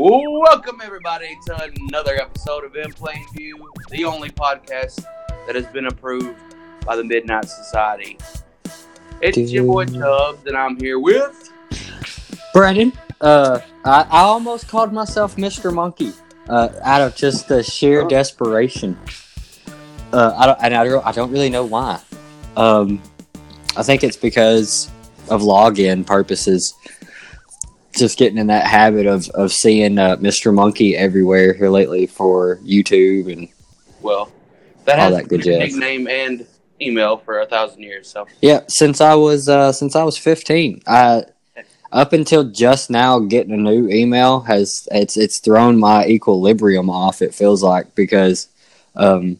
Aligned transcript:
Welcome 0.00 0.80
everybody 0.80 1.36
to 1.46 1.70
another 1.90 2.14
episode 2.22 2.62
of 2.64 2.76
In 2.76 2.92
Plain 2.92 3.26
View, 3.34 3.68
the 3.90 4.04
only 4.04 4.30
podcast 4.30 5.04
that 5.44 5.56
has 5.56 5.66
been 5.66 5.86
approved 5.86 6.38
by 6.86 6.94
the 6.94 7.02
Midnight 7.02 7.46
Society. 7.48 8.16
It's 9.20 9.36
your 9.50 9.64
boy 9.64 9.86
Tubbs, 9.86 10.46
and 10.46 10.56
I'm 10.56 10.78
here 10.78 11.00
with 11.00 11.50
Brandon, 12.54 12.92
uh, 13.20 13.58
I, 13.84 14.02
I 14.02 14.20
almost 14.20 14.68
called 14.68 14.92
myself 14.92 15.34
Mr. 15.34 15.74
Monkey 15.74 16.12
uh, 16.48 16.68
out 16.84 17.00
of 17.00 17.16
just 17.16 17.48
the 17.48 17.64
sheer 17.64 18.02
Oh. 18.02 18.08
desperation. 18.08 18.96
Uh, 20.12 20.32
I 20.36 20.46
don't, 20.46 20.58
and 20.62 20.74
I 20.76 20.84
don't, 20.84 21.04
I 21.04 21.10
don't 21.10 21.32
really 21.32 21.50
know 21.50 21.64
why. 21.64 22.00
Um, 22.56 23.02
I 23.76 23.82
think 23.82 24.04
it's 24.04 24.16
because 24.16 24.92
of 25.28 25.40
login 25.42 26.06
purposes. 26.06 26.74
Just 27.96 28.18
getting 28.18 28.38
in 28.38 28.48
that 28.48 28.66
habit 28.66 29.06
of, 29.06 29.28
of 29.30 29.50
seeing 29.52 29.98
uh, 29.98 30.16
Mr. 30.16 30.52
Monkey 30.54 30.96
everywhere 30.96 31.54
here 31.54 31.70
lately 31.70 32.06
for 32.06 32.58
YouTube 32.58 33.32
and 33.32 33.48
well, 34.02 34.30
that 34.84 34.98
All 34.98 35.06
has 35.10 35.16
that 35.16 35.28
good 35.28 35.42
been 35.42 35.58
jazz. 35.58 35.72
nickname 35.72 36.06
and 36.06 36.46
email 36.80 37.16
for 37.16 37.40
a 37.40 37.46
thousand 37.46 37.82
years. 37.82 38.08
So 38.08 38.26
Yeah, 38.40 38.60
since 38.68 39.00
I 39.00 39.14
was 39.14 39.48
uh, 39.48 39.72
since 39.72 39.96
I 39.96 40.04
was 40.04 40.16
fifteen, 40.18 40.82
I 40.86 41.24
up 41.90 42.12
until 42.12 42.44
just 42.44 42.90
now 42.90 43.18
getting 43.18 43.52
a 43.54 43.56
new 43.56 43.88
email 43.88 44.40
has 44.40 44.86
it's 44.92 45.16
it's 45.16 45.40
thrown 45.40 45.78
my 45.78 46.06
equilibrium 46.06 46.90
off. 46.90 47.22
It 47.22 47.34
feels 47.34 47.62
like 47.62 47.94
because 47.94 48.48
um, 48.94 49.38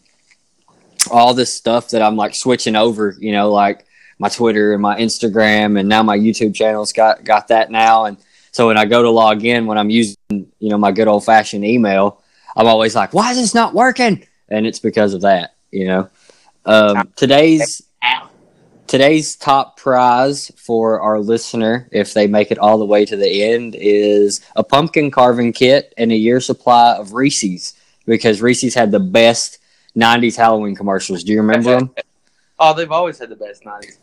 all 1.10 1.34
this 1.34 1.54
stuff 1.54 1.90
that 1.90 2.02
I'm 2.02 2.16
like 2.16 2.34
switching 2.34 2.76
over, 2.76 3.14
you 3.20 3.32
know, 3.32 3.50
like 3.50 3.84
my 4.18 4.28
Twitter 4.28 4.72
and 4.72 4.82
my 4.82 4.98
Instagram 4.98 5.78
and 5.78 5.88
now 5.88 6.02
my 6.02 6.18
YouTube 6.18 6.54
channel's 6.54 6.92
got 6.92 7.22
got 7.24 7.48
that 7.48 7.70
now, 7.70 8.06
and 8.06 8.16
so 8.58 8.66
when 8.66 8.76
I 8.76 8.86
go 8.86 9.04
to 9.04 9.10
log 9.10 9.44
in 9.44 9.66
when 9.66 9.78
I'm 9.78 9.88
using 9.88 10.16
you 10.32 10.68
know 10.68 10.78
my 10.78 10.90
good 10.90 11.06
old 11.06 11.24
fashioned 11.24 11.64
email, 11.64 12.20
I'm 12.56 12.66
always 12.66 12.96
like, 12.96 13.14
why 13.14 13.30
is 13.30 13.36
this 13.36 13.54
not 13.54 13.72
working? 13.72 14.26
And 14.48 14.66
it's 14.66 14.80
because 14.80 15.14
of 15.14 15.20
that, 15.20 15.54
you 15.70 15.86
know. 15.86 16.10
Um, 16.66 17.08
today's 17.14 17.82
Today's 18.88 19.36
top 19.36 19.76
prize 19.76 20.50
for 20.56 21.00
our 21.02 21.20
listener, 21.20 21.88
if 21.92 22.14
they 22.14 22.26
make 22.26 22.50
it 22.50 22.58
all 22.58 22.78
the 22.78 22.86
way 22.86 23.04
to 23.04 23.16
the 23.16 23.42
end, 23.44 23.76
is 23.78 24.40
a 24.56 24.64
pumpkin 24.64 25.10
carving 25.12 25.52
kit 25.52 25.92
and 25.96 26.10
a 26.10 26.16
year 26.16 26.40
supply 26.40 26.96
of 26.96 27.12
Reese's 27.12 27.74
because 28.06 28.40
Reese's 28.42 28.74
had 28.74 28.90
the 28.90 28.98
best 28.98 29.58
90s 29.94 30.36
Halloween 30.36 30.74
commercials. 30.74 31.22
Do 31.22 31.32
you 31.32 31.38
remember 31.42 31.78
them? 31.78 31.94
oh, 32.58 32.74
they've 32.74 32.90
always 32.90 33.18
had 33.18 33.28
the 33.28 33.36
best 33.36 33.64
nineties. 33.64 33.98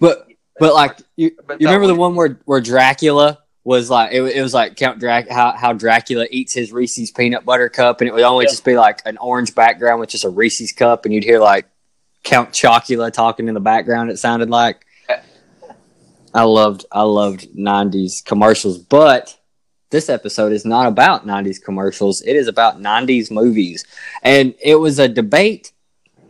But- 0.00 0.26
But 0.58 0.74
like 0.74 0.96
you, 1.16 1.32
But 1.46 1.60
you 1.60 1.66
remember 1.68 1.86
the 1.86 1.94
one- 1.94 2.12
one 2.12 2.16
where, 2.16 2.40
where 2.46 2.60
Dracula 2.62 3.40
was 3.66 3.90
like 3.90 4.12
it, 4.12 4.22
it 4.22 4.40
was 4.42 4.54
like 4.54 4.76
Count 4.76 5.00
Drac 5.00 5.28
how, 5.28 5.50
how 5.50 5.72
Dracula 5.72 6.24
eats 6.30 6.54
his 6.54 6.72
Reese's 6.72 7.10
peanut 7.10 7.44
butter 7.44 7.68
cup 7.68 8.00
and 8.00 8.06
it 8.08 8.14
would 8.14 8.22
only 8.22 8.44
Yeah. 8.44 8.50
just 8.52 8.64
be 8.64 8.76
like 8.76 9.02
an 9.04 9.18
orange 9.18 9.56
background 9.56 9.98
with 10.00 10.08
just 10.08 10.24
a 10.24 10.28
Reese's 10.30 10.70
cup 10.70 11.04
and 11.04 11.12
you'd 11.12 11.24
hear 11.24 11.40
like 11.40 11.66
Count 12.22 12.50
Chocula 12.52 13.12
talking 13.12 13.48
in 13.48 13.54
the 13.54 13.60
background 13.60 14.10
it 14.10 14.18
sounded 14.20 14.50
like 14.50 14.86
I 16.32 16.42
loved 16.44 16.84
I 16.92 17.02
loved 17.02 17.48
90s 17.56 18.24
commercials 18.24 18.78
but 18.78 19.36
this 19.90 20.08
episode 20.08 20.52
is 20.52 20.64
not 20.64 20.86
about 20.86 21.26
90s 21.26 21.60
commercials 21.60 22.22
it 22.22 22.36
is 22.36 22.46
about 22.46 22.80
90s 22.80 23.32
movies 23.32 23.84
and 24.22 24.54
it 24.62 24.76
was 24.76 25.00
a 25.00 25.08
debate 25.08 25.72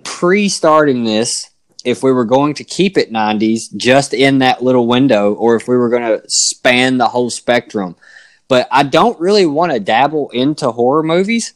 pre-starting 0.05 1.05
this 1.05 1.51
if 1.87 2.03
we 2.03 2.11
were 2.11 2.25
going 2.25 2.53
to 2.53 2.65
keep 2.65 2.99
it 2.99 3.13
90s 3.13 3.75
just 3.77 4.13
in 4.13 4.41
that 4.41 4.61
little 4.63 4.89
window 4.89 5.33
or 5.35 5.55
if 5.55 5.69
we 5.69 5.77
were 5.77 5.89
going 5.89 6.03
to 6.03 6.23
span 6.29 6.99
the 6.99 7.07
whole 7.07 7.31
spectrum. 7.31 7.95
But 8.49 8.67
I 8.73 8.83
don't 8.83 9.19
really 9.21 9.47
want 9.47 9.73
to 9.73 9.79
dabble 9.79 10.31
into 10.31 10.73
horror 10.73 11.05
movies, 11.05 11.55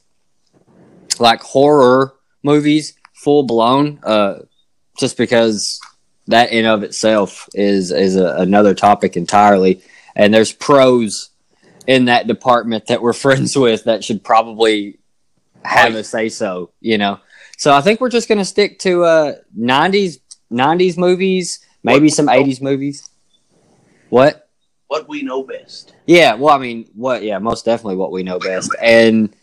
like 1.19 1.43
horror 1.43 2.15
movies, 2.45 2.95
full 3.13 3.43
blown, 3.43 3.99
uh, 4.05 4.41
just 4.99 5.17
because 5.17 5.81
that 6.29 6.53
in 6.53 6.65
of 6.65 6.85
itself 6.85 7.49
is 7.55 7.91
is 7.91 8.17
a, 8.17 8.37
another 8.37 8.75
topic 8.75 9.17
entirely. 9.17 9.83
And 10.15 10.33
there's 10.33 10.53
pros 10.53 11.31
in 11.89 12.05
that 12.05 12.29
department 12.29 12.87
that 12.87 13.03
we're 13.03 13.13
friends 13.27 13.57
with 13.57 13.85
that 13.85 14.05
should 14.05 14.23
probably 14.23 14.99
have 15.65 15.95
a 15.95 16.05
say 16.05 16.29
so, 16.29 16.71
you 16.81 16.99
know. 16.99 17.19
So 17.61 17.75
I 17.75 17.83
think 17.83 18.01
we're 18.01 18.09
just 18.09 18.27
going 18.27 18.39
to 18.39 18.45
stick 18.47 18.79
to 18.79 19.05
uh, 19.05 19.35
90s 19.55 20.21
90s 20.51 20.97
movies, 20.97 21.61
maybe 21.83 22.07
What- 22.07 22.15
some 22.15 22.27
80s 22.27 22.63
movies. 22.63 23.07
What? 24.09 24.49
what 24.89 25.07
we 25.11 25.21
know 25.21 25.43
best. 25.43 25.93
Yeah, 26.07 26.35
well, 26.37 26.55
I 26.55 26.59
mean, 26.59 26.89
what? 26.95 27.23
Yeah, 27.23 27.39
most 27.39 27.67
definitely 27.67 27.97
what 27.97 28.13
we 28.13 28.23
know 28.23 28.39
best. 28.39 28.75
And 28.83 29.37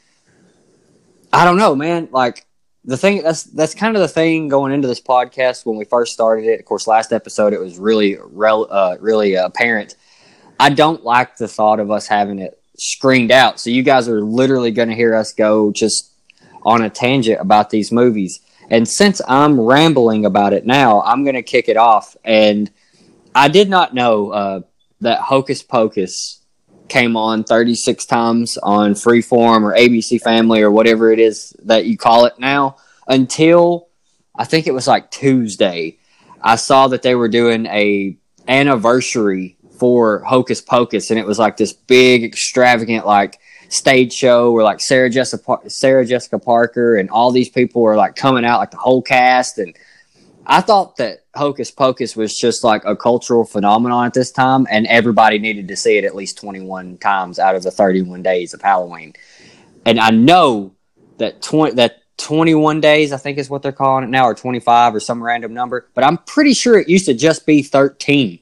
I 1.31 1.45
don't 1.45 1.57
know, 1.57 1.75
man. 1.75 2.09
Like 2.11 2.47
the 2.85 2.97
thing 2.97 3.22
that's 3.22 3.44
that's 3.44 3.75
kind 3.75 3.95
of 3.95 4.01
the 4.01 4.07
thing 4.07 4.47
going 4.47 4.73
into 4.73 4.88
this 4.88 5.00
podcast 5.00 5.63
when 5.67 5.77
we 5.77 5.85
first 5.85 6.11
started 6.11 6.45
it. 6.45 6.59
Of 6.59 6.66
course, 6.66 6.88
last 6.88 7.13
episode 7.13 7.53
it 7.53 7.59
was 7.61 7.77
really 7.77 8.17
rel- 8.19 8.67
uh, 8.69 8.97
really 9.00 9.38
uh, 9.38 9.45
apparent. 9.45 9.95
I 10.59 10.72
don't 10.72 11.03
like 11.06 11.38
the 11.38 11.47
thought 11.47 11.79
of 11.79 11.91
us 11.91 12.07
having 12.07 12.39
it 12.39 12.59
screened 12.77 13.31
out. 13.31 13.59
So 13.59 13.69
you 13.69 13.83
guys 13.83 14.09
are 14.09 14.22
literally 14.22 14.72
going 14.72 14.89
to 14.89 14.95
hear 14.95 15.13
us 15.13 15.33
go 15.33 15.72
just 15.72 16.11
on 16.67 16.81
a 16.81 16.89
tangent 16.89 17.39
about 17.39 17.69
these 17.69 17.94
movies. 17.94 18.41
And 18.69 18.85
since 18.85 19.22
I'm 19.25 19.57
rambling 19.57 20.25
about 20.25 20.51
it 20.51 20.66
now, 20.66 21.01
I'm 21.01 21.23
going 21.23 21.38
to 21.38 21.41
kick 21.41 21.69
it 21.69 21.78
off. 21.78 22.17
And 22.25 22.69
I 23.33 23.47
did 23.47 23.69
not 23.69 23.94
know 23.94 24.31
uh, 24.31 24.59
that 25.00 25.22
Hocus 25.22 25.63
Pocus 25.63 26.41
came 26.89 27.16
on 27.16 27.45
36 27.45 28.06
times 28.06 28.57
on 28.57 28.95
Freeform 28.95 29.63
or 29.63 29.75
ABC 29.75 30.22
Family 30.22 30.61
or 30.61 30.69
whatever 30.69 31.09
it 31.09 31.19
is 31.19 31.56
that 31.63 31.85
you 31.85 31.97
call 31.97 32.25
it 32.25 32.38
now 32.38 32.75
until 33.07 33.88
I 34.35 34.44
think 34.44 34.67
it 34.67 34.73
was 34.73 34.88
like 34.88 35.09
Tuesday. 35.09 36.00
I 36.41 36.57
saw 36.57 36.89
that 36.89 37.01
they 37.01 37.16
were 37.16 37.29
doing 37.29 37.66
a 37.67 38.17
anniversary 38.45 39.57
for 39.79 40.19
Hocus 40.19 40.59
Pocus 40.59 41.11
and 41.11 41.19
it 41.19 41.25
was 41.25 41.39
like 41.39 41.56
this 41.56 41.72
big 41.72 42.25
extravagant 42.25 43.06
like 43.06 43.39
stage 43.69 44.13
show 44.13 44.51
where 44.51 44.63
like 44.63 44.79
Sarah 44.79 45.09
Jessica 45.09 45.59
Sarah 45.67 46.05
Jessica 46.05 46.39
Parker 46.39 46.97
and 46.97 47.09
all 47.09 47.31
these 47.31 47.50
people 47.50 47.81
were 47.81 47.95
like 47.95 48.16
coming 48.16 48.45
out 48.45 48.59
like 48.59 48.72
the 48.72 48.78
whole 48.78 49.01
cast 49.01 49.57
and 49.57 49.75
I 50.50 50.61
thought 50.61 50.95
that 50.95 51.25
Hocus 51.35 51.72
Pocus 51.72 52.16
was 52.16 52.39
just 52.39 52.63
like 52.63 52.85
a 52.85 52.95
cultural 52.95 53.44
phenomenon 53.44 54.06
at 54.06 54.13
this 54.13 54.31
time, 54.31 54.66
and 54.72 54.88
everybody 54.88 55.39
needed 55.39 55.67
to 55.67 55.75
see 55.75 55.97
it 55.97 56.06
at 56.06 56.16
least 56.16 56.38
21 56.38 57.00
times 57.00 57.38
out 57.38 57.56
of 57.56 57.63
the 57.63 57.72
31 57.72 58.23
days 58.23 58.53
of 58.53 58.61
Halloween. 58.61 59.13
And 59.85 60.00
I 60.00 60.09
know 60.11 60.73
that 61.17 61.41
20, 61.41 61.75
that 61.75 61.97
21 62.16 62.79
days, 62.79 63.11
I 63.11 63.17
think 63.17 63.38
is 63.38 63.50
what 63.50 63.61
they're 63.61 63.73
calling 63.73 64.06
it 64.06 64.09
now, 64.09 64.23
or 64.23 64.33
25 64.33 64.95
or 64.95 65.01
some 65.01 65.22
random 65.22 65.53
number, 65.53 65.89
but 65.94 66.06
I'm 66.06 66.17
pretty 66.19 66.53
sure 66.53 66.79
it 66.79 66.88
used 66.88 67.07
to 67.07 67.13
just 67.13 67.45
be 67.45 67.61
13. 67.61 68.39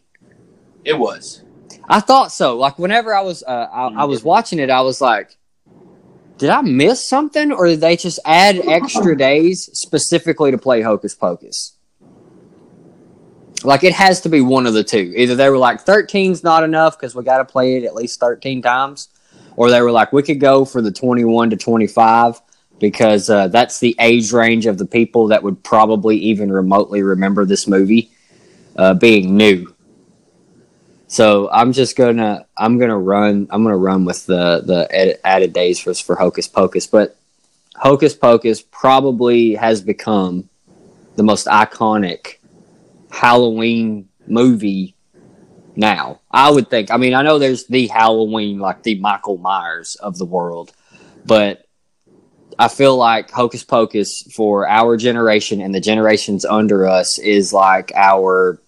It 0.84 0.98
was. 1.00 1.42
I 1.88 2.00
thought 2.00 2.32
so. 2.32 2.58
Like 2.58 2.80
whenever 2.80 3.14
I 3.14 3.22
was 3.22 3.44
uh, 3.44 3.68
I, 3.72 3.88
I 3.88 4.04
was 4.06 4.24
watching 4.24 4.60
it, 4.60 4.70
I 4.70 4.82
was 4.82 5.02
like, 5.02 5.38
did 6.38 6.50
I 6.50 6.62
miss 6.62 7.04
something, 7.04 7.52
or 7.52 7.68
did 7.68 7.82
they 7.82 7.96
just 7.96 8.20
add 8.26 8.58
extra 8.68 9.18
days 9.30 9.70
specifically 9.74 10.52
to 10.52 10.58
play 10.58 10.82
Hocus 10.82 11.16
Pocus? 11.16 11.74
Like 13.64 13.84
it 13.84 13.94
has 13.94 14.22
to 14.22 14.30
be 14.30 14.42
one 14.42 14.66
of 14.66 14.74
the 14.74 14.84
two. 14.84 15.14
Either 15.16 15.36
they 15.36 15.50
were 15.50 15.58
like 15.58 15.86
13's 15.86 16.44
not 16.44 16.64
enough 16.64 16.98
because 16.98 17.16
we 17.16 17.24
got 17.24 17.38
to 17.38 17.46
play 17.46 17.78
it 17.78 17.84
at 17.84 17.96
least 17.96 18.20
13 18.20 18.62
times, 18.62 19.10
or 19.56 19.70
they 19.70 19.82
were 19.82 19.92
like 19.92 20.12
we 20.14 20.24
could 20.24 20.40
go 20.40 20.66
for 20.66 20.82
the 20.82 20.92
21 20.92 21.52
to 21.52 21.58
25 21.58 22.42
because 22.80 23.30
uh, 23.30 23.48
that's 23.48 23.80
the 23.80 23.96
age 24.00 24.32
range 24.32 24.66
of 24.66 24.78
the 24.78 24.86
people 24.86 25.28
that 25.28 25.42
would 25.42 25.64
probably 25.64 26.18
even 26.18 26.52
remotely 26.52 27.02
remember 27.02 27.46
this 27.46 27.68
movie 27.68 28.12
uh, 28.76 28.94
being 28.94 29.38
new. 29.38 29.75
So 31.16 31.50
I'm 31.50 31.72
just 31.72 31.96
gonna 31.96 32.46
I'm 32.58 32.78
gonna 32.78 33.00
run 33.00 33.48
I'm 33.50 33.64
gonna 33.64 33.78
run 33.78 34.04
with 34.04 34.26
the 34.26 34.60
the 34.66 34.86
ed- 34.92 35.18
added 35.24 35.54
days 35.54 35.80
for 35.80 35.94
for 35.94 36.18
Hocus 36.18 36.50
Pocus, 36.50 36.88
but 36.88 37.16
Hocus 37.74 38.14
Pocus 38.14 38.62
probably 38.62 39.56
has 39.56 39.80
become 39.80 40.50
the 41.16 41.24
most 41.24 41.48
iconic 41.48 42.40
Halloween 43.10 44.10
movie 44.28 44.94
now. 45.78 46.20
I 46.30 46.52
would 46.52 46.70
think. 46.70 46.92
I 46.92 46.98
mean, 46.98 47.14
I 47.14 47.22
know 47.22 47.40
there's 47.40 47.66
the 47.66 47.88
Halloween 47.88 48.60
like 48.60 48.84
the 48.84 49.00
Michael 49.00 49.38
Myers 49.38 49.96
of 49.96 50.18
the 50.18 50.26
world, 50.26 50.74
but 51.26 51.66
I 52.60 52.68
feel 52.68 52.98
like 52.98 53.32
Hocus 53.32 53.64
Pocus 53.64 54.24
for 54.34 54.68
our 54.68 54.98
generation 54.98 55.62
and 55.62 55.74
the 55.74 55.80
generations 55.80 56.44
under 56.44 56.86
us 56.86 57.20
is 57.20 57.54
like 57.54 57.94
our 57.96 58.60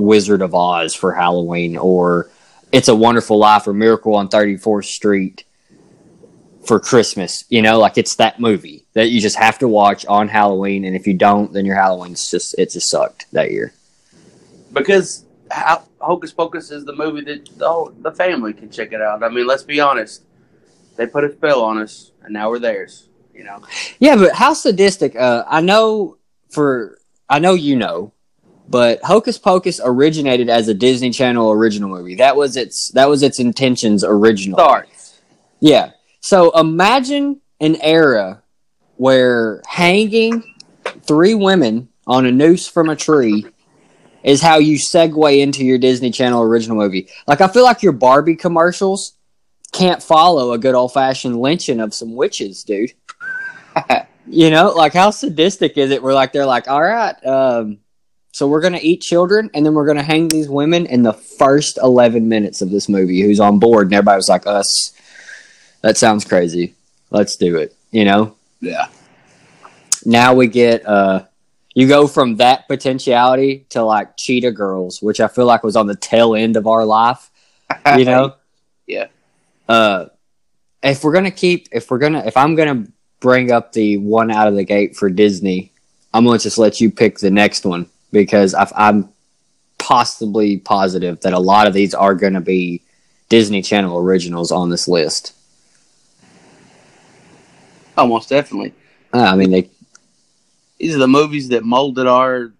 Wizard 0.00 0.42
of 0.42 0.54
Oz 0.54 0.94
for 0.94 1.12
Halloween 1.12 1.76
or 1.76 2.30
It's 2.72 2.88
a 2.88 2.94
Wonderful 2.94 3.38
Life 3.38 3.66
or 3.66 3.72
Miracle 3.74 4.14
on 4.14 4.28
34th 4.28 4.84
Street 4.86 5.44
for 6.64 6.78
Christmas. 6.80 7.44
You 7.48 7.62
know, 7.62 7.78
like 7.78 7.98
it's 7.98 8.16
that 8.16 8.40
movie 8.40 8.84
that 8.94 9.10
you 9.10 9.20
just 9.20 9.36
have 9.36 9.58
to 9.58 9.68
watch 9.68 10.04
on 10.06 10.28
Halloween. 10.28 10.84
And 10.84 10.94
if 10.96 11.06
you 11.06 11.14
don't, 11.14 11.52
then 11.52 11.64
your 11.64 11.76
Halloween's 11.76 12.30
just, 12.30 12.54
it 12.58 12.70
just 12.70 12.88
sucked 12.90 13.26
that 13.32 13.50
year. 13.50 13.72
because 14.72 15.24
Ho- 15.52 15.82
Hocus 16.00 16.32
Pocus 16.32 16.70
is 16.70 16.84
the 16.84 16.94
movie 16.94 17.22
that 17.22 17.48
the, 17.58 17.68
whole, 17.68 17.92
the 18.00 18.12
family 18.12 18.52
can 18.52 18.70
check 18.70 18.92
it 18.92 19.02
out. 19.02 19.22
I 19.22 19.28
mean, 19.28 19.46
let's 19.46 19.62
be 19.64 19.80
honest. 19.80 20.22
they 20.96 21.06
put 21.06 21.24
a 21.24 21.32
spell 21.32 21.62
on 21.62 21.78
us, 21.78 22.12
and 22.22 22.32
now 22.32 22.50
we're 22.50 22.58
theirs. 22.58 23.08
You 23.34 23.44
know. 23.44 23.62
Yeah, 23.98 24.16
but 24.16 24.32
how 24.34 24.52
sadistic? 24.52 25.16
Uh, 25.16 25.44
I 25.48 25.60
know 25.62 26.18
for 26.50 26.98
I 27.28 27.38
know 27.38 27.54
you 27.54 27.74
know, 27.76 28.12
but 28.70 29.02
Hocus 29.02 29.36
Pocus 29.36 29.80
originated 29.82 30.48
as 30.48 30.68
a 30.68 30.74
Disney 30.74 31.10
Channel 31.10 31.50
original 31.50 31.90
movie. 31.90 32.14
That 32.14 32.36
was 32.36 32.56
its 32.56 32.90
that 32.92 33.08
was 33.08 33.22
its 33.22 33.40
intentions 33.40 34.04
original. 34.04 34.58
Starts. 34.58 35.20
Yeah. 35.58 35.90
So 36.20 36.56
imagine 36.58 37.40
an 37.60 37.76
era 37.82 38.42
where 38.96 39.60
hanging 39.66 40.54
three 41.02 41.34
women 41.34 41.88
on 42.06 42.26
a 42.26 42.32
noose 42.32 42.68
from 42.68 42.88
a 42.88 42.96
tree 42.96 43.44
is 44.22 44.40
how 44.40 44.58
you 44.58 44.76
segue 44.76 45.40
into 45.40 45.64
your 45.64 45.78
Disney 45.78 46.10
Channel 46.10 46.42
original 46.42 46.76
movie. 46.76 47.08
Like 47.26 47.40
I 47.40 47.48
feel 47.48 47.64
like 47.64 47.82
your 47.82 47.92
Barbie 47.92 48.36
commercials 48.36 49.14
can't 49.72 50.02
follow 50.02 50.52
a 50.52 50.58
good 50.58 50.74
old 50.74 50.92
fashioned 50.92 51.40
lynching 51.40 51.80
of 51.80 51.92
some 51.92 52.14
witches, 52.14 52.62
dude. 52.62 52.92
you 54.28 54.50
know, 54.50 54.70
like 54.70 54.92
how 54.92 55.10
sadistic 55.10 55.76
is 55.76 55.90
it? 55.90 56.02
We're 56.02 56.14
like 56.14 56.32
they're 56.32 56.46
like, 56.46 56.68
all 56.68 56.82
right, 56.82 57.14
um, 57.26 57.78
so 58.32 58.46
we're 58.46 58.60
gonna 58.60 58.78
eat 58.80 59.00
children 59.00 59.50
and 59.54 59.66
then 59.66 59.74
we're 59.74 59.86
gonna 59.86 60.02
hang 60.02 60.28
these 60.28 60.48
women 60.48 60.86
in 60.86 61.02
the 61.02 61.12
first 61.12 61.78
eleven 61.78 62.28
minutes 62.28 62.62
of 62.62 62.70
this 62.70 62.88
movie. 62.88 63.20
Who's 63.22 63.40
on 63.40 63.58
board? 63.58 63.88
And 63.88 63.94
everybody 63.94 64.16
was 64.16 64.28
like, 64.28 64.46
us. 64.46 64.92
That 65.82 65.96
sounds 65.96 66.24
crazy. 66.24 66.74
Let's 67.10 67.36
do 67.36 67.56
it. 67.56 67.74
You 67.90 68.04
know. 68.04 68.36
Yeah. 68.60 68.86
Now 70.04 70.34
we 70.34 70.46
get 70.46 70.86
uh, 70.86 71.24
you 71.74 71.88
go 71.88 72.06
from 72.06 72.36
that 72.36 72.68
potentiality 72.68 73.66
to 73.70 73.82
like 73.82 74.16
Cheetah 74.16 74.52
Girls, 74.52 75.02
which 75.02 75.20
I 75.20 75.28
feel 75.28 75.46
like 75.46 75.64
was 75.64 75.76
on 75.76 75.86
the 75.86 75.96
tail 75.96 76.34
end 76.34 76.56
of 76.56 76.66
our 76.66 76.84
life. 76.84 77.30
You 77.96 78.04
know. 78.04 78.34
Yeah. 78.88 79.06
Uh, 79.68 80.06
if 80.82 81.04
we're 81.04 81.12
gonna 81.12 81.30
keep, 81.30 81.68
if 81.70 81.88
we're 81.88 81.98
gonna, 81.98 82.24
if 82.26 82.36
I'm 82.36 82.56
gonna 82.56 82.86
bring 83.20 83.52
up 83.52 83.72
the 83.72 83.96
one 83.98 84.32
out 84.32 84.48
of 84.48 84.56
the 84.56 84.64
gate 84.64 84.96
for 84.96 85.08
Disney, 85.08 85.70
I'm 86.12 86.24
gonna 86.24 86.40
just 86.40 86.58
let 86.58 86.80
you 86.80 86.90
pick 86.90 87.18
the 87.18 87.30
next 87.30 87.64
one 87.64 87.88
because 88.12 88.54
i 88.54 88.66
I'm 88.74 89.08
possibly 89.78 90.58
positive 90.58 91.20
that 91.20 91.32
a 91.32 91.38
lot 91.38 91.66
of 91.66 91.74
these 91.74 91.94
are 91.94 92.14
gonna 92.14 92.40
be 92.40 92.82
Disney 93.28 93.62
Channel 93.62 93.98
originals 93.98 94.52
on 94.52 94.70
this 94.70 94.86
list. 94.86 95.34
Almost 97.96 98.28
definitely. 98.28 98.74
Uh, 99.12 99.22
I 99.22 99.36
mean, 99.36 99.50
they 99.50 99.70
These 100.78 100.94
are 100.94 100.98
the 100.98 101.08
movies 101.08 101.48
that 101.48 101.64
molded 101.64 102.06
our 102.06 102.52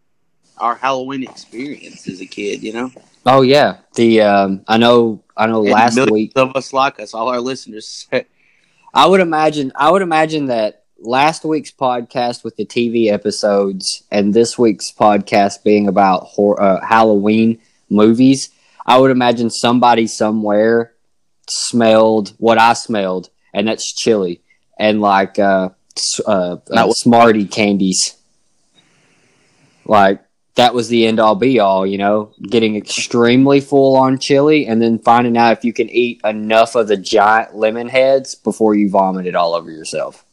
our 0.59 0.75
Halloween 0.75 1.23
experience 1.23 2.09
as 2.09 2.21
a 2.21 2.27
kid. 2.27 2.63
You 2.63 2.73
know. 2.73 2.93
Oh 3.27 3.43
yeah, 3.43 3.79
the 3.95 4.23
um, 4.23 4.65
I 4.67 4.79
know 4.79 5.23
I 5.37 5.47
know 5.47 5.63
And 5.63 5.73
last 5.73 6.11
week 6.11 6.33
of 6.37 6.57
us 6.57 6.73
like 6.73 7.01
us, 7.01 7.15
all 7.15 7.29
our 7.29 7.41
listeners. 7.41 8.09
I 8.95 9.07
would 9.07 9.21
imagine 9.21 9.73
I 9.75 9.91
would 9.91 10.03
imagine 10.03 10.47
that 10.47 10.80
last 11.01 11.45
week's 11.45 11.71
podcast 11.71 12.45
with 12.45 12.57
the 12.57 12.67
TV 12.67 13.11
episodes 13.11 14.05
and 14.11 14.35
this 14.35 14.59
week's 14.59 14.93
podcast 14.93 15.65
being 15.65 15.89
about 15.89 16.25
hor- 16.25 16.61
uh, 16.61 16.85
Halloween 16.85 17.59
movies, 17.89 18.51
I 18.87 18.99
would 18.99 19.11
imagine 19.11 19.51
somebody 19.51 20.07
somewhere 20.07 20.93
smelled 21.49 22.35
what 22.39 22.59
I 22.59 22.75
smelled, 22.75 23.31
and 23.53 23.67
that's 23.67 23.93
chili 23.93 24.41
and 24.79 25.01
like 25.01 25.39
uh, 25.39 25.71
uh, 26.27 26.57
uh, 26.71 26.93
Smartie 26.93 27.47
candies. 27.47 28.17
Like 29.85 30.23
that 30.55 30.75
was 30.75 30.89
the 30.89 31.07
end 31.07 31.19
all 31.19 31.35
be 31.35 31.59
all, 31.59 31.87
you 31.87 31.99
know, 31.99 32.33
getting 32.43 32.77
extremely 32.77 33.61
full 33.61 33.97
on 33.97 34.19
chili 34.19 34.67
and 34.67 34.81
then 34.81 34.99
finding 34.99 35.37
out 35.37 35.53
if 35.53 35.65
you 35.65 35.73
can 35.73 35.89
eat 35.89 36.21
enough 36.25 36.75
of 36.75 36.89
the 36.89 36.97
giant 36.97 37.57
lemon 37.57 37.89
heads 37.89 38.35
before 38.35 38.75
you 38.75 38.91
vomit 38.91 39.27
it 39.27 39.35
all 39.35 39.55
over 39.55 39.71
yourself. 39.71 40.25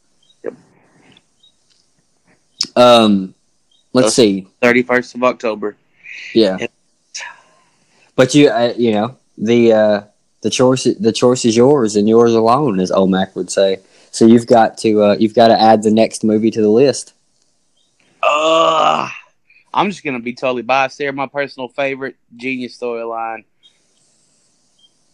Um, 2.75 3.33
let's 3.94 4.07
Those- 4.07 4.15
see. 4.15 4.48
Thirty 4.62 4.83
first 4.83 5.15
of 5.15 5.24
October. 5.24 5.75
Yeah. 6.33 6.68
But 8.15 8.33
you, 8.33 8.50
uh, 8.50 8.74
you 8.77 8.92
know, 8.92 9.18
the 9.38 9.74
uh, 9.74 10.01
the 10.42 10.50
choice 10.50 10.83
the 10.86 11.12
choice 11.12 11.45
is 11.45 11.56
yours 11.56 11.95
and 11.95 12.07
yours 12.09 12.33
alone, 12.33 12.80
as 12.80 12.92
Omac 12.92 13.36
would 13.36 13.51
say. 13.51 13.80
So 14.12 14.25
you've 14.25 14.48
got 14.48 14.77
to 14.80 15.04
uh, 15.04 15.15
you've 15.19 15.36
got 15.36 15.50
to 15.50 15.59
add 15.62 15.83
the 15.83 15.92
next 15.92 16.24
movie 16.24 16.50
to 16.51 16.62
the 16.62 16.69
list. 16.69 17.13
Uh, 18.24 19.07
I'm 19.74 19.89
just 19.92 20.04
gonna 20.04 20.19
be 20.19 20.33
totally 20.33 20.63
biased 20.63 20.98
there. 20.98 21.12
My 21.13 21.27
personal 21.27 21.68
favorite 21.69 22.15
genius 22.36 22.77
storyline. 22.77 23.44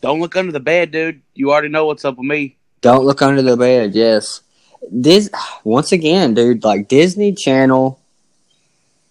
Don't 0.01 0.19
look 0.21 0.35
under 0.35 0.51
the 0.51 0.59
bed, 0.59 0.91
dude. 0.91 1.21
You 1.33 1.51
already 1.51 1.69
know 1.69 1.85
what's 1.85 2.05
up 2.05 2.17
with 2.17 2.25
me. 2.27 2.57
Don't 2.81 3.05
look 3.05 3.21
under 3.21 3.41
the 3.41 3.57
bed. 3.57 3.95
Yes, 3.95 4.41
this 4.91 5.29
once 5.63 5.91
again, 5.91 6.33
dude. 6.33 6.63
Like 6.63 6.87
Disney 6.87 7.33
Channel 7.33 7.99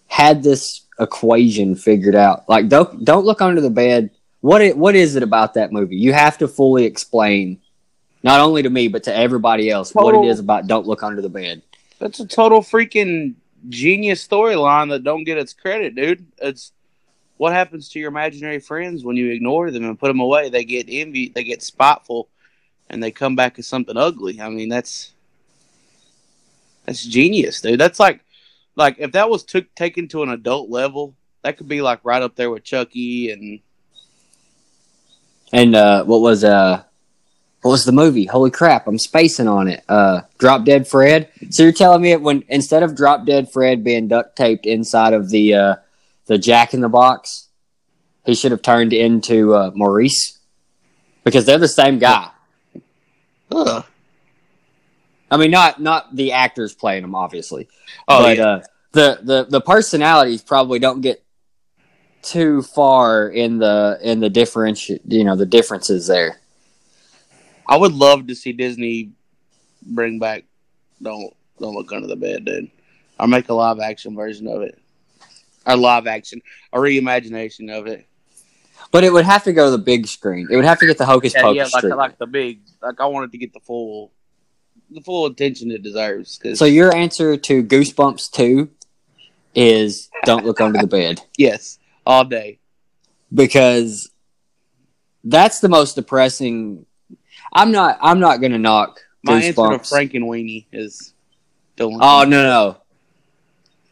had 0.07 0.43
this 0.43 0.81
equation 0.99 1.75
figured 1.75 2.15
out. 2.15 2.47
Like 2.47 2.69
don't 2.69 3.03
don't 3.03 3.25
look 3.25 3.41
under 3.41 3.61
the 3.61 3.69
bed. 3.69 4.11
What 4.41 4.61
it, 4.61 4.77
what 4.77 4.95
is 4.95 5.15
it 5.15 5.23
about 5.23 5.53
that 5.53 5.71
movie? 5.71 5.95
You 5.95 6.11
have 6.11 6.37
to 6.39 6.47
fully 6.47 6.83
explain, 6.83 7.61
not 8.23 8.41
only 8.41 8.61
to 8.61 8.69
me 8.69 8.89
but 8.89 9.03
to 9.03 9.15
everybody 9.15 9.69
else, 9.69 9.93
what 9.93 10.15
it 10.15 10.25
is 10.27 10.39
about. 10.39 10.67
Don't 10.67 10.87
look 10.87 11.01
under 11.03 11.21
the 11.21 11.29
bed. 11.29 11.61
That's 11.99 12.19
a 12.19 12.27
total 12.27 12.61
freaking 12.61 13.35
genius 13.69 14.27
storyline 14.27 14.89
that 14.89 15.03
don't 15.03 15.23
get 15.23 15.37
its 15.37 15.53
credit, 15.53 15.95
dude. 15.95 16.25
It's 16.39 16.73
what 17.37 17.53
happens 17.53 17.89
to 17.89 17.99
your 17.99 18.09
imaginary 18.09 18.59
friends 18.59 19.03
when 19.03 19.15
you 19.15 19.31
ignore 19.31 19.71
them 19.71 19.85
and 19.85 19.99
put 19.99 20.07
them 20.07 20.19
away. 20.19 20.49
They 20.49 20.65
get 20.65 20.87
envy, 20.89 21.29
they 21.29 21.43
get 21.43 21.63
spiteful, 21.63 22.27
and 22.89 23.01
they 23.01 23.11
come 23.11 23.35
back 23.35 23.57
as 23.59 23.67
something 23.67 23.97
ugly. 23.97 24.41
I 24.41 24.49
mean, 24.49 24.69
that's 24.69 25.13
that's 26.85 27.05
genius, 27.05 27.61
dude. 27.61 27.79
That's 27.79 27.99
like 27.99 28.21
like 28.75 28.97
if 28.99 29.11
that 29.13 29.29
was 29.29 29.43
took 29.43 29.73
taken 29.75 30.07
to 30.09 30.23
an 30.23 30.29
adult 30.29 30.69
level, 30.69 31.15
that 31.43 31.57
could 31.57 31.67
be 31.67 31.81
like 31.81 31.99
right 32.03 32.21
up 32.21 32.35
there 32.35 32.49
with 32.49 32.63
Chucky 32.63 33.31
and 33.31 33.59
And 35.51 35.75
uh, 35.75 36.03
what 36.03 36.21
was 36.21 36.43
uh, 36.43 36.83
what 37.61 37.71
was 37.71 37.85
the 37.85 37.91
movie? 37.91 38.25
Holy 38.25 38.49
crap! 38.49 38.87
I'm 38.87 38.97
spacing 38.97 39.47
on 39.47 39.67
it. 39.67 39.83
Uh, 39.87 40.21
Drop 40.39 40.65
Dead 40.65 40.87
Fred. 40.87 41.29
So 41.51 41.63
you're 41.63 41.71
telling 41.71 42.01
me 42.01 42.11
it 42.11 42.21
when 42.21 42.43
instead 42.49 42.81
of 42.81 42.95
Drop 42.95 43.25
Dead 43.25 43.51
Fred 43.51 43.83
being 43.83 44.07
duct 44.07 44.35
taped 44.35 44.65
inside 44.65 45.13
of 45.13 45.29
the 45.29 45.53
uh, 45.53 45.75
the 46.25 46.39
Jack 46.39 46.73
in 46.73 46.81
the 46.81 46.89
Box, 46.89 47.49
he 48.25 48.33
should 48.33 48.51
have 48.51 48.63
turned 48.63 48.93
into 48.93 49.53
uh, 49.53 49.71
Maurice 49.75 50.39
because 51.23 51.45
they're 51.45 51.59
the 51.59 51.67
same 51.67 51.99
guy. 51.99 52.31
Ugh. 53.51 53.85
I 55.33 55.37
mean, 55.37 55.49
not 55.49 55.81
not 55.81 56.15
the 56.15 56.33
actors 56.33 56.75
playing 56.75 57.01
them, 57.01 57.15
obviously, 57.15 57.67
Oh 58.07 58.21
but 58.21 58.37
yeah. 58.37 58.43
uh, 58.43 58.61
the 58.91 59.19
the 59.23 59.45
the 59.49 59.61
personalities 59.61 60.43
probably 60.43 60.77
don't 60.77 61.01
get 61.01 61.23
too 62.21 62.61
far 62.61 63.29
in 63.29 63.57
the 63.57 63.97
in 64.03 64.19
the 64.19 64.29
differenti 64.29 64.99
you 65.07 65.23
know 65.23 65.35
the 65.35 65.47
differences 65.47 66.05
there. 66.05 66.39
I 67.67 67.77
would 67.77 67.93
love 67.93 68.27
to 68.27 68.35
see 68.35 68.53
Disney 68.53 69.13
bring 69.81 70.19
back 70.19 70.43
don't 71.01 71.33
don't 71.59 71.73
look 71.73 71.91
under 71.91 72.07
the 72.07 72.15
bed, 72.15 72.45
dude. 72.45 72.69
Or 73.19 73.27
make 73.27 73.49
a 73.49 73.55
live 73.55 73.79
action 73.79 74.15
version 74.15 74.47
of 74.47 74.61
it. 74.61 74.77
A 75.65 75.75
live 75.75 76.05
action, 76.05 76.43
a 76.71 76.77
reimagination 76.77 77.75
of 77.75 77.87
it. 77.87 78.05
But 78.91 79.03
it 79.03 79.11
would 79.11 79.25
have 79.25 79.43
to 79.45 79.53
go 79.53 79.65
to 79.65 79.71
the 79.71 79.83
big 79.83 80.05
screen. 80.05 80.47
It 80.51 80.55
would 80.57 80.65
have 80.65 80.79
to 80.79 80.85
get 80.85 80.99
the 80.99 81.05
Hocus 81.07 81.33
Yeah, 81.33 81.41
Pocus 81.41 81.73
yeah, 81.73 81.89
like 81.89 81.97
like 81.97 82.17
the 82.19 82.27
big, 82.27 82.59
like 82.83 82.99
I 82.99 83.07
wanted 83.07 83.31
to 83.31 83.39
get 83.39 83.51
the 83.53 83.59
full, 83.61 84.11
the 84.93 85.01
full 85.01 85.25
attention 85.25 85.71
it 85.71 85.83
deserves. 85.83 86.39
Cause 86.41 86.59
So 86.59 86.65
your 86.65 86.95
answer 86.95 87.37
to 87.37 87.63
Goosebumps 87.63 88.31
two 88.31 88.69
is 89.55 90.09
don't 90.25 90.45
look 90.45 90.61
under 90.61 90.79
the 90.79 90.87
bed 90.87 91.21
yes, 91.37 91.79
all 92.05 92.25
day. 92.25 92.59
because 93.33 94.09
that's 95.23 95.59
the 95.59 95.69
most 95.69 95.95
depressing. 95.95 96.85
I'm 97.51 97.71
not. 97.71 97.97
I'm 98.01 98.19
not 98.19 98.37
going 98.37 98.51
to 98.51 98.59
knock 98.59 98.99
My 99.23 99.41
answer 99.41 99.69
to 99.69 99.79
Frank 99.79 100.13
and 100.13 100.25
Weenie 100.25 100.65
is 100.71 101.13
don't. 101.75 101.99
Oh 102.01 102.23
no 102.23 102.43
no. 102.43 102.77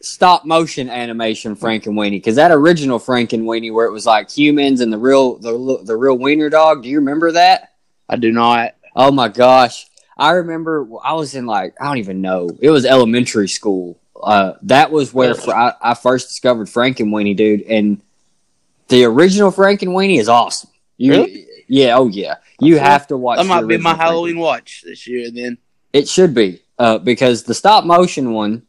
Stop 0.03 0.46
motion 0.46 0.89
animation 0.89 1.55
Frankenweenie 1.55 2.13
because 2.13 2.36
that 2.36 2.50
original 2.50 3.00
Frankenweenie 3.00 3.72
where 3.72 3.86
it 3.86 3.91
was 3.91 4.08
like 4.08 4.31
humans 4.31 4.81
and 4.81 4.91
the 4.91 4.98
real 4.98 5.38
the 5.38 5.79
the 5.84 5.96
real 5.96 6.17
wiener 6.17 6.50
dog. 6.50 6.81
Do 6.81 6.89
you 6.89 6.98
remember 6.98 7.31
that? 7.34 7.74
I 8.10 8.15
do 8.15 8.31
not. 8.31 8.75
Oh 8.96 9.12
my 9.12 9.27
gosh. 9.27 9.86
I 10.21 10.33
remember 10.33 10.87
I 11.03 11.13
was 11.13 11.33
in 11.33 11.47
like, 11.47 11.73
I 11.81 11.85
don't 11.85 11.97
even 11.97 12.21
know. 12.21 12.47
It 12.61 12.69
was 12.69 12.85
elementary 12.85 13.47
school. 13.47 13.99
Uh, 14.21 14.53
that 14.61 14.91
was 14.91 15.11
where 15.11 15.33
fr- 15.33 15.51
I, 15.51 15.73
I 15.81 15.93
first 15.95 16.29
discovered 16.29 16.67
Frankenweenie, 16.67 17.35
dude. 17.35 17.63
And 17.63 18.03
the 18.87 19.05
original 19.05 19.51
Frankenweenie 19.51 20.19
is 20.19 20.29
awesome. 20.29 20.69
You, 20.97 21.11
Really? 21.11 21.47
Yeah, 21.67 21.97
oh 21.97 22.07
yeah. 22.07 22.35
You 22.59 22.77
have 22.77 23.07
to 23.07 23.17
watch 23.17 23.39
That 23.39 23.45
might 23.45 23.65
be 23.65 23.77
my 23.77 23.95
Halloween 23.95 24.37
watch 24.37 24.83
this 24.85 25.07
year. 25.07 25.31
Then 25.31 25.57
it 25.91 26.07
should 26.07 26.35
be 26.35 26.61
uh, 26.77 26.99
because 26.99 27.43
the 27.43 27.55
stop 27.55 27.83
motion 27.83 28.31
one 28.31 28.61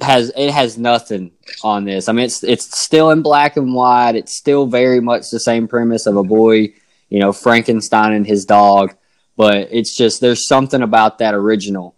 has 0.00 0.32
it 0.36 0.50
has 0.50 0.76
nothing 0.76 1.30
on 1.62 1.84
this. 1.84 2.08
I 2.08 2.12
mean, 2.12 2.24
it's 2.24 2.42
it's 2.42 2.76
still 2.76 3.10
in 3.10 3.22
black 3.22 3.56
and 3.56 3.72
white. 3.72 4.16
It's 4.16 4.32
still 4.32 4.66
very 4.66 5.00
much 5.00 5.30
the 5.30 5.38
same 5.38 5.68
premise 5.68 6.06
of 6.06 6.16
a 6.16 6.24
boy, 6.24 6.72
you 7.08 7.20
know, 7.20 7.32
Frankenstein 7.32 8.14
and 8.14 8.26
his 8.26 8.44
dog. 8.44 8.96
But 9.36 9.68
it's 9.70 9.96
just 9.96 10.20
there's 10.20 10.46
something 10.46 10.82
about 10.82 11.18
that 11.18 11.34
original. 11.34 11.94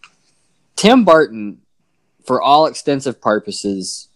Tim 0.75 1.05
Burton, 1.05 1.61
for 2.25 2.43
all 2.43 2.67
extensive 2.67 3.21
purposes, 3.21 4.09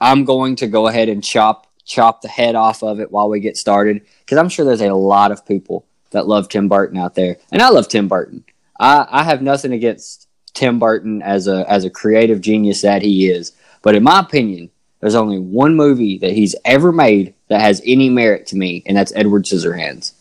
I'm 0.00 0.24
going 0.24 0.56
to 0.56 0.66
go 0.66 0.88
ahead 0.88 1.08
and 1.08 1.22
chop 1.22 1.66
chop 1.84 2.22
the 2.22 2.28
head 2.28 2.54
off 2.54 2.82
of 2.82 3.00
it 3.00 3.10
while 3.10 3.28
we 3.28 3.40
get 3.40 3.56
started 3.56 4.02
because 4.20 4.38
I'm 4.38 4.48
sure 4.48 4.64
there's 4.64 4.80
a 4.80 4.94
lot 4.94 5.32
of 5.32 5.44
people 5.44 5.84
that 6.10 6.28
love 6.28 6.48
Tim 6.48 6.68
Burton 6.68 6.98
out 6.98 7.14
there, 7.14 7.38
and 7.50 7.62
I 7.62 7.68
love 7.70 7.88
Tim 7.88 8.08
Burton. 8.08 8.44
I, 8.78 9.06
I 9.10 9.22
have 9.24 9.42
nothing 9.42 9.72
against 9.72 10.28
Tim 10.54 10.78
Burton 10.78 11.22
as 11.22 11.48
a 11.48 11.68
as 11.70 11.84
a 11.84 11.90
creative 11.90 12.40
genius 12.40 12.82
that 12.82 13.02
he 13.02 13.28
is, 13.28 13.52
but 13.82 13.94
in 13.94 14.02
my 14.02 14.20
opinion, 14.20 14.70
there's 15.00 15.14
only 15.14 15.38
one 15.38 15.74
movie 15.74 16.18
that 16.18 16.32
he's 16.32 16.54
ever 16.64 16.92
made 16.92 17.34
that 17.48 17.60
has 17.60 17.82
any 17.84 18.08
merit 18.08 18.46
to 18.48 18.56
me, 18.56 18.82
and 18.86 18.96
that's 18.96 19.12
Edward 19.14 19.44
Scissorhands. 19.44 20.12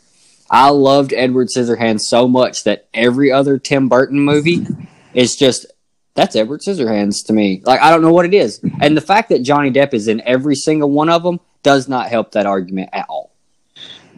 I 0.52 0.70
loved 0.70 1.14
Edward 1.14 1.48
Scissorhands 1.48 2.02
so 2.02 2.28
much 2.28 2.66
that 2.66 2.90
every 2.94 3.32
other 3.32 3.58
Tim 3.58 3.88
Burton 3.88 4.20
movie 4.20 4.68
is 5.14 5.38
just 5.38 5.66
that's 6.14 6.36
Edward 6.36 6.60
Scissorhands 6.60 7.26
to 7.28 7.34
me. 7.34 7.62
Like 7.64 7.80
I 7.82 7.90
don't 7.90 8.02
know 8.02 8.12
what 8.12 8.26
it 8.26 8.34
is, 8.34 8.60
and 8.82 8.96
the 8.96 9.02
fact 9.02 9.30
that 9.30 9.44
Johnny 9.44 9.72
Depp 9.72 9.94
is 9.94 10.10
in 10.10 10.22
every 10.26 10.56
single 10.56 10.92
one 10.92 11.10
of 11.10 11.24
them 11.24 11.40
does 11.64 11.88
not 11.88 12.10
help 12.10 12.34
that 12.34 12.46
argument 12.46 12.90
at 12.92 13.06
all. 13.08 13.32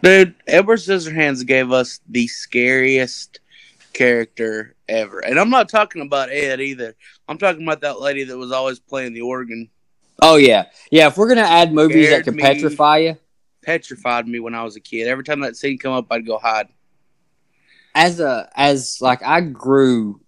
Dude, 0.02 0.34
Edward 0.48 0.80
Scissorhands 0.80 1.46
gave 1.46 1.70
us 1.70 2.00
the 2.08 2.26
scariest 2.26 3.38
character 3.92 4.74
ever, 4.88 5.20
and 5.20 5.38
I'm 5.38 5.50
not 5.50 5.68
talking 5.68 6.02
about 6.02 6.30
Ed 6.30 6.60
either. 6.60 6.96
I'm 7.28 7.38
talking 7.38 7.62
about 7.62 7.82
that 7.82 8.00
lady 8.00 8.24
that 8.24 8.36
was 8.36 8.50
always 8.50 8.80
playing 8.80 9.14
the 9.14 9.22
organ. 9.22 9.70
Oh 10.20 10.34
yeah, 10.34 10.64
yeah. 10.90 11.06
If 11.06 11.16
we're 11.16 11.28
gonna 11.28 11.42
add 11.42 11.72
movies 11.72 12.08
Scared 12.08 12.24
that 12.24 12.28
can 12.28 12.36
me. 12.36 12.42
petrify 12.42 12.98
you, 12.98 13.18
Petrified 13.64 14.28
me 14.28 14.40
when 14.40 14.54
I 14.54 14.62
was 14.62 14.76
a 14.76 14.80
kid. 14.80 15.08
Every 15.08 15.24
time 15.24 15.40
that 15.40 15.56
scene 15.56 15.78
come 15.78 15.92
up, 15.92 16.06
I'd 16.10 16.26
go 16.26 16.38
hide. 16.38 16.68
as 17.94 18.20
a 18.20 18.50
as 18.54 19.00
like 19.00 19.22
I 19.22 19.40
grew. 19.40 20.20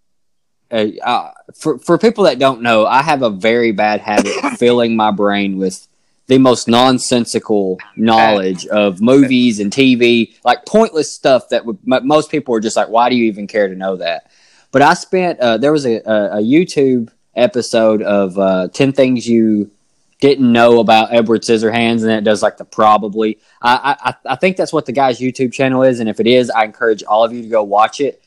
Uh, 0.68 0.86
uh, 1.04 1.30
for 1.54 1.78
for 1.78 1.96
people 1.96 2.24
that 2.24 2.40
don't 2.40 2.60
know, 2.60 2.86
I 2.86 3.02
have 3.02 3.22
a 3.22 3.30
very 3.30 3.70
bad 3.70 4.00
habit 4.00 4.32
of 4.42 4.52
filling 4.58 4.96
my 4.96 5.12
brain 5.12 5.58
with 5.58 5.86
the 6.26 6.38
most 6.38 6.66
nonsensical 6.66 7.78
knowledge 7.96 8.66
of 8.66 9.00
movies 9.00 9.60
and 9.60 9.70
TV, 9.70 10.34
like 10.44 10.66
pointless 10.66 11.12
stuff 11.12 11.50
that 11.50 11.64
would, 11.64 11.78
m- 11.90 12.04
most 12.06 12.32
people 12.32 12.52
are 12.56 12.60
just 12.60 12.76
like, 12.76 12.88
"Why 12.88 13.08
do 13.08 13.14
you 13.14 13.26
even 13.26 13.46
care 13.46 13.68
to 13.68 13.76
know 13.76 13.96
that?" 13.96 14.28
But 14.72 14.82
I 14.82 14.94
spent 14.94 15.38
uh, 15.38 15.56
there 15.58 15.70
was 15.72 15.86
a, 15.86 16.00
a, 16.04 16.38
a 16.38 16.42
YouTube 16.42 17.10
episode 17.36 18.02
of 18.02 18.36
uh, 18.36 18.66
ten 18.72 18.92
things 18.92 19.28
you 19.28 19.70
didn't 20.20 20.50
know 20.50 20.80
about 20.80 21.12
Edward 21.12 21.42
Scissorhands, 21.42 22.02
and 22.02 22.10
it 22.10 22.24
does 22.24 22.42
like 22.42 22.56
the 22.56 22.64
probably. 22.64 23.38
I, 23.60 23.96
I 24.00 24.32
I 24.32 24.36
think 24.36 24.56
that's 24.56 24.72
what 24.72 24.86
the 24.86 24.92
guy's 24.92 25.20
YouTube 25.20 25.52
channel 25.52 25.82
is, 25.82 26.00
and 26.00 26.08
if 26.08 26.20
it 26.20 26.26
is, 26.26 26.50
I 26.50 26.64
encourage 26.64 27.02
all 27.02 27.24
of 27.24 27.32
you 27.32 27.42
to 27.42 27.48
go 27.48 27.62
watch 27.62 28.00
it. 28.00 28.22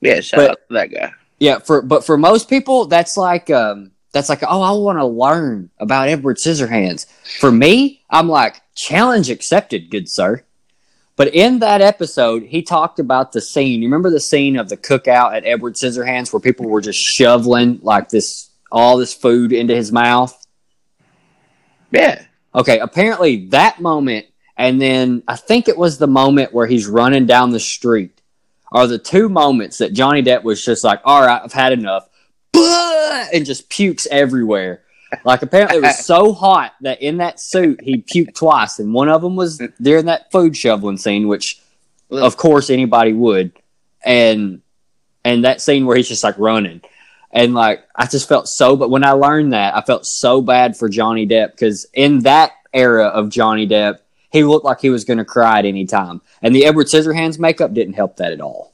Yeah, 0.00 0.20
shout 0.20 0.38
But- 0.38 0.50
out 0.50 0.58
to 0.68 0.74
that 0.74 0.86
guy. 0.92 1.12
Yeah, 1.38 1.58
for 1.58 1.82
but 1.82 2.04
for 2.04 2.16
most 2.16 2.48
people, 2.48 2.86
that's 2.86 3.16
like 3.16 3.50
um 3.50 3.90
that's 4.12 4.28
like 4.30 4.42
oh 4.42 4.62
I 4.62 4.72
want 4.72 4.98
to 4.98 5.04
learn 5.04 5.68
about 5.78 6.08
Edward 6.08 6.38
Scissorhands. 6.38 7.06
For 7.38 7.52
me, 7.52 8.02
I'm 8.08 8.28
like 8.28 8.62
challenge 8.74 9.28
accepted, 9.28 9.90
good 9.90 10.08
sir. 10.08 10.42
But 11.16 11.34
in 11.34 11.58
that 11.60 11.80
episode, 11.80 12.42
he 12.42 12.62
talked 12.62 12.98
about 12.98 13.32
the 13.32 13.40
scene. 13.40 13.80
You 13.82 13.88
remember 13.88 14.10
the 14.10 14.20
scene 14.20 14.56
of 14.58 14.68
the 14.68 14.76
cookout 14.76 15.34
at 15.34 15.46
Edward 15.46 15.74
Scissorhands 15.74 16.32
where 16.32 16.40
people 16.40 16.66
were 16.68 16.80
just 16.82 16.98
shoveling 16.98 17.80
like 17.82 18.08
this 18.10 18.50
all 18.70 18.96
this 18.96 19.12
food 19.14 19.52
into 19.52 19.74
his 19.74 19.92
mouth. 19.92 20.45
Yeah, 21.90 22.22
Okay, 22.56 22.78
apparently 22.78 23.46
that 23.48 23.82
moment, 23.82 24.26
and 24.56 24.80
then 24.80 25.22
I 25.28 25.36
think 25.36 25.68
it 25.68 25.76
was 25.76 25.98
the 25.98 26.06
moment 26.06 26.54
where 26.54 26.66
he's 26.66 26.86
running 26.86 27.26
down 27.26 27.50
the 27.50 27.60
street, 27.60 28.18
are 28.72 28.86
the 28.86 28.98
two 28.98 29.28
moments 29.28 29.78
that 29.78 29.92
Johnny 29.92 30.22
Depp 30.22 30.42
was 30.42 30.64
just 30.64 30.82
like, 30.82 31.00
"All 31.04 31.20
right, 31.20 31.40
I've 31.44 31.52
had 31.52 31.74
enough," 31.74 32.08
and 32.54 33.44
just 33.44 33.68
pukes 33.68 34.08
everywhere. 34.10 34.80
Like 35.22 35.42
apparently 35.42 35.76
it 35.76 35.82
was 35.82 36.04
so 36.04 36.32
hot 36.32 36.72
that 36.80 37.02
in 37.02 37.18
that 37.18 37.38
suit 37.38 37.80
he 37.82 37.98
puked 37.98 38.34
twice, 38.34 38.78
and 38.78 38.94
one 38.94 39.10
of 39.10 39.20
them 39.20 39.36
was 39.36 39.60
during 39.80 40.06
that 40.06 40.32
food 40.32 40.56
shoveling 40.56 40.96
scene, 40.96 41.28
which 41.28 41.60
of 42.10 42.38
course 42.38 42.70
anybody 42.70 43.12
would, 43.12 43.52
and 44.02 44.62
and 45.26 45.44
that 45.44 45.60
scene 45.60 45.84
where 45.84 45.96
he's 45.96 46.08
just 46.08 46.24
like 46.24 46.38
running. 46.38 46.80
And 47.32 47.54
like 47.54 47.86
I 47.94 48.06
just 48.06 48.28
felt 48.28 48.48
so, 48.48 48.76
but 48.76 48.90
when 48.90 49.04
I 49.04 49.12
learned 49.12 49.52
that, 49.52 49.76
I 49.76 49.82
felt 49.82 50.06
so 50.06 50.40
bad 50.40 50.76
for 50.76 50.88
Johnny 50.88 51.26
Depp 51.26 51.52
because 51.52 51.86
in 51.92 52.20
that 52.20 52.52
era 52.72 53.06
of 53.06 53.30
Johnny 53.30 53.66
Depp, 53.66 53.98
he 54.30 54.44
looked 54.44 54.64
like 54.64 54.80
he 54.80 54.90
was 54.90 55.04
going 55.04 55.18
to 55.18 55.24
cry 55.24 55.58
at 55.58 55.64
any 55.64 55.86
time, 55.86 56.20
and 56.42 56.54
the 56.54 56.64
Edward 56.64 56.86
Scissorhands 56.86 57.38
makeup 57.38 57.74
didn't 57.74 57.94
help 57.94 58.16
that 58.16 58.32
at 58.32 58.40
all. 58.40 58.72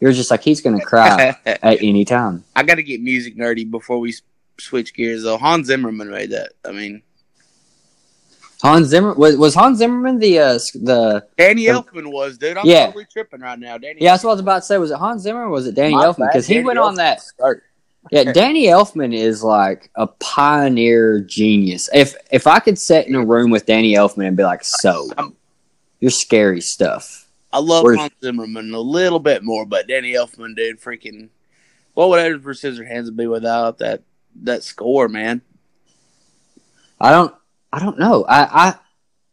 You're 0.00 0.12
just 0.12 0.30
like 0.30 0.42
he's 0.42 0.60
going 0.60 0.78
to 0.78 0.84
cry 0.84 1.36
at 1.46 1.82
any 1.82 2.04
time. 2.04 2.44
I 2.54 2.62
got 2.62 2.74
to 2.74 2.82
get 2.82 3.00
music 3.00 3.36
nerdy 3.36 3.68
before 3.70 3.98
we 3.98 4.14
switch 4.58 4.94
gears. 4.94 5.22
Though 5.22 5.38
Hans 5.38 5.68
Zimmerman 5.68 6.10
made 6.10 6.30
that. 6.30 6.52
I 6.64 6.72
mean, 6.72 7.02
Hans 8.64 8.88
Zimmer 8.88 9.12
was, 9.12 9.36
was 9.36 9.54
Hans 9.54 9.78
Zimmerman 9.78 10.18
the 10.18 10.38
uh, 10.38 10.58
the 10.74 11.26
Danny 11.36 11.64
Elfman 11.64 12.10
was 12.10 12.38
dude. 12.38 12.56
I'm 12.56 12.66
yeah. 12.66 12.86
totally 12.86 13.06
tripping 13.12 13.40
right 13.40 13.58
now. 13.58 13.76
Danny. 13.76 14.00
yeah 14.00 14.12
that's 14.12 14.24
what 14.24 14.30
I 14.30 14.34
was 14.34 14.40
about 14.40 14.56
to 14.56 14.62
say. 14.62 14.78
Was 14.78 14.90
it 14.90 14.96
Hans 14.96 15.22
Zimmer 15.22 15.44
or 15.44 15.50
was 15.50 15.66
it 15.66 15.74
Danny 15.74 15.94
My 15.94 16.06
Elfman? 16.06 16.28
Because 16.28 16.46
he 16.46 16.54
Danny 16.54 16.66
went 16.66 16.78
on 16.78 16.94
that 16.94 17.20
Sorry. 17.20 17.60
Yeah, 18.10 18.32
Danny 18.32 18.66
Elfman 18.66 19.14
is 19.14 19.42
like 19.42 19.90
a 19.94 20.06
pioneer 20.06 21.20
genius. 21.20 21.88
If 21.94 22.14
if 22.30 22.46
I 22.46 22.58
could 22.58 22.78
sit 22.78 23.06
in 23.06 23.14
a 23.14 23.24
room 23.24 23.50
with 23.50 23.66
Danny 23.66 23.94
Elfman 23.94 24.28
and 24.28 24.36
be 24.36 24.44
like, 24.44 24.62
"So, 24.62 25.10
I'm- 25.16 25.36
you're 26.00 26.10
scary 26.10 26.60
stuff." 26.60 27.26
I 27.52 27.60
love 27.60 27.84
Where's- 27.84 27.98
Hans 27.98 28.12
Zimmerman 28.22 28.74
a 28.74 28.80
little 28.80 29.20
bit 29.20 29.42
more, 29.42 29.64
but 29.64 29.86
Danny 29.86 30.12
Elfman, 30.12 30.56
dude, 30.56 30.80
freaking. 30.80 31.28
What 31.94 32.10
would 32.10 32.18
Edward 32.18 32.56
Scissorhands 32.56 33.14
be 33.14 33.26
without 33.26 33.78
that 33.78 34.02
that 34.42 34.64
score, 34.64 35.08
man? 35.08 35.42
I 37.00 37.10
don't 37.10 37.34
I 37.72 37.78
don't 37.78 37.98
know. 37.98 38.24
I 38.28 38.68
I 38.68 38.74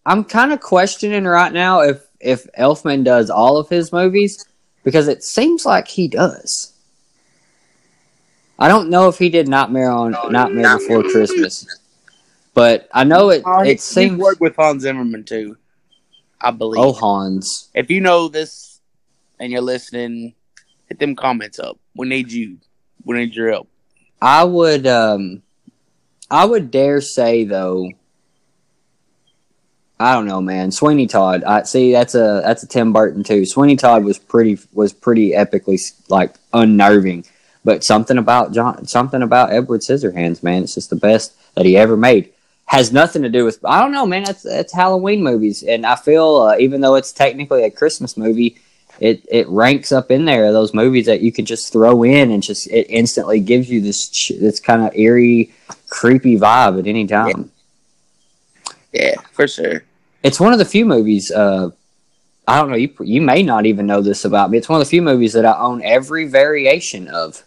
I'm 0.06 0.24
kind 0.24 0.54
of 0.54 0.62
questioning 0.62 1.26
right 1.26 1.52
now 1.52 1.82
if 1.82 2.04
if 2.20 2.48
Elfman 2.58 3.04
does 3.04 3.30
all 3.30 3.58
of 3.58 3.70
his 3.70 3.92
movies 3.92 4.46
because 4.84 5.08
it 5.08 5.24
seems 5.24 5.66
like 5.66 5.88
he 5.88 6.08
does. 6.08 6.71
I 8.62 8.68
don't 8.68 8.90
know 8.90 9.08
if 9.10 9.18
he 9.18 9.30
did 9.30 9.48
Nightmare 9.48 9.92
on 9.92 10.12
Nightmare 10.32 10.78
Before 10.78 11.02
Christmas, 11.04 11.66
but 12.54 12.88
I 12.94 13.04
know 13.04 13.30
it. 13.30 13.44
He- 13.64 13.72
It 13.72 13.82
seems. 13.82 14.20
worked 14.20 14.40
with 14.40 14.56
Hans 14.56 14.84
Zimmerman 14.84 15.24
too. 15.24 15.58
I 16.40 16.52
believe. 16.52 16.80
Oh, 16.84 16.92
Hans. 16.94 17.70
If 17.74 17.90
you 17.90 18.02
know 18.02 18.28
this 18.28 18.80
and 19.40 19.52
you're 19.52 19.62
listening, 19.62 20.34
hit 20.88 21.00
them 21.00 21.16
comments 21.16 21.60
up. 21.60 21.78
We 21.96 22.08
need 22.08 22.32
you. 22.32 22.58
We 23.04 23.18
need 23.18 23.34
your 23.36 23.52
help. 23.52 23.68
I 24.22 24.44
would 24.44 24.86
um 24.86 25.42
I 26.30 26.46
would 26.46 26.70
dare 26.70 27.02
say 27.02 27.44
though 27.46 27.90
I 30.00 30.14
don't 30.14 30.26
know, 30.26 30.42
man. 30.42 30.72
Sweeney 30.72 31.06
Todd. 31.06 31.44
I 31.44 31.62
see 31.64 31.92
that's 31.92 32.16
a 32.16 32.42
that's 32.44 32.64
a 32.64 32.68
Tim 32.68 32.92
Burton 32.92 33.24
too. 33.24 33.46
Sweeney 33.46 33.76
Todd 33.76 34.04
was 34.04 34.18
pretty 34.18 34.58
was 34.74 34.94
pretty 34.94 35.32
epically 35.32 35.80
like 36.10 36.34
unnerving, 36.54 37.26
but 37.64 37.84
something 37.84 38.18
about 38.18 38.54
John 38.54 38.86
something 38.86 39.22
about 39.22 39.52
Edward 39.52 39.82
Scissorhands, 39.82 40.44
man. 40.44 40.64
It's 40.64 40.76
just 40.76 40.90
the 40.90 40.96
best 40.96 41.36
that 41.56 41.66
he 41.66 41.78
ever 41.78 41.98
made. 41.98 42.34
Has 42.66 42.92
nothing 42.92 43.22
to 43.24 43.30
do 43.30 43.44
with 43.46 43.64
I 43.66 43.82
don't 43.82 43.92
know, 43.92 44.06
man. 44.06 44.24
That's 44.24 44.44
that's 44.44 44.74
Halloween 44.74 45.24
movies, 45.24 45.64
and 45.64 45.86
I 45.86 45.96
feel 45.96 46.38
uh, 46.38 46.58
even 46.58 46.82
though 46.82 46.96
it's 46.96 47.12
technically 47.12 47.64
a 47.64 47.72
Christmas 47.72 48.18
movie, 48.18 48.58
it 49.00 49.26
it 49.30 49.48
ranks 49.50 49.92
up 49.92 50.12
in 50.12 50.26
there 50.26 50.52
those 50.54 50.74
movies 50.74 51.06
that 51.08 51.22
you 51.22 51.32
can 51.32 51.46
just 51.46 51.74
throw 51.74 52.04
in 52.04 52.32
and 52.32 52.42
just 52.42 52.68
it 52.68 52.88
instantly 52.90 53.40
gives 53.40 53.70
you 53.70 53.82
this 53.82 54.30
this 54.40 54.60
kind 54.60 54.84
of 54.84 54.96
eerie, 54.96 55.52
creepy 55.90 56.38
vibe 56.38 56.80
at 56.80 56.88
any 56.88 57.06
time. 57.08 57.52
Yeah, 58.94 59.16
for 59.32 59.48
sure. 59.48 59.84
It's 60.24 60.40
one 60.40 60.54
of 60.54 60.60
the 60.60 60.66
few 60.66 60.86
movies. 60.86 61.32
Uh, 61.32 61.72
I 62.48 62.60
don't 62.60 62.70
know. 62.70 62.78
You 62.78 62.94
you 63.02 63.22
may 63.22 63.44
not 63.44 63.66
even 63.66 63.86
know 63.86 64.02
this 64.02 64.26
about 64.26 64.50
me. 64.50 64.58
It's 64.58 64.70
one 64.70 64.80
of 64.80 64.86
the 64.86 64.90
few 64.90 65.02
movies 65.02 65.34
that 65.34 65.46
I 65.46 65.58
own 65.58 65.82
every 65.84 66.28
variation 66.28 67.08
of. 67.08 67.44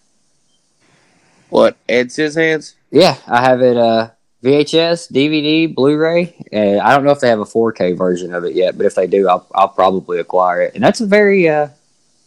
What? 1.50 1.76
Ed 1.88 2.12
hands? 2.14 2.74
Yeah, 2.90 3.16
I 3.26 3.42
have 3.42 3.62
it. 3.62 3.76
Uh, 3.76 4.10
VHS, 4.42 5.10
DVD, 5.10 5.74
Blu-ray. 5.74 6.34
and 6.52 6.80
I 6.80 6.94
don't 6.94 7.04
know 7.04 7.12
if 7.12 7.20
they 7.20 7.28
have 7.28 7.40
a 7.40 7.44
4K 7.46 7.96
version 7.96 8.34
of 8.34 8.44
it 8.44 8.54
yet, 8.54 8.76
but 8.76 8.84
if 8.84 8.94
they 8.94 9.06
do, 9.06 9.26
I'll 9.26 9.46
I'll 9.54 9.68
probably 9.68 10.18
acquire 10.20 10.60
it. 10.60 10.74
And 10.74 10.84
that's 10.84 11.00
a 11.00 11.06
very 11.06 11.48
uh, 11.48 11.68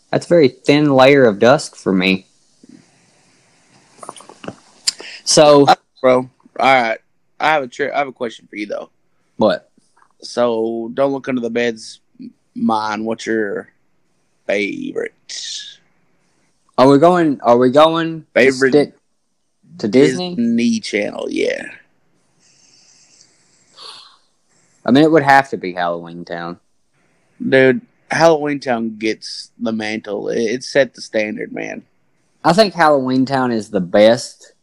that's 0.10 0.26
a 0.26 0.30
very 0.30 0.48
thin 0.48 0.92
layer 0.94 1.26
of 1.26 1.38
dust 1.38 1.76
for 1.76 1.94
me. 1.94 2.26
So 5.26 5.68
Bro. 6.02 6.18
All 6.18 6.30
right. 6.60 7.00
I 7.40 7.48
have 7.52 7.64
a 7.64 7.68
tri- 7.68 7.92
I 7.92 8.00
have 8.00 8.08
a 8.08 8.14
question 8.14 8.48
for 8.48 8.56
you 8.56 8.66
though. 8.66 8.90
what? 9.36 9.70
So 10.22 10.90
don't 10.96 11.12
look 11.12 11.28
under 11.30 11.42
the 11.42 11.52
bed's 11.52 12.00
mine. 12.56 13.06
What's 13.06 13.28
your 13.28 13.70
favorite 14.48 15.14
Are 16.80 16.90
we 16.90 16.98
going? 16.98 17.40
Are 17.42 17.58
we 17.58 17.70
going? 17.70 18.26
Favorite 18.34 18.70
stick 18.70 18.97
to 19.80 19.88
Disney? 19.88 20.36
Disney 20.36 20.80
Channel? 20.80 21.28
Yeah. 21.30 21.66
I 24.86 24.92
mean, 24.92 25.04
it 25.04 25.12
would 25.12 25.24
have 25.24 25.50
to 25.50 25.58
be 25.58 25.74
Halloweentown. 25.74 26.60
Dude, 27.46 27.82
Halloweentown 28.10 28.98
gets 28.98 29.52
the 29.60 29.74
mantle. 29.74 30.30
It, 30.30 30.40
it 30.40 30.64
set 30.64 30.94
the 30.94 31.02
standard, 31.02 31.52
man. 31.52 31.84
I 32.44 32.54
think 32.54 32.74
Halloweentown 32.74 33.52
is 33.52 33.70
the 33.70 33.82
best 33.82 34.54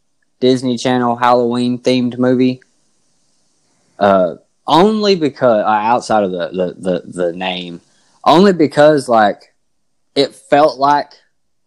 Disney 0.41 0.79
Channel 0.79 1.17
Halloween 1.17 1.79
themed 1.79 2.19
movie. 2.19 2.63
Uh, 3.99 4.37
only 4.67 5.15
because 5.15 5.65
uh, 5.65 5.69
outside 5.69 6.25
of 6.25 6.33
the, 6.33 6.49
the, 6.49 7.03
the, 7.03 7.03
the 7.07 7.33
name, 7.33 7.81
only 8.25 8.53
because 8.53 9.09
like 9.09 9.55
it 10.15 10.35
felt 10.35 10.79
like 10.79 11.13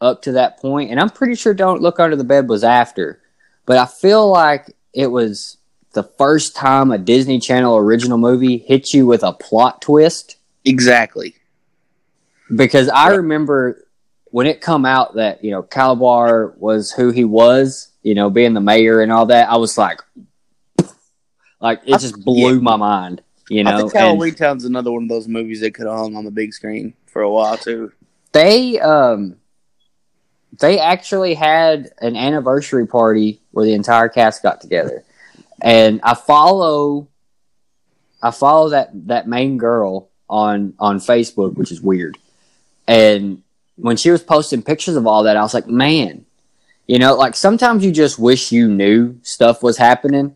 up 0.02 0.24
to 0.24 0.34
that 0.34 0.60
point, 0.60 0.92
and 0.92 1.00
I'm 1.00 1.10
pretty 1.10 1.36
sure 1.36 1.54
Don't 1.54 1.82
Look 1.82 2.00
Under 2.00 2.16
the 2.16 2.24
Bed 2.24 2.50
was 2.50 2.64
after, 2.64 3.22
but 3.68 3.78
I 3.78 3.86
feel 3.86 4.28
like 4.28 4.74
it 4.94 5.08
was 5.08 5.58
the 5.92 6.02
first 6.02 6.56
time 6.56 6.92
a 6.92 6.98
Disney 6.98 7.40
Channel 7.40 7.78
original 7.78 8.18
movie 8.18 8.58
hit 8.58 8.94
you 8.94 9.06
with 9.06 9.24
a 9.24 9.34
plot 9.34 9.82
twist. 9.82 10.38
Exactly. 10.66 11.36
Because 12.56 12.90
I 12.90 13.10
remember 13.10 13.86
when 14.32 14.48
it 14.48 14.62
come 14.62 14.86
out 14.86 15.16
that 15.16 15.44
you 15.44 15.52
know 15.52 15.62
Kalabar 15.62 16.58
was 16.58 16.92
who 16.92 17.12
he 17.12 17.26
was, 17.26 17.90
you 18.02 18.16
know, 18.16 18.30
being 18.30 18.54
the 18.54 18.62
mayor 18.62 19.02
and 19.02 19.12
all 19.12 19.26
that, 19.28 19.50
I 19.50 19.58
was 19.58 19.78
like, 19.78 20.00
like 21.60 21.82
it 21.86 22.00
just 22.00 22.24
blew 22.24 22.56
yeah. 22.56 22.62
my 22.62 22.78
mind. 22.78 23.22
You 23.50 23.66
know, 23.66 23.72
I 23.72 23.78
think 23.80 23.94
Halloween 23.94 24.34
Town's 24.34 24.66
another 24.66 24.92
one 24.92 25.04
of 25.04 25.10
those 25.10 25.28
movies 25.28 25.60
that 25.60 25.74
could 25.74 25.88
have 25.88 25.98
hung 25.98 26.16
on 26.16 26.24
the 26.24 26.32
big 26.32 26.54
screen 26.54 26.94
for 27.06 27.22
a 27.22 27.30
while 27.30 27.58
too. 27.58 27.92
They 28.32 28.80
um 28.80 29.36
they 30.60 30.80
actually 30.80 31.34
had 31.34 31.92
an 32.00 32.16
anniversary 32.16 32.88
party 32.88 33.42
where 33.52 33.66
the 33.66 33.74
entire 33.74 34.10
cast 34.10 34.44
got 34.44 34.62
together. 34.62 35.04
And 35.62 36.02
I 36.04 36.14
follow 36.14 37.08
I 38.22 38.32
follow 38.32 38.70
that 38.70 38.90
that 39.08 39.28
main 39.28 39.58
girl 39.58 40.10
on 40.30 40.74
on 40.80 41.00
Facebook, 41.00 41.56
which 41.56 41.72
is 41.72 41.82
weird. 41.82 42.18
And 42.88 43.44
when 43.76 43.98
she 43.98 44.10
was 44.10 44.24
posting 44.24 44.64
pictures 44.64 44.96
of 44.96 45.06
all 45.06 45.24
that, 45.24 45.38
I 45.38 45.42
was 45.42 45.54
like, 45.54 45.68
man, 45.68 46.26
you 46.88 47.00
know, 47.00 47.16
like 47.16 47.36
sometimes 47.36 47.86
you 47.86 47.92
just 47.92 48.18
wish 48.18 48.52
you 48.52 48.68
knew 48.68 49.20
stuff 49.24 49.62
was 49.62 49.78
happening. 49.78 50.36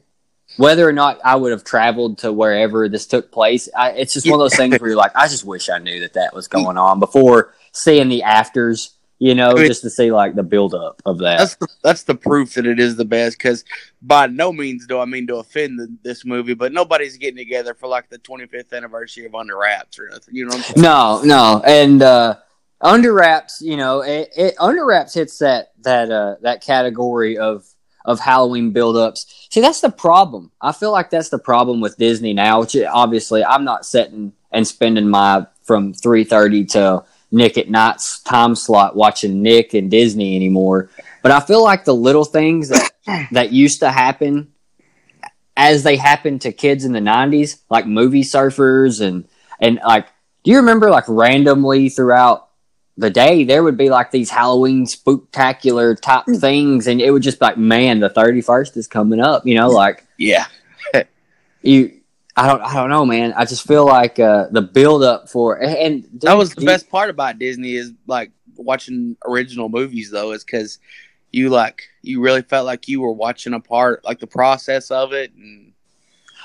Whether 0.57 0.87
or 0.87 0.91
not 0.91 1.19
I 1.23 1.37
would 1.37 1.53
have 1.53 1.63
traveled 1.63 2.19
to 2.19 2.33
wherever 2.33 2.89
this 2.89 3.07
took 3.07 3.31
place, 3.31 3.69
I, 3.75 3.91
it's 3.91 4.13
just 4.13 4.29
one 4.29 4.39
of 4.39 4.43
those 4.43 4.55
things 4.55 4.77
where 4.79 4.89
you're 4.89 4.97
like, 4.97 5.15
I 5.15 5.29
just 5.29 5.45
wish 5.45 5.69
I 5.69 5.77
knew 5.77 6.01
that 6.01 6.13
that 6.13 6.33
was 6.33 6.49
going 6.49 6.77
on 6.77 6.99
before 6.99 7.53
seeing 7.71 8.09
the 8.09 8.23
afters, 8.23 8.91
you 9.21 9.35
know, 9.35 9.51
I 9.51 9.53
mean- 9.53 9.67
just 9.67 9.83
to 9.83 9.89
see 9.91 10.11
like 10.11 10.33
the 10.33 10.41
buildup 10.41 10.99
of 11.05 11.19
that. 11.19 11.37
That's 11.37 11.55
the, 11.55 11.67
that's 11.83 12.03
the 12.03 12.15
proof 12.15 12.55
that 12.55 12.65
it 12.65 12.79
is 12.79 12.95
the 12.95 13.05
best. 13.05 13.37
Because 13.37 13.63
by 14.01 14.25
no 14.25 14.51
means 14.51 14.87
do 14.87 14.97
I 14.97 15.05
mean 15.05 15.27
to 15.27 15.35
offend 15.35 15.77
the, 15.77 15.95
this 16.01 16.25
movie, 16.25 16.55
but 16.55 16.73
nobody's 16.73 17.17
getting 17.17 17.37
together 17.37 17.75
for 17.75 17.87
like 17.87 18.09
the 18.09 18.17
25th 18.17 18.73
anniversary 18.73 19.27
of 19.27 19.35
Under 19.35 19.59
Wraps 19.59 19.99
or 19.99 20.09
nothing. 20.09 20.33
You 20.33 20.45
know 20.47 20.55
what 20.57 20.73
I'm? 20.75 20.81
No, 20.81 21.21
no, 21.23 21.61
and 21.63 22.01
uh, 22.01 22.37
under 22.81 23.13
wraps, 23.13 23.61
you 23.61 23.77
know, 23.77 24.01
it, 24.01 24.29
it 24.35 24.55
under 24.59 24.83
wraps 24.83 25.13
hits 25.13 25.37
that 25.37 25.73
that 25.81 26.09
uh, 26.09 26.37
that 26.41 26.63
category 26.63 27.37
of 27.37 27.63
of 28.03 28.19
Halloween 28.19 28.71
build-ups. 28.71 29.47
See, 29.51 29.61
that's 29.61 29.81
the 29.81 29.91
problem. 29.91 30.51
I 30.59 30.71
feel 30.71 30.91
like 30.91 31.11
that's 31.11 31.29
the 31.29 31.37
problem 31.37 31.79
with 31.79 31.95
Disney 31.97 32.33
now. 32.33 32.61
Which 32.61 32.75
obviously, 32.75 33.45
I'm 33.45 33.65
not 33.65 33.85
sitting 33.85 34.33
and 34.51 34.67
spending 34.67 35.07
my 35.07 35.45
from 35.61 35.93
three 35.93 36.23
thirty 36.23 36.65
to 36.65 37.03
Nick 37.31 37.57
at 37.57 37.69
Nite's 37.69 38.19
time 38.21 38.55
slot 38.55 38.95
watching 38.95 39.41
Nick 39.41 39.73
and 39.73 39.89
Disney 39.89 40.35
anymore. 40.35 40.89
But 41.21 41.31
I 41.31 41.39
feel 41.39 41.63
like 41.63 41.85
the 41.85 41.95
little 41.95 42.25
things 42.25 42.69
that 42.69 42.91
that 43.31 43.51
used 43.51 43.79
to 43.79 43.91
happen 43.91 44.51
as 45.57 45.83
they 45.83 45.97
happened 45.97 46.41
to 46.41 46.51
kids 46.51 46.85
in 46.85 46.93
the 46.93 46.99
90s 46.99 47.59
like 47.69 47.85
movie 47.85 48.23
surfers 48.23 49.05
and 49.05 49.27
and 49.59 49.79
like 49.85 50.07
do 50.43 50.51
you 50.51 50.57
remember 50.57 50.89
like 50.89 51.03
randomly 51.07 51.89
throughout 51.89 52.49
the 52.97 53.09
day 53.09 53.43
there 53.43 53.63
would 53.63 53.77
be 53.77 53.89
like 53.89 54.11
these 54.11 54.29
halloween 54.29 54.85
spooktacular 54.85 55.99
type 55.99 56.25
mm. 56.25 56.39
things 56.39 56.87
and 56.87 57.01
it 57.01 57.11
would 57.11 57.21
just 57.21 57.39
be 57.39 57.45
like 57.45 57.57
man 57.57 57.99
the 57.99 58.09
31st 58.09 58.77
is 58.77 58.87
coming 58.87 59.19
up 59.19 59.45
you 59.45 59.55
know 59.55 59.69
like 59.69 60.05
Yeah. 60.93 61.03
you 61.61 62.00
i 62.37 62.47
don't 62.47 62.61
i 62.61 62.73
don't 62.73 62.89
know 62.89 63.05
man 63.05 63.33
i 63.35 63.43
just 63.45 63.67
feel 63.67 63.85
like 63.85 64.19
uh 64.19 64.47
the 64.51 64.61
build 64.61 65.03
up 65.03 65.29
for 65.29 65.61
and 65.61 66.07
That 66.21 66.33
was 66.37 66.53
the 66.55 66.65
best 66.65 66.89
part 66.89 67.09
about 67.09 67.39
Disney 67.39 67.75
is 67.75 67.91
like 68.07 68.31
watching 68.55 69.17
original 69.27 69.69
movies 69.69 70.11
though, 70.11 70.31
is 70.31 70.43
because 70.43 70.79
you 71.31 71.49
like 71.49 71.83
you 72.01 72.21
really 72.21 72.41
felt 72.41 72.65
like 72.65 72.87
you 72.87 73.01
were 73.01 73.11
watching 73.11 73.53
a 73.53 73.59
part, 73.59 74.03
like 74.03 74.19
the 74.19 74.27
process 74.27 74.91
of 74.91 75.13
it. 75.13 75.33
And 75.33 75.73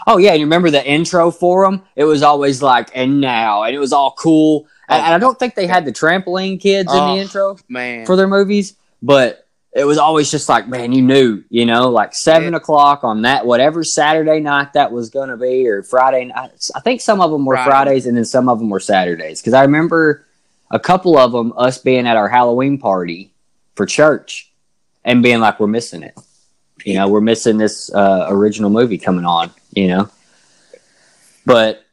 Oh 0.06 0.18
yeah, 0.18 0.30
and 0.32 0.40
you 0.40 0.46
remember 0.46 0.70
the 0.70 0.86
intro 0.86 1.30
for 1.30 1.64
them? 1.64 1.82
It 1.96 2.04
was 2.04 2.22
always 2.22 2.62
like, 2.62 2.90
and 2.94 3.20
now, 3.20 3.62
and 3.64 3.74
it 3.74 3.78
was 3.78 3.92
all 3.92 4.12
cool. 4.12 4.66
And, 4.88 5.02
and 5.02 5.14
I 5.14 5.18
don't 5.18 5.38
think 5.38 5.54
they 5.54 5.66
had 5.66 5.84
the 5.84 5.92
trampoline 5.92 6.60
kids 6.60 6.92
in 6.92 6.98
Oh. 6.98 7.14
the 7.14 7.20
intro 7.20 7.56
man, 7.68 8.06
for 8.06 8.14
their 8.14 8.28
movies, 8.28 8.74
but 9.02 9.45
it 9.76 9.84
was 9.84 9.98
always 9.98 10.30
just 10.30 10.48
like, 10.48 10.66
man, 10.68 10.92
you 10.92 11.02
knew, 11.02 11.44
you 11.50 11.66
know, 11.66 11.90
like 11.90 12.14
seven 12.14 12.52
Yeah. 12.52 12.56
o'clock 12.56 13.04
on 13.04 13.22
that 13.22 13.44
whatever 13.44 13.84
Saturday 13.84 14.40
night 14.40 14.72
that 14.72 14.90
was 14.90 15.10
going 15.10 15.28
to 15.28 15.36
be, 15.36 15.68
or 15.68 15.82
Friday. 15.82 16.24
night. 16.24 16.50
I 16.74 16.80
think 16.80 17.02
some 17.02 17.20
of 17.20 17.30
them 17.30 17.44
were 17.44 17.56
Friday. 17.56 17.70
Fridays, 17.70 18.06
and 18.06 18.16
then 18.16 18.24
some 18.24 18.48
of 18.48 18.58
them 18.58 18.70
were 18.70 18.80
Saturdays. 18.80 19.42
Because 19.42 19.52
I 19.52 19.60
remember 19.62 20.24
a 20.70 20.80
couple 20.80 21.18
of 21.18 21.30
them, 21.32 21.52
us 21.58 21.76
being 21.78 22.06
at 22.06 22.16
our 22.16 22.28
Halloween 22.28 22.78
party 22.78 23.32
for 23.74 23.84
church, 23.84 24.50
and 25.04 25.22
being 25.22 25.40
like, 25.40 25.60
we're 25.60 25.66
missing 25.66 26.02
it. 26.02 26.18
You 26.84 26.94
know, 26.94 27.08
we're 27.08 27.20
missing 27.20 27.58
this 27.58 27.92
uh, 27.94 28.26
original 28.30 28.70
movie 28.70 28.98
coming 28.98 29.26
on. 29.26 29.50
You 29.74 29.88
know, 29.88 30.08
but 31.44 31.84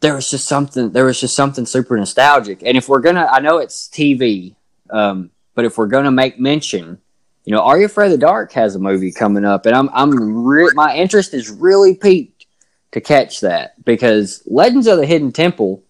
there 0.00 0.14
was 0.14 0.30
just 0.30 0.46
something. 0.46 0.90
There 0.92 1.04
was 1.04 1.20
just 1.20 1.34
something 1.34 1.66
super 1.66 1.96
nostalgic. 1.96 2.62
And 2.64 2.76
if 2.76 2.88
we're 2.88 3.00
gonna, 3.00 3.28
I 3.30 3.40
know 3.40 3.58
it's 3.58 3.88
TV, 3.88 4.54
um, 4.90 5.30
but 5.54 5.64
if 5.64 5.78
we're 5.78 5.86
gonna 5.86 6.10
make 6.10 6.38
mention, 6.38 6.98
you 7.44 7.54
know, 7.54 7.62
Are 7.62 7.78
You 7.78 7.86
Afraid 7.86 8.06
of 8.06 8.12
the 8.12 8.18
Dark 8.18 8.52
has 8.52 8.74
a 8.74 8.78
movie 8.78 9.12
coming 9.12 9.44
up, 9.44 9.66
and 9.66 9.74
I'm 9.74 9.88
I'm 9.92 10.44
re- 10.44 10.70
my 10.74 10.94
interest 10.94 11.34
is 11.34 11.50
really 11.50 11.94
peaked 11.94 12.46
to 12.92 13.00
catch 13.00 13.40
that 13.40 13.82
because 13.84 14.42
Legends 14.46 14.86
of 14.86 14.98
the 14.98 15.06
Hidden 15.06 15.32
Temple 15.32 15.82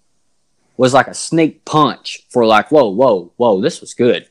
was 0.77 0.95
like 0.95 1.09
a 1.09 1.15
sneak 1.15 1.65
punch 1.65 2.27
for 2.31 2.47
like, 2.47 2.71
whoa, 2.71 2.89
whoa, 2.89 3.33
whoa, 3.37 3.61
this 3.61 3.81
was 3.81 3.95
good. 3.95 4.27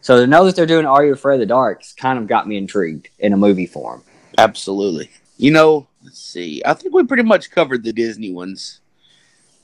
So 0.00 0.20
to 0.20 0.26
know 0.26 0.44
that 0.44 0.54
they're 0.54 0.66
doing 0.66 0.86
Are 0.86 1.04
You 1.04 1.12
Afraid 1.12 1.36
of 1.36 1.40
the 1.40 1.46
Dark 1.46 1.82
kind 1.96 2.18
of 2.18 2.26
got 2.26 2.46
me 2.46 2.56
intrigued 2.56 3.08
in 3.18 3.32
a 3.32 3.36
movie 3.36 3.66
form. 3.66 4.04
absolutely. 4.38 5.10
You 5.36 5.50
know, 5.50 5.88
let's 6.04 6.20
see. 6.20 6.62
I 6.64 6.74
think 6.74 6.94
we 6.94 7.04
pretty 7.04 7.24
much 7.24 7.50
covered 7.50 7.82
the 7.82 7.92
Disney 7.92 8.32
ones. 8.32 8.80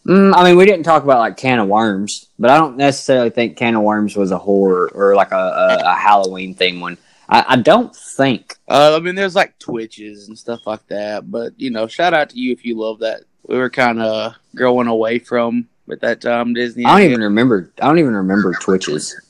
Mm, 0.07 0.35
I 0.35 0.45
mean, 0.45 0.57
we 0.57 0.65
didn't 0.65 0.85
talk 0.85 1.05
about 1.05 1.19
like 1.19 1.37
Can 1.37 1.59
of 1.59 1.69
Worms, 1.69 2.27
but 2.39 2.51
I 2.51 2.57
don't 2.59 2.77
necessarily 2.77 3.31
think 3.31 3.57
Can 3.57 3.77
of 3.77 3.83
Worms 3.83 4.17
was 4.17 4.31
a 4.31 4.39
horror 4.39 4.91
or 4.95 5.15
like 5.15 5.33
a, 5.33 5.37
a, 5.37 5.83
a 5.85 5.95
Halloween 5.95 6.55
theme 6.55 6.81
one. 6.81 6.97
I, 7.29 7.45
I 7.49 7.57
don't 7.57 7.95
think. 7.95 8.57
Uh, 8.67 8.97
I 8.97 9.01
mean, 9.01 9.15
there's 9.15 9.37
like 9.37 9.59
Twitches 9.59 10.29
and 10.29 10.39
stuff 10.39 10.67
like 10.67 10.87
that. 10.89 11.31
But 11.31 11.53
you 11.61 11.71
know, 11.71 11.87
shout 11.87 12.15
out 12.15 12.31
to 12.31 12.39
you 12.39 12.53
if 12.53 12.65
you 12.65 12.79
love 12.79 13.01
that. 13.01 13.21
We 13.47 13.59
were 13.59 13.71
kind 13.71 14.01
of 14.01 14.35
growing 14.55 14.89
away 14.89 15.19
from 15.19 15.69
at 15.91 16.01
that 16.01 16.21
time 16.21 16.55
Disney. 16.55 16.85
I 16.87 16.99
don't 16.99 17.09
even 17.11 17.21
remember. 17.21 17.71
I 17.81 17.87
don't 17.87 17.99
even 17.99 18.15
remember 18.15 18.55
Twitches. 18.55 19.21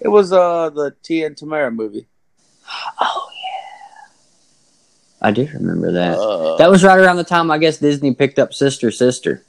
It 0.00 0.08
was 0.08 0.32
uh 0.32 0.70
the 0.70 0.94
T 1.02 1.24
and 1.24 1.34
Tamera 1.34 1.74
movie. 1.74 2.06
Oh 3.00 3.30
yeah, 3.34 4.06
I 5.22 5.30
do 5.30 5.48
remember 5.54 5.92
that. 5.92 6.18
Uh, 6.18 6.56
That 6.58 6.70
was 6.70 6.84
right 6.84 6.98
around 6.98 7.16
the 7.16 7.24
time 7.24 7.50
I 7.50 7.58
guess 7.58 7.78
Disney 7.78 8.14
picked 8.14 8.38
up 8.38 8.52
Sister 8.52 8.90
Sister. 8.90 9.42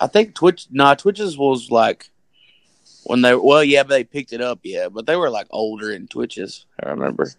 I 0.00 0.06
think 0.06 0.34
Twitch. 0.34 0.66
Nah, 0.70 0.94
Twitches 0.94 1.36
was 1.36 1.70
like 1.70 2.10
when 3.04 3.20
they. 3.22 3.34
Well, 3.34 3.64
yeah, 3.64 3.82
they 3.82 4.04
picked 4.04 4.32
it 4.32 4.40
up, 4.40 4.60
yeah, 4.62 4.88
but 4.88 5.06
they 5.06 5.16
were 5.16 5.30
like 5.30 5.46
older 5.50 5.90
in 5.92 6.06
Twitches. 6.08 6.66
I 6.82 6.90
remember. 6.90 7.32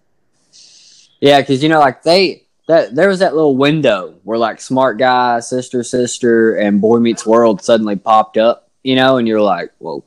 Yeah, 1.21 1.39
because 1.41 1.61
you 1.63 1.69
know, 1.69 1.79
like 1.79 2.03
they 2.03 2.43
that 2.67 2.95
there 2.95 3.09
was 3.09 3.19
that 3.19 3.33
little 3.35 3.55
window 3.57 4.15
where 4.23 4.37
like 4.37 4.61
Smart 4.61 4.97
Guy, 4.97 5.39
Sister 5.39 5.83
Sister, 5.83 6.55
and 6.55 6.79
Boy 6.81 6.99
Meets 6.99 7.25
World 7.25 7.61
suddenly 7.61 7.95
popped 7.95 8.37
up. 8.37 8.69
You 8.83 8.95
know, 8.95 9.17
and 9.17 9.27
you're 9.27 9.41
like, 9.41 9.71
whoa. 9.79 10.03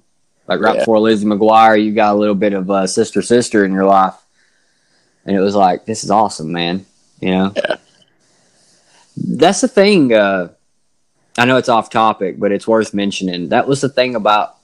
Like 0.49 0.61
right 0.61 0.75
Yeah. 0.75 0.81
before 0.81 0.99
Lizzie 0.99 1.27
McGuire, 1.27 1.83
you 1.83 1.93
got 1.95 2.15
a 2.15 2.19
little 2.19 2.35
bit 2.35 2.53
of 2.53 2.71
uh, 2.71 2.87
Sister 2.87 3.23
Sister 3.23 3.65
in 3.65 3.73
your 3.73 3.85
life, 3.85 4.15
and 5.25 5.37
it 5.37 5.41
was 5.41 5.55
like, 5.55 5.85
this 5.85 6.03
is 6.05 6.11
awesome, 6.11 6.53
man. 6.53 6.85
You 7.21 7.31
know, 7.31 7.53
Yeah. 7.55 7.77
that's 9.17 9.61
the 9.61 9.69
thing. 9.69 10.12
Uh, 10.12 10.49
I 11.38 11.45
know 11.45 11.57
it's 11.57 11.68
off 11.68 11.90
topic, 11.90 12.38
but 12.38 12.53
it's 12.53 12.68
worth 12.68 12.92
mentioning. 12.92 13.49
That 13.49 13.66
was 13.66 13.81
the 13.81 13.88
thing 13.88 14.14
about 14.14 14.57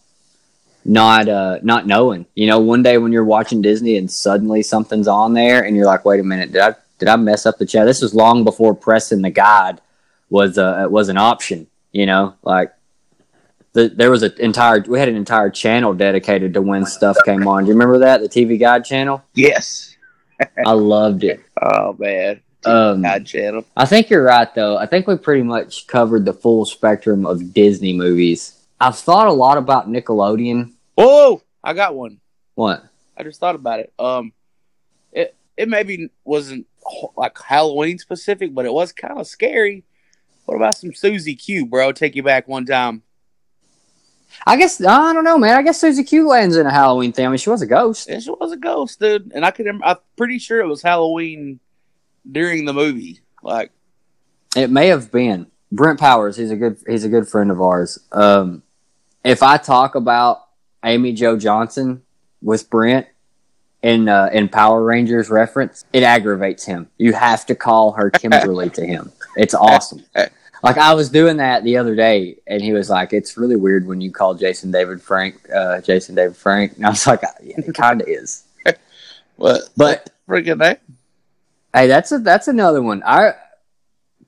not 0.85 1.29
uh, 1.29 1.59
not 1.63 1.87
knowing. 1.87 2.27
You 2.35 2.47
know, 2.47 2.59
one 2.59 2.83
day 2.83 2.99
when 2.99 3.13
you're 3.13 3.25
watching 3.25 3.63
Disney 3.63 3.97
and 3.97 4.11
suddenly 4.11 4.63
something's 4.63 5.09
on 5.09 5.35
there, 5.35 5.65
and 5.65 5.77
you're 5.77 5.87
like, 5.87 6.05
wait 6.05 6.21
a 6.21 6.25
minute, 6.25 6.53
did 6.53 6.61
I 6.61 6.75
did 6.99 7.09
I 7.09 7.17
mess 7.17 7.47
up 7.47 7.59
the 7.59 7.67
chat? 7.67 7.87
This 7.87 8.03
was 8.03 8.15
long 8.15 8.45
before 8.45 8.75
pressing 8.75 9.23
the 9.23 9.31
guide 9.31 9.81
was 10.31 10.59
uh, 10.59 10.87
was 10.91 11.09
an 11.09 11.17
option. 11.17 11.67
You 11.93 12.07
know, 12.07 12.35
like 12.43 12.73
the, 13.73 13.89
there 13.89 14.11
was 14.11 14.23
an 14.23 14.33
entire 14.39 14.85
we 14.87 14.99
had 14.99 15.09
an 15.09 15.17
entire 15.17 15.51
channel 15.51 15.95
dedicated 15.95 16.55
to 16.55 16.63
when 16.63 16.85
stuff 16.85 17.17
came 17.25 17.47
on. 17.47 17.65
Do 17.65 17.69
you 17.69 17.75
remember 17.75 17.99
that 18.01 18.21
the 18.21 18.29
TV 18.29 18.59
Guide 18.59 18.85
channel? 18.85 19.23
Yes. 19.35 19.97
I 20.65 20.73
loved 20.73 21.25
it. 21.25 21.41
Oh 21.61 21.97
man. 21.99 22.41
Um, 22.65 23.03
God 23.03 23.25
channel. 23.25 23.65
I 23.77 23.87
think 23.87 24.11
you're 24.11 24.25
right, 24.25 24.53
though. 24.55 24.77
I 24.77 24.87
think 24.87 25.07
we 25.07 25.17
pretty 25.17 25.43
much 25.43 25.87
covered 25.87 26.25
the 26.25 26.33
full 26.33 26.65
spectrum 26.65 27.25
of 27.25 27.53
Disney 27.55 27.93
movies. 27.93 28.59
I've 28.81 28.99
thought 28.99 29.29
a 29.29 29.33
lot 29.33 29.59
about 29.59 29.89
Nickelodeon. 29.89 30.73
Oh, 30.97 31.43
I 31.63 31.75
got 31.75 31.95
one. 31.95 32.21
What? 32.55 32.85
I 33.17 33.23
just 33.23 33.41
thought 33.41 33.55
about 33.55 33.81
it. 33.81 33.93
Um, 33.99 34.33
it 35.13 35.37
it 35.57 35.69
maybe 35.69 36.11
wasn't 36.25 36.67
like 37.17 37.39
Halloween 37.39 37.99
specific, 37.99 38.55
but 38.55 38.67
it 38.67 38.73
was 38.73 38.93
kind 38.93 39.19
of 39.19 39.27
scary. 39.27 39.85
What 40.45 40.57
about 40.57 40.77
some 40.77 40.95
Susie 40.95 41.35
Q, 41.35 41.67
bro? 41.67 41.93
Take 41.93 42.17
you 42.17 42.23
back 42.23 42.49
one 42.49 42.67
time. 42.67 43.03
I 44.47 44.57
guess 44.57 44.81
I 44.83 45.13
don't 45.13 45.25
know, 45.25 45.39
man. 45.39 45.57
I 45.57 45.63
guess 45.63 45.81
Susie 45.81 46.05
Q 46.05 46.29
lands 46.29 46.57
in 46.57 46.67
a 46.67 46.71
Halloween 46.71 47.13
thing. 47.13 47.27
I 47.27 47.29
mean, 47.29 47.39
she 47.39 47.51
was 47.51 47.63
a 47.63 47.67
ghost. 47.67 48.09
And 48.09 48.23
she 48.23 48.31
was 48.31 48.53
a 48.53 48.57
ghost, 48.57 49.01
dude. 49.01 49.33
And 49.35 49.45
I 49.45 49.51
could. 49.51 49.67
I'm 49.69 49.97
pretty 50.17 50.39
sure 50.39 50.61
it 50.61 50.67
was 50.67 50.83
Halloween 50.83 51.61
during 52.31 52.65
the 52.65 52.73
movie. 52.73 53.21
Like, 53.43 53.71
It 54.57 54.71
may 54.71 54.89
have 54.89 55.13
been 55.13 55.47
Brent 55.71 56.01
Powers. 56.01 56.37
He's 56.37 56.51
a 56.51 56.57
good. 56.57 56.79
He's 56.87 57.05
a 57.05 57.09
good 57.09 57.29
friend 57.29 57.51
of 57.51 57.61
ours. 57.61 57.99
Um, 58.13 58.63
if 59.25 59.43
I 59.43 59.57
talk 59.59 59.95
about 59.95 60.47
Amy 60.85 61.13
Jo 61.13 61.37
Johnson 61.37 62.03
with 62.43 62.71
Brent 62.71 63.07
in 63.83 64.09
uh, 64.09 64.31
in 64.33 64.49
Power 64.49 64.83
Rangers 64.83 65.31
reference, 65.31 65.85
it 65.93 66.03
aggravates 66.03 66.65
him. 66.65 66.89
You 66.99 67.13
have 67.13 67.47
to 67.47 67.55
call 67.55 67.93
her 67.93 68.11
Kimberly 68.11 68.71
to 68.71 68.85
him. 68.85 69.13
It's 69.37 69.55
awesome. 69.55 70.05
Like 70.63 70.77
I 70.77 70.95
was 70.95 71.09
doing 71.09 71.37
that 71.37 71.63
the 71.63 71.77
other 71.77 71.95
day, 71.95 72.39
and 72.47 72.61
he 72.61 72.73
was 72.73 72.91
like, 72.91 73.13
"It's 73.13 73.37
really 73.37 73.55
weird 73.55 73.87
when 73.87 74.01
you 74.01 74.11
call 74.11 74.35
Jason 74.35 74.73
David 74.73 75.01
Frank, 75.01 75.37
uh, 75.55 75.81
Jason 75.81 76.17
David 76.17 76.37
Frank." 76.37 76.77
And 76.77 76.87
I 76.87 76.91
was 76.91 77.07
like, 77.07 77.23
yeah, 77.43 77.55
"It 77.59 77.75
kind 77.75 78.01
of 78.01 78.09
is." 78.09 78.43
what? 79.37 79.69
But 79.77 80.11
freaking 80.29 80.59
name? 80.59 80.98
Hey, 81.75 81.87
that's 81.87 82.13
a 82.13 82.19
that's 82.19 82.49
another 82.49 82.83
one. 82.83 83.03
I 83.05 83.33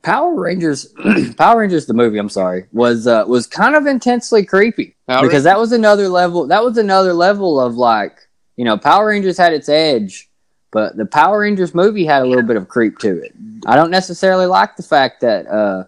Power 0.03 0.35
Rangers, 0.35 0.87
Power 1.37 1.61
Rangers, 1.61 1.87
the 1.87 1.95
movie. 1.95 2.19
I'm 2.19 2.29
sorry, 2.29 2.67
was 2.73 3.07
uh, 3.07 3.25
was 3.27 3.47
kind 3.47 3.75
of 3.75 3.87
intensely 3.87 4.45
creepy 4.45 4.97
Power 5.07 5.23
because 5.23 5.45
that 5.45 5.59
was 5.59 5.73
another 5.73 6.09
level. 6.09 6.47
That 6.47 6.65
was 6.65 6.79
another 6.79 7.13
level 7.13 7.61
of 7.61 7.75
like 7.75 8.17
you 8.57 8.65
know, 8.65 8.77
Power 8.77 9.09
Rangers 9.09 9.39
had 9.39 9.53
its 9.53 9.69
edge, 9.69 10.29
but 10.71 10.97
the 10.97 11.07
Power 11.07 11.41
Rangers 11.41 11.75
movie 11.75 12.05
had 12.05 12.23
a 12.23 12.27
little 12.27 12.43
bit 12.43 12.57
of 12.57 12.69
creep 12.69 12.99
to 12.99 13.23
it. 13.23 13.33
I 13.67 13.77
don't 13.77 13.91
necessarily 13.91 14.47
like 14.47 14.77
the 14.77 14.83
fact 14.83 15.21
that 15.21 15.47
uh, 15.47 15.85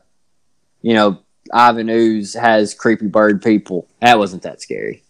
you 0.83 0.95
know 0.95 1.19
Ivan 1.53 1.89
Ooze 1.89 2.35
has 2.35 2.75
creepy 2.75 3.07
bird 3.07 3.43
people. 3.43 3.89
That 4.01 4.19
wasn't 4.19 4.43
that 4.43 4.61
scary. 4.61 5.03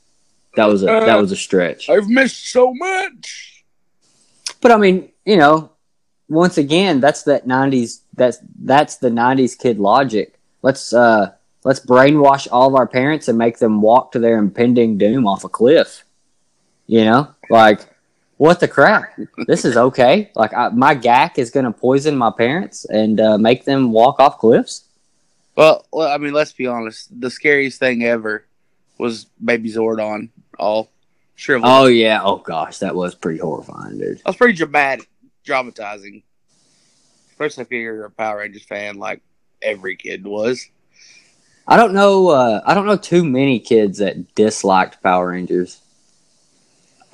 That 0.57 0.67
was 0.67 0.83
a 0.83 0.87
that 0.87 1.19
was 1.19 1.33
a 1.33 1.37
stretch. 1.37 1.89
I've 1.89 2.09
missed 2.09 2.51
so 2.51 2.73
much. 2.75 3.65
But 4.61 4.73
I 4.73 4.77
mean, 4.77 5.11
you 5.25 5.37
know, 5.37 5.72
once 6.33 6.59
again, 6.59 7.01
that's 7.01 7.25
that 7.25 7.47
'90s. 7.47 8.01
That's 8.15 8.39
that's 8.61 8.97
the 8.97 9.11
'90s 9.11 9.59
kid 9.59 9.79
logic. 9.79 10.39
Let's 10.63 10.93
uh 10.93 11.33
let's 11.65 11.81
brainwash 11.81 12.49
all 12.51 12.69
of 12.69 12.75
our 12.75 12.87
parents 12.87 13.29
and 13.29 13.39
make 13.39 13.59
them 13.59 13.83
walk 13.83 14.13
to 14.13 14.19
their 14.19 14.39
impending 14.39 14.99
doom 14.99 15.27
off 15.27 15.45
a 15.45 15.49
cliff. 15.49 16.05
You 16.87 17.05
know, 17.05 17.35
like 17.51 17.87
what 18.39 18.61
the 18.61 18.69
crap? 18.69 19.13
This 19.47 19.65
is 19.65 19.77
okay. 19.77 20.31
Like 20.35 20.53
I, 20.55 20.69
my 20.71 20.95
gack 20.95 21.39
is 21.39 21.51
going 21.51 21.67
to 21.67 21.71
poison 21.71 22.17
my 22.17 22.33
parents 22.37 22.85
and 22.87 23.21
uh, 23.21 23.39
make 23.39 23.65
them 23.65 23.93
walk 23.93 24.19
off 24.19 24.39
cliffs. 24.39 24.85
Well, 25.55 25.87
well, 25.93 26.09
I 26.09 26.17
mean, 26.17 26.33
let's 26.33 26.53
be 26.53 26.67
honest. 26.67 27.09
The 27.21 27.31
scariest 27.31 27.79
thing 27.79 28.03
ever 28.05 28.47
was 28.99 29.27
Baby 29.45 29.71
Zordon. 29.71 30.31
All 30.59 30.91
shriveled. 31.35 31.71
Oh 31.73 31.87
yeah. 31.87 32.21
Oh 32.23 32.39
gosh, 32.39 32.79
that 32.79 32.95
was 32.95 33.15
pretty 33.15 33.39
horrifying, 33.39 33.99
dude. 33.99 34.19
That 34.19 34.27
was 34.27 34.37
pretty 34.37 34.55
dramatic, 34.55 35.09
dramatizing. 35.45 36.23
Especially 37.31 37.63
if 37.63 37.71
you're 37.71 38.05
a 38.05 38.11
Power 38.11 38.39
Rangers 38.39 38.63
fan, 38.65 38.99
like 38.99 39.21
every 39.61 39.97
kid 39.97 40.25
was. 40.25 40.69
I 41.67 41.77
don't 41.77 41.95
know. 41.95 42.29
Uh, 42.29 42.61
I 42.65 42.75
don't 42.75 42.87
know 42.87 42.97
too 42.97 43.25
many 43.25 43.59
kids 43.61 43.99
that 43.99 44.35
disliked 44.35 45.03
Power 45.03 45.29
Rangers. 45.29 45.81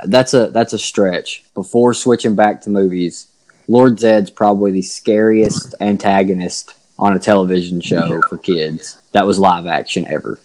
That's 0.04 0.32
a 0.34 0.48
that's 0.48 0.72
a 0.72 0.78
stretch. 0.78 1.44
Before 1.54 1.92
switching 1.92 2.34
back 2.34 2.62
to 2.62 2.70
movies, 2.70 3.28
Lord 3.68 3.98
Zed's 3.98 4.30
probably 4.30 4.70
the 4.70 4.82
scariest 4.82 5.74
antagonist 5.80 6.74
on 6.98 7.14
a 7.14 7.18
television 7.18 7.80
show 7.80 8.20
for 8.22 8.38
kids 8.38 9.00
that 9.12 9.26
was 9.26 9.38
live 9.38 9.66
action 9.66 10.06
ever. 10.08 10.40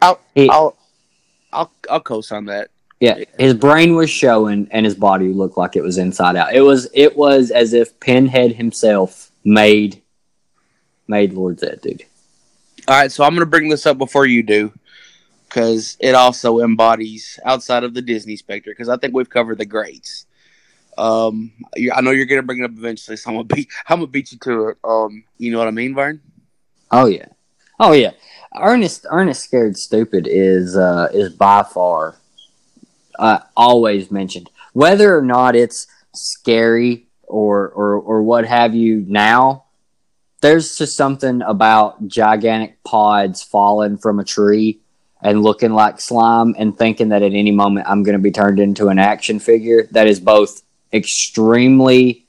I'll, 0.00 0.20
He- 0.34 0.48
I'll, 0.48 0.76
I'll, 1.52 1.72
I'll 1.90 2.00
co-sign 2.00 2.46
that. 2.46 2.70
Yeah, 3.00 3.24
his 3.38 3.52
brain 3.52 3.94
was 3.94 4.08
showing, 4.08 4.68
and 4.70 4.86
his 4.86 4.94
body 4.94 5.28
looked 5.28 5.58
like 5.58 5.76
it 5.76 5.82
was 5.82 5.98
inside 5.98 6.34
out. 6.34 6.54
It 6.54 6.62
was 6.62 6.88
it 6.94 7.16
was 7.16 7.50
as 7.50 7.74
if 7.74 8.00
Pinhead 8.00 8.52
himself 8.52 9.30
made 9.44 10.02
made 11.06 11.34
Lord 11.34 11.60
Zed, 11.60 11.82
dude. 11.82 12.04
All 12.88 12.98
right, 12.98 13.12
so 13.12 13.24
I'm 13.24 13.30
going 13.30 13.40
to 13.40 13.46
bring 13.46 13.68
this 13.68 13.84
up 13.84 13.98
before 13.98 14.26
you 14.26 14.42
do, 14.42 14.72
because 15.48 15.96
it 16.00 16.14
also 16.14 16.60
embodies 16.60 17.38
outside 17.44 17.84
of 17.84 17.94
the 17.94 18.02
Disney 18.02 18.36
specter. 18.36 18.70
Because 18.70 18.88
I 18.88 18.96
think 18.96 19.12
we've 19.12 19.28
covered 19.28 19.58
the 19.58 19.66
greats. 19.66 20.24
Um, 20.96 21.52
I 21.94 22.00
know 22.00 22.12
you're 22.12 22.24
going 22.24 22.40
to 22.40 22.46
bring 22.46 22.60
it 22.60 22.64
up 22.64 22.70
eventually, 22.70 23.18
so 23.18 23.28
I'm 23.28 23.36
gonna 23.36 23.44
beat, 23.44 23.68
I'm 23.88 23.98
gonna 23.98 24.06
beat 24.06 24.32
you 24.32 24.38
to 24.38 24.68
it. 24.68 24.78
Um, 24.82 25.24
you 25.36 25.52
know 25.52 25.58
what 25.58 25.68
I 25.68 25.72
mean, 25.72 25.94
Vern? 25.94 26.22
Oh 26.90 27.06
yeah, 27.06 27.26
oh 27.78 27.92
yeah. 27.92 28.12
Ernest 28.58 29.04
Ernest 29.10 29.44
Scared 29.44 29.76
Stupid 29.76 30.26
is 30.26 30.78
uh, 30.78 31.08
is 31.12 31.34
by 31.34 31.62
far 31.62 32.16
uh, 33.18 33.40
always 33.56 34.10
mentioned, 34.10 34.50
whether 34.72 35.16
or 35.16 35.22
not 35.22 35.56
it's 35.56 35.86
scary 36.14 37.06
or 37.22 37.68
or 37.68 37.94
or 37.94 38.22
what 38.22 38.46
have 38.46 38.74
you. 38.74 39.04
Now, 39.06 39.64
there's 40.40 40.76
just 40.78 40.96
something 40.96 41.42
about 41.42 42.06
gigantic 42.06 42.82
pods 42.84 43.42
falling 43.42 43.96
from 43.98 44.20
a 44.20 44.24
tree 44.24 44.80
and 45.22 45.42
looking 45.42 45.72
like 45.72 46.00
slime 46.00 46.54
and 46.58 46.76
thinking 46.76 47.08
that 47.08 47.22
at 47.22 47.32
any 47.32 47.50
moment 47.50 47.86
I'm 47.88 48.02
going 48.02 48.16
to 48.16 48.22
be 48.22 48.30
turned 48.30 48.60
into 48.60 48.88
an 48.88 48.98
action 48.98 49.38
figure. 49.40 49.88
That 49.92 50.06
is 50.06 50.20
both 50.20 50.62
extremely 50.92 52.26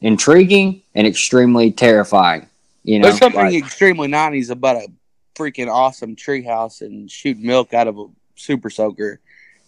intriguing 0.00 0.82
and 0.94 1.06
extremely 1.06 1.70
terrifying. 1.70 2.46
You 2.82 2.98
know, 2.98 3.08
There's 3.08 3.18
something 3.18 3.40
like- 3.40 3.54
extremely 3.54 4.08
90s 4.08 4.50
about 4.50 4.76
a 4.76 4.88
freaking 5.34 5.68
awesome 5.68 6.16
treehouse 6.16 6.80
and 6.80 7.10
shoot 7.10 7.38
milk 7.38 7.72
out 7.74 7.86
of 7.88 7.98
a 7.98 8.06
super 8.36 8.70
soaker 8.70 9.20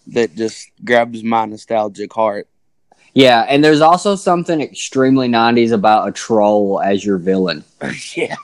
that 0.07 0.35
just 0.35 0.69
grabs 0.83 1.23
my 1.23 1.45
nostalgic 1.45 2.13
heart. 2.13 2.47
Yeah, 3.13 3.45
and 3.47 3.63
there's 3.63 3.81
also 3.81 4.15
something 4.15 4.59
extremely 4.59 5.27
90s 5.27 5.71
about 5.71 6.07
a 6.07 6.11
troll 6.11 6.81
as 6.81 7.05
your 7.05 7.17
villain. 7.17 7.63
yeah. 8.15 8.35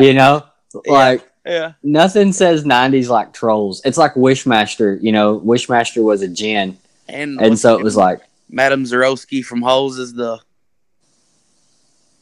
You 0.00 0.14
know? 0.14 0.44
Like, 0.86 1.28
Yeah. 1.44 1.72
nothing 1.82 2.32
says 2.32 2.64
90s 2.64 3.08
like 3.08 3.32
trolls. 3.32 3.82
It's 3.84 3.98
like 3.98 4.14
Wishmaster. 4.14 5.00
You 5.02 5.12
know, 5.12 5.40
Wishmaster 5.40 6.02
was 6.04 6.22
a 6.22 6.28
djinn. 6.28 6.78
And, 7.08 7.40
And 7.40 7.58
so 7.58 7.76
it 7.78 7.82
was 7.84 7.96
like, 7.96 8.20
Madame 8.48 8.84
Zarowski 8.84 9.44
from 9.44 9.62
Holes 9.62 9.98
is 9.98 10.12
the 10.14 10.38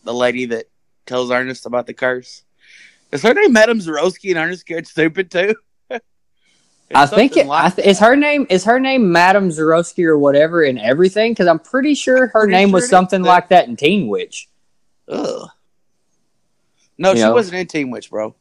the 0.05 0.13
lady 0.15 0.47
that 0.47 0.67
tells 1.07 1.31
Ernest 1.31 1.67
about 1.67 1.87
the 1.87 1.95
curse. 1.95 2.43
Is 3.13 3.23
her 3.23 3.33
name 3.35 3.53
Madame 3.53 3.79
Zarowski 3.79 4.31
and 4.31 4.39
Ernest 4.39 4.61
Scared 4.61 4.87
Stupid 4.87 5.31
too? 5.31 5.55
It's 6.91 6.99
I 6.99 7.07
think 7.07 7.37
it, 7.37 7.47
like 7.47 7.65
I 7.65 7.71
th- 7.75 7.89
is 7.89 7.99
her 7.99 8.15
name 8.15 8.47
is 8.51 8.65
her 8.65 8.79
name 8.79 9.11
Madame 9.11 9.49
Zarowski 9.49 10.05
or 10.05 10.19
whatever 10.19 10.63
in 10.63 10.79
everything 10.79 11.33
because 11.33 11.47
I'm 11.47 11.59
pretty 11.59 11.95
sure 11.95 12.27
her 12.29 12.41
Pretty 12.43 12.53
name 12.53 12.69
sure 12.69 12.75
was 12.75 12.89
something 12.89 13.23
too. 13.23 13.29
like 13.29 13.49
that 13.49 13.69
in 13.69 13.77
Teen 13.77 14.07
Witch. 14.09 14.49
Ugh. 15.09 15.49
No, 16.99 17.11
You 17.11 17.17
she 17.17 17.23
know? 17.23 17.33
wasn't 17.35 17.57
in 17.57 17.67
Teen 17.67 17.91
Witch, 17.91 18.11
bro. 18.11 18.35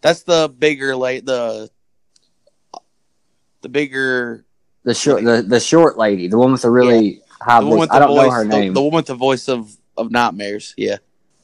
That's 0.00 0.22
the 0.22 0.48
bigger 0.58 0.96
late 0.96 1.26
the 1.26 1.70
the 3.60 3.68
bigger 3.68 4.44
The 4.84 4.94
short 4.94 5.22
the, 5.24 5.42
the 5.42 5.60
short 5.60 5.98
lady, 5.98 6.28
the 6.28 6.38
one 6.38 6.52
with 6.52 6.62
the 6.62 6.70
really 6.70 7.20
high 7.40 7.60
the 7.60 7.66
voice. 7.66 7.88
I 7.90 7.98
don't 7.98 8.08
voice 8.08 8.26
know 8.26 8.30
her 8.30 8.42
the, 8.44 8.48
name. 8.48 8.74
the 8.74 8.82
one 8.82 8.92
with 8.94 9.06
the 9.06 9.14
voice 9.14 9.48
of 9.48 9.70
of 9.96 10.10
nightmares. 10.10 10.74
Yeah. 10.76 10.96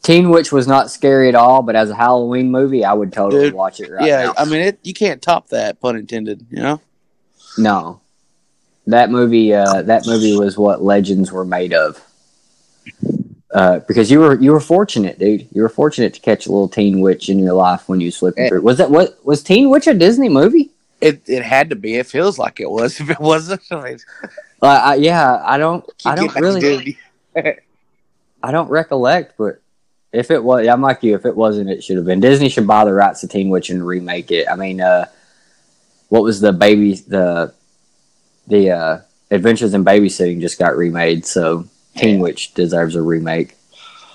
Teen 0.02 0.30
Witch 0.30 0.50
was 0.50 0.66
not 0.66 0.90
scary 0.90 1.28
at 1.28 1.34
all, 1.36 1.62
but 1.62 1.76
as 1.76 1.88
a 1.90 1.94
Halloween 1.94 2.50
movie, 2.50 2.84
I 2.84 2.92
would 2.92 3.12
totally 3.12 3.44
Dude, 3.44 3.54
watch 3.54 3.78
it 3.80 3.90
right 3.90 4.04
yeah, 4.06 4.24
now. 4.26 4.34
I 4.36 4.44
mean 4.44 4.60
it 4.60 4.78
you 4.82 4.92
can't 4.94 5.22
top 5.22 5.48
that, 5.48 5.80
pun 5.80 5.96
intended, 5.96 6.44
you 6.50 6.60
know? 6.60 6.80
No, 7.56 8.00
that 8.86 9.10
movie. 9.10 9.54
Uh, 9.54 9.82
that 9.82 10.06
movie 10.06 10.36
was 10.36 10.58
what 10.58 10.82
legends 10.82 11.30
were 11.30 11.44
made 11.44 11.72
of. 11.72 12.00
Uh, 13.54 13.80
because 13.80 14.10
you 14.10 14.18
were 14.18 14.40
you 14.40 14.50
were 14.50 14.60
fortunate, 14.60 15.18
dude. 15.18 15.46
You 15.52 15.60
were 15.62 15.68
fortunate 15.68 16.14
to 16.14 16.20
catch 16.20 16.46
a 16.46 16.50
little 16.50 16.68
Teen 16.68 17.00
Witch 17.00 17.28
in 17.28 17.38
your 17.38 17.52
life 17.52 17.88
when 17.88 18.00
you 18.00 18.10
slipped 18.10 18.38
Eh. 18.38 18.48
through. 18.48 18.62
Was 18.62 18.78
that 18.78 18.90
what 18.90 19.24
was 19.24 19.42
Teen 19.42 19.68
Witch 19.70 19.86
a 19.86 19.92
Disney 19.94 20.30
movie? 20.30 20.70
It 21.02 21.20
it 21.28 21.42
had 21.42 21.68
to 21.70 21.76
be. 21.76 21.96
It 21.96 22.06
feels 22.06 22.38
like 22.38 22.60
it 22.60 22.70
was. 22.70 22.98
If 23.00 23.10
it 23.10 23.20
wasn't, 23.20 23.60
I 23.70 23.82
mean, 23.82 23.98
Uh, 24.62 24.66
I, 24.66 24.94
yeah, 24.94 25.42
I 25.44 25.58
don't. 25.58 25.84
I 26.06 26.14
don't 26.14 26.34
really. 26.36 26.96
I 27.36 28.50
don't 28.50 28.70
recollect, 28.70 29.34
but 29.36 29.60
if 30.12 30.30
it 30.30 30.42
was, 30.42 30.66
I'm 30.66 30.82
like 30.82 31.02
you. 31.02 31.14
If 31.14 31.24
it 31.24 31.34
wasn't, 31.34 31.70
it 31.70 31.82
should 31.82 31.96
have 31.96 32.04
been. 32.04 32.20
Disney 32.20 32.48
should 32.48 32.66
buy 32.66 32.84
the 32.84 32.92
rights 32.92 33.20
to 33.20 33.28
Teen 33.28 33.48
Witch 33.48 33.70
and 33.70 33.86
remake 33.86 34.30
it. 34.30 34.46
I 34.48 34.56
mean, 34.56 34.80
uh, 34.80 35.06
what 36.08 36.22
was 36.22 36.40
the 36.40 36.52
baby 36.52 36.94
the 36.94 37.54
the 38.46 38.70
uh, 38.70 38.98
Adventures 39.30 39.72
in 39.72 39.84
Babysitting 39.84 40.40
just 40.40 40.58
got 40.58 40.76
remade, 40.76 41.24
so 41.24 41.66
Teen. 41.96 42.20
Witch 42.20 42.52
deserves 42.54 42.94
a 42.94 43.02
remake. 43.02 43.56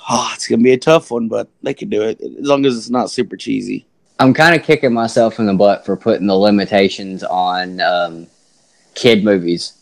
Oh, 0.10 0.31
it's 0.33 0.47
gonna 0.47 0.63
be 0.63 0.73
a 0.73 0.77
tough 0.77 1.12
one, 1.12 1.27
but 1.27 1.49
they 1.63 1.73
can 1.73 1.89
do 1.89 2.03
it 2.03 2.21
as 2.21 2.47
long 2.47 2.65
as 2.65 2.77
it's 2.77 2.89
not 2.89 3.10
super 3.10 3.36
cheesy. 3.36 3.86
I'm 4.19 4.33
kind 4.33 4.55
of 4.55 4.65
kicking 4.65 4.93
myself 4.93 5.39
in 5.39 5.45
the 5.45 5.53
butt 5.53 5.86
for 5.86 5.95
putting 5.95 6.27
the 6.27 6.36
limitations 6.36 7.23
on 7.23 7.81
um, 7.81 8.27
kid 8.95 9.23
movies 9.23 9.76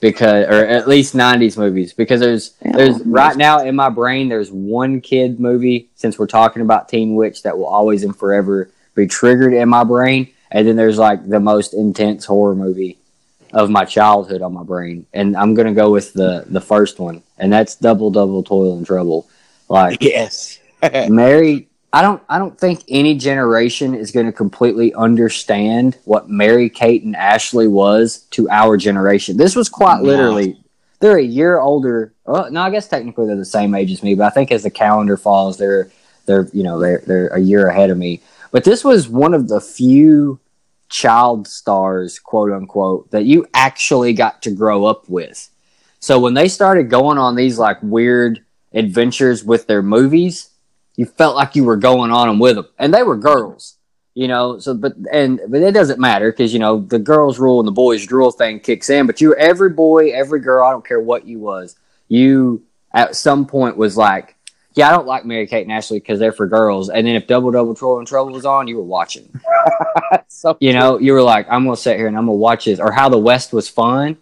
because, 0.00 0.46
or 0.46 0.66
at 0.66 0.88
least 0.88 1.14
'90s 1.14 1.56
movies, 1.56 1.92
because 1.92 2.20
there's 2.20 2.52
Yeah. 2.64 2.72
there's 2.76 3.00
right 3.04 3.36
now 3.36 3.60
in 3.60 3.74
my 3.76 3.88
brain 3.88 4.28
there's 4.28 4.50
one 4.50 5.00
kid 5.00 5.40
movie 5.40 5.88
since 5.94 6.18
we're 6.18 6.26
talking 6.26 6.62
about 6.62 6.88
Teen 6.88 7.14
Witch 7.14 7.42
that 7.42 7.56
will 7.56 7.66
always 7.66 8.04
and 8.04 8.16
forever 8.16 8.70
be 8.94 9.06
triggered 9.06 9.52
in 9.52 9.68
my 9.68 9.84
brain, 9.84 10.28
and 10.50 10.66
then 10.66 10.76
there's 10.76 10.98
like 10.98 11.28
the 11.28 11.40
most 11.40 11.74
intense 11.74 12.24
horror 12.24 12.54
movie 12.54 12.98
of 13.52 13.70
my 13.70 13.84
childhood 13.84 14.42
on 14.42 14.52
my 14.52 14.62
brain, 14.62 15.06
and 15.14 15.36
I'm 15.36 15.54
gonna 15.54 15.74
go 15.74 15.90
with 15.90 16.12
the 16.12 16.44
the 16.48 16.60
first 16.60 16.98
one, 16.98 17.22
and 17.38 17.52
that's 17.52 17.74
Double 17.76 18.10
Double 18.10 18.42
Toil 18.42 18.76
and 18.76 18.86
Trouble. 18.86 19.28
Like 19.68 20.02
Yes. 20.02 20.58
Mary, 21.08 21.65
I 21.92 22.02
don't 22.02 22.22
I 22.28 22.38
don't 22.38 22.58
think 22.58 22.84
any 22.88 23.16
generation 23.16 23.94
is 23.94 24.10
going 24.10 24.26
to 24.26 24.32
completely 24.32 24.92
understand 24.94 25.96
what 26.04 26.28
Mary 26.28 26.68
Kate 26.68 27.04
and 27.04 27.16
Ashley 27.16 27.68
was 27.68 28.18
to 28.32 28.48
our 28.50 28.76
generation. 28.76 29.36
This 29.36 29.56
was 29.56 29.68
quite 29.68 30.02
literally 30.02 30.58
they're 31.00 31.18
a 31.18 31.22
year 31.22 31.60
older. 31.60 32.12
Well, 32.24 32.50
no, 32.50 32.62
I 32.62 32.70
guess 32.70 32.88
technically 32.88 33.26
they're 33.26 33.36
the 33.36 33.44
same 33.44 33.74
age 33.74 33.92
as 33.92 34.02
me, 34.02 34.14
but 34.14 34.24
I 34.24 34.30
think 34.30 34.50
as 34.50 34.62
the 34.62 34.70
calendar 34.70 35.16
falls, 35.16 35.58
they're 35.58 35.90
they're 36.26 36.48
you 36.52 36.62
know 36.62 36.78
they're 36.78 37.02
they're 37.06 37.28
a 37.28 37.40
year 37.40 37.68
ahead 37.68 37.90
of 37.90 37.98
me. 37.98 38.22
But 38.50 38.64
this 38.64 38.84
was 38.84 39.08
one 39.08 39.34
of 39.34 39.48
the 39.48 39.60
few 39.60 40.40
child 40.88 41.46
stars, 41.48 42.18
quote 42.18 42.52
unquote, 42.52 43.10
that 43.10 43.24
you 43.24 43.46
actually 43.54 44.12
got 44.12 44.42
to 44.42 44.50
grow 44.50 44.84
up 44.84 45.08
with. 45.08 45.48
So 46.00 46.20
when 46.20 46.34
they 46.34 46.48
started 46.48 46.90
going 46.90 47.18
on 47.18 47.34
these 47.34 47.58
like 47.58 47.78
weird 47.82 48.44
adventures 48.72 49.44
with 49.44 49.66
their 49.66 49.82
movies, 49.82 50.50
you 50.96 51.06
felt 51.06 51.36
like 51.36 51.54
you 51.54 51.64
were 51.64 51.76
going 51.76 52.10
on 52.10 52.28
them 52.28 52.38
with 52.38 52.56
them, 52.56 52.66
and 52.78 52.92
they 52.92 53.02
were 53.02 53.16
girls, 53.16 53.76
you 54.14 54.28
know. 54.28 54.58
So, 54.58 54.74
but 54.74 54.94
and 55.12 55.40
but 55.48 55.62
it 55.62 55.72
doesn't 55.72 56.00
matter 56.00 56.30
because 56.30 56.52
you 56.52 56.58
know 56.58 56.80
the 56.80 56.98
girls 56.98 57.38
rule 57.38 57.60
and 57.60 57.68
the 57.68 57.72
boys 57.72 58.06
drool 58.06 58.30
thing 58.30 58.60
kicks 58.60 58.90
in. 58.90 59.06
But 59.06 59.20
you, 59.20 59.34
every 59.34 59.70
boy, 59.70 60.10
every 60.10 60.40
girl, 60.40 60.66
I 60.66 60.70
don't 60.70 60.86
care 60.86 61.00
what 61.00 61.26
you 61.26 61.38
was, 61.38 61.76
you 62.08 62.62
at 62.92 63.14
some 63.14 63.46
point 63.46 63.76
was 63.76 63.96
like, 63.96 64.36
yeah, 64.74 64.88
I 64.88 64.92
don't 64.92 65.06
like 65.06 65.24
Mary 65.24 65.46
Kate 65.46 65.62
and 65.62 65.72
Ashley 65.72 65.98
because 65.98 66.18
they're 66.18 66.32
for 66.32 66.46
girls. 66.46 66.88
And 66.88 67.06
then 67.06 67.14
if 67.14 67.26
Double 67.26 67.50
Double 67.50 67.74
Trouble 67.74 67.98
and 67.98 68.06
Trouble 68.06 68.32
was 68.32 68.46
on, 68.46 68.68
you 68.68 68.76
were 68.76 68.82
watching. 68.82 69.28
so 70.28 70.56
You 70.60 70.72
know, 70.72 70.98
you 70.98 71.12
were 71.12 71.22
like, 71.22 71.46
I'm 71.50 71.64
gonna 71.64 71.76
sit 71.76 71.96
here 71.96 72.06
and 72.08 72.16
I'm 72.16 72.26
gonna 72.26 72.36
watch 72.36 72.64
this, 72.64 72.80
or 72.80 72.92
How 72.92 73.08
the 73.08 73.18
West 73.18 73.52
Was 73.52 73.68
Fun, 73.68 74.16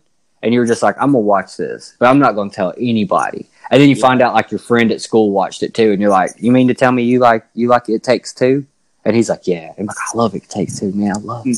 and 0.45 0.53
you 0.53 0.61
were 0.61 0.67
just 0.67 0.83
like, 0.83 0.95
I'm 1.01 1.09
gonna 1.09 1.21
watch 1.21 1.57
this, 1.57 1.97
but 1.99 2.07
I'm 2.07 2.19
not 2.19 2.35
gonna 2.35 2.51
tell 2.51 2.75
anybody. 2.79 3.49
And 3.71 3.81
then 3.81 3.89
you 3.89 3.97
Yeah. 3.97 4.03
find 4.03 4.21
out 4.21 4.35
like 4.35 4.51
your 4.51 4.59
friend 4.61 4.93
at 4.93 5.01
school 5.01 5.31
watched 5.31 5.63
it 5.63 5.73
too, 5.73 5.91
and 5.91 6.01
you're 6.01 6.11
like, 6.11 6.33
you 6.39 6.53
mean 6.53 6.69
to 6.69 6.75
tell 6.75 6.93
me 6.93 7.03
you 7.03 7.19
like 7.19 7.47
you 7.55 7.67
like 7.69 7.89
It 7.89 8.03
Takes 8.05 8.33
Two? 8.35 8.67
And 9.07 9.17
he's 9.17 9.29
like, 9.31 9.47
yeah. 9.47 9.73
I'm 9.79 9.87
like, 9.87 9.97
I 9.97 10.17
love 10.17 10.35
It 10.35 10.49
Takes 10.49 10.79
Two, 10.79 10.93
man. 10.93 11.17
I 11.17 11.19
love. 11.21 11.47
It. 11.47 11.57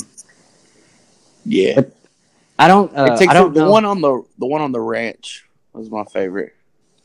yeah. 1.45 1.75
But 1.75 1.91
I 2.59 2.69
don't. 2.69 2.97
Uh, 2.97 3.13
it 3.13 3.19
takes 3.19 3.31
I 3.31 3.35
don't 3.35 3.53
the 3.53 3.61
know. 3.61 3.71
one 3.71 3.85
on 3.85 4.01
the 4.01 4.23
the 4.39 4.47
one 4.47 4.63
on 4.63 4.71
the 4.73 4.81
ranch 4.81 5.45
was 5.73 5.91
my 5.91 6.05
favorite. 6.05 6.55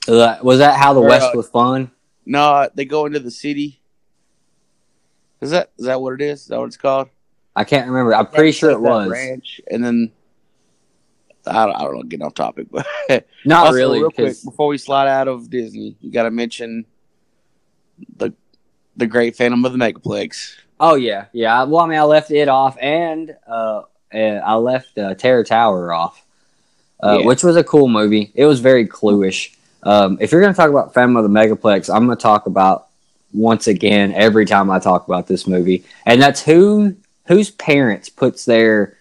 Uh, 0.08 0.38
was 0.44 0.60
that 0.60 0.78
How 0.78 0.94
the 0.94 1.02
Or, 1.02 1.08
West 1.10 1.28
uh, 1.28 1.32
Was 1.36 1.50
Fun? 1.50 1.92
No, 2.26 2.70
they 2.76 2.86
go 2.86 3.08
into 3.08 3.20
the 3.20 3.32
city. 3.32 3.82
Is 5.42 5.50
that 5.50 5.72
is 5.80 5.86
that 5.86 6.00
what 6.00 6.14
it 6.14 6.22
is? 6.22 6.42
Is 6.42 6.48
that 6.48 6.60
what 6.60 6.66
it's 6.68 6.78
called? 6.78 7.10
I 7.56 7.64
can't 7.64 7.88
remember. 7.88 8.14
I'm 8.14 8.28
pretty 8.28 8.52
sure 8.52 8.70
it 8.70 8.80
was. 8.80 9.10
ranch, 9.10 9.60
and 9.70 9.84
then 9.84 10.12
I 11.46 11.66
don't, 11.66 11.76
I 11.76 11.80
don't 11.84 11.96
know. 11.96 12.04
Getting 12.04 12.26
off 12.26 12.34
topic, 12.34 12.68
but 12.72 12.86
Not 13.46 13.68
Also, 13.68 13.78
really. 13.78 14.00
Real 14.00 14.12
quick, 14.12 14.36
before 14.44 14.68
we 14.68 14.78
slide 14.78 15.08
out 15.08 15.28
of 15.28 15.50
Disney, 15.50 15.96
you 16.02 16.12
got 16.12 16.24
to 16.24 16.32
mention 16.32 16.86
the 18.18 18.34
the 18.98 19.08
Great 19.08 19.36
Phantom 19.36 19.64
of 19.66 19.72
the 19.72 19.78
Megaplex. 19.78 20.56
Oh 20.80 20.96
yeah, 20.96 21.26
yeah. 21.34 21.64
Well, 21.64 21.82
I 21.82 21.88
mean, 21.88 22.00
I 22.00 22.04
left 22.04 22.32
it 22.32 22.48
off, 22.48 22.78
and 22.80 23.36
uh, 23.48 23.84
uh, 24.14 24.18
I 24.18 24.56
left 24.56 24.98
uh, 24.98 25.14
Terror 25.16 25.44
Tower 25.44 25.94
off, 25.94 26.24
uh, 27.04 27.20
Yeah. 27.20 27.26
which 27.26 27.44
was 27.44 27.56
a 27.56 27.64
cool 27.64 27.88
movie. 27.88 28.32
It 28.36 28.46
was 28.46 28.60
very 28.60 28.88
cluish. 28.88 29.56
Um, 29.84 30.18
if 30.22 30.32
you're 30.32 30.42
going 30.42 30.54
to 30.54 30.58
talk 30.58 30.70
about 30.70 30.94
Phantom 30.94 31.18
of 31.18 31.24
the 31.24 31.30
Megaplex, 31.30 31.94
I'm 31.94 32.06
going 32.06 32.18
to 32.18 32.22
talk 32.22 32.46
about 32.46 32.88
once 33.34 33.68
again 33.68 34.14
every 34.14 34.46
time 34.46 34.70
I 34.70 34.80
talk 34.80 35.08
about 35.08 35.28
this 35.28 35.48
movie, 35.48 35.84
and 36.06 36.22
that's 36.22 36.42
who 36.44 36.96
whose 37.28 37.50
parents 37.52 38.10
puts 38.10 38.46
their 38.46 38.98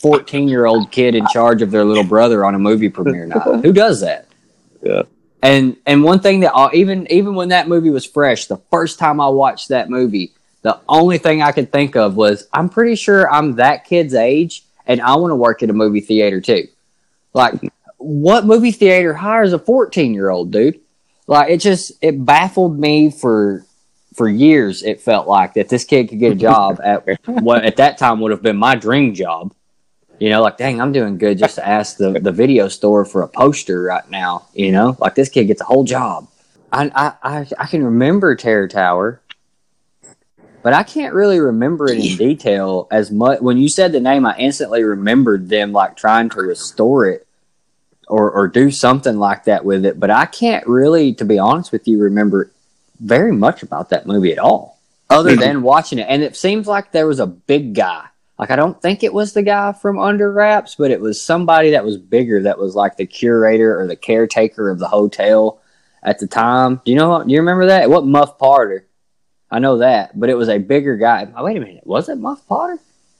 14 0.00 0.48
year 0.48 0.66
old 0.66 0.90
kid 0.90 1.14
in 1.14 1.26
charge 1.28 1.62
of 1.62 1.70
their 1.70 1.84
little 1.84 2.04
brother 2.04 2.44
on 2.44 2.54
a 2.54 2.58
movie 2.58 2.88
premiere 2.88 3.26
night. 3.26 3.42
Who 3.62 3.72
does 3.72 4.00
that? 4.00 4.26
Yeah. 4.82 5.02
And 5.42 5.76
and 5.86 6.02
one 6.02 6.20
thing 6.20 6.40
that 6.40 6.54
I, 6.54 6.72
even 6.74 7.06
even 7.10 7.34
when 7.34 7.48
that 7.50 7.68
movie 7.68 7.90
was 7.90 8.04
fresh, 8.04 8.46
the 8.46 8.58
first 8.70 8.98
time 8.98 9.20
I 9.20 9.28
watched 9.28 9.68
that 9.68 9.88
movie, 9.88 10.32
the 10.62 10.78
only 10.88 11.18
thing 11.18 11.42
I 11.42 11.52
could 11.52 11.72
think 11.72 11.96
of 11.96 12.16
was 12.16 12.46
I'm 12.52 12.68
pretty 12.68 12.96
sure 12.96 13.30
I'm 13.30 13.56
that 13.56 13.84
kid's 13.84 14.14
age 14.14 14.64
and 14.86 15.00
I 15.00 15.16
want 15.16 15.30
to 15.30 15.36
work 15.36 15.62
at 15.62 15.70
a 15.70 15.74
movie 15.74 16.00
theater 16.00 16.40
too. 16.40 16.66
Like 17.32 17.54
what 17.96 18.46
movie 18.46 18.72
theater 18.72 19.14
hires 19.14 19.52
a 19.52 19.58
14 19.58 20.12
year 20.12 20.30
old 20.30 20.50
dude? 20.50 20.80
Like 21.26 21.50
it 21.50 21.58
just 21.58 21.92
it 22.02 22.24
baffled 22.24 22.78
me 22.78 23.10
for 23.10 23.64
for 24.14 24.28
years 24.28 24.82
it 24.82 25.00
felt 25.00 25.28
like 25.28 25.54
that 25.54 25.68
this 25.68 25.84
kid 25.84 26.08
could 26.08 26.18
get 26.18 26.32
a 26.32 26.36
job 26.36 26.80
at 26.82 27.06
what 27.26 27.64
at 27.64 27.76
that 27.76 27.98
time 27.98 28.20
would 28.20 28.32
have 28.32 28.42
been 28.42 28.56
my 28.56 28.74
dream 28.74 29.14
job. 29.14 29.54
You 30.20 30.28
know, 30.28 30.42
like 30.42 30.58
dang, 30.58 30.82
I'm 30.82 30.92
doing 30.92 31.16
good 31.16 31.38
just 31.38 31.54
to 31.54 31.66
ask 31.66 31.96
the, 31.96 32.12
the 32.20 32.30
video 32.30 32.68
store 32.68 33.06
for 33.06 33.22
a 33.22 33.28
poster 33.28 33.82
right 33.82 34.08
now. 34.10 34.46
You 34.52 34.70
know, 34.70 34.94
like 35.00 35.14
this 35.14 35.30
kid 35.30 35.46
gets 35.46 35.62
a 35.62 35.64
whole 35.64 35.82
job. 35.82 36.28
I 36.70 36.90
I 36.94 37.38
I, 37.38 37.46
I 37.58 37.66
can 37.66 37.82
remember 37.82 38.36
Terror 38.36 38.68
Tower, 38.68 39.22
but 40.62 40.74
I 40.74 40.82
can't 40.82 41.14
really 41.14 41.40
remember 41.40 41.90
it 41.90 42.04
in 42.04 42.16
detail 42.18 42.86
as 42.90 43.10
much. 43.10 43.40
When 43.40 43.56
you 43.56 43.70
said 43.70 43.92
the 43.92 44.00
name, 44.00 44.26
I 44.26 44.36
instantly 44.36 44.84
remembered 44.84 45.48
them 45.48 45.72
like 45.72 45.96
trying 45.96 46.28
to 46.30 46.42
restore 46.42 47.08
it 47.08 47.26
or 48.06 48.30
or 48.30 48.46
do 48.46 48.70
something 48.70 49.18
like 49.18 49.44
that 49.44 49.64
with 49.64 49.86
it. 49.86 49.98
But 49.98 50.10
I 50.10 50.26
can't 50.26 50.66
really, 50.66 51.14
to 51.14 51.24
be 51.24 51.38
honest 51.38 51.72
with 51.72 51.88
you, 51.88 51.98
remember 51.98 52.50
very 53.00 53.32
much 53.32 53.62
about 53.62 53.88
that 53.88 54.06
movie 54.06 54.32
at 54.32 54.38
all, 54.38 54.78
other 55.08 55.30
mm-hmm. 55.30 55.40
than 55.40 55.62
watching 55.62 55.98
it. 55.98 56.08
And 56.10 56.22
it 56.22 56.36
seems 56.36 56.66
like 56.66 56.92
there 56.92 57.06
was 57.06 57.20
a 57.20 57.26
big 57.26 57.74
guy. 57.74 58.04
Like 58.40 58.50
I 58.50 58.56
don't 58.56 58.80
think 58.80 59.02
it 59.02 59.12
was 59.12 59.34
the 59.34 59.42
guy 59.42 59.74
from 59.74 59.98
Under 59.98 60.32
Wraps, 60.32 60.74
but 60.74 60.90
it 60.90 60.98
was 60.98 61.20
somebody 61.20 61.72
that 61.72 61.84
was 61.84 61.98
bigger. 61.98 62.42
That 62.42 62.58
was 62.58 62.74
like 62.74 62.96
the 62.96 63.04
curator 63.04 63.78
or 63.78 63.86
the 63.86 63.96
caretaker 63.96 64.70
of 64.70 64.78
the 64.78 64.88
hotel 64.88 65.60
at 66.02 66.18
the 66.18 66.26
time. 66.26 66.80
Do 66.82 66.90
you 66.90 66.96
know? 66.96 67.22
Do 67.22 67.30
you 67.30 67.40
remember 67.40 67.66
that? 67.66 67.90
What 67.90 68.06
Muff 68.06 68.38
Potter? 68.38 68.86
I 69.50 69.58
know 69.58 69.76
that, 69.78 70.18
but 70.18 70.30
it 70.30 70.36
was 70.36 70.48
a 70.48 70.56
bigger 70.56 70.96
guy. 70.96 71.30
Oh, 71.36 71.44
wait 71.44 71.58
a 71.58 71.60
minute, 71.60 71.86
was 71.86 72.08
it 72.08 72.16
Muff 72.16 72.46
Potter? 72.46 72.78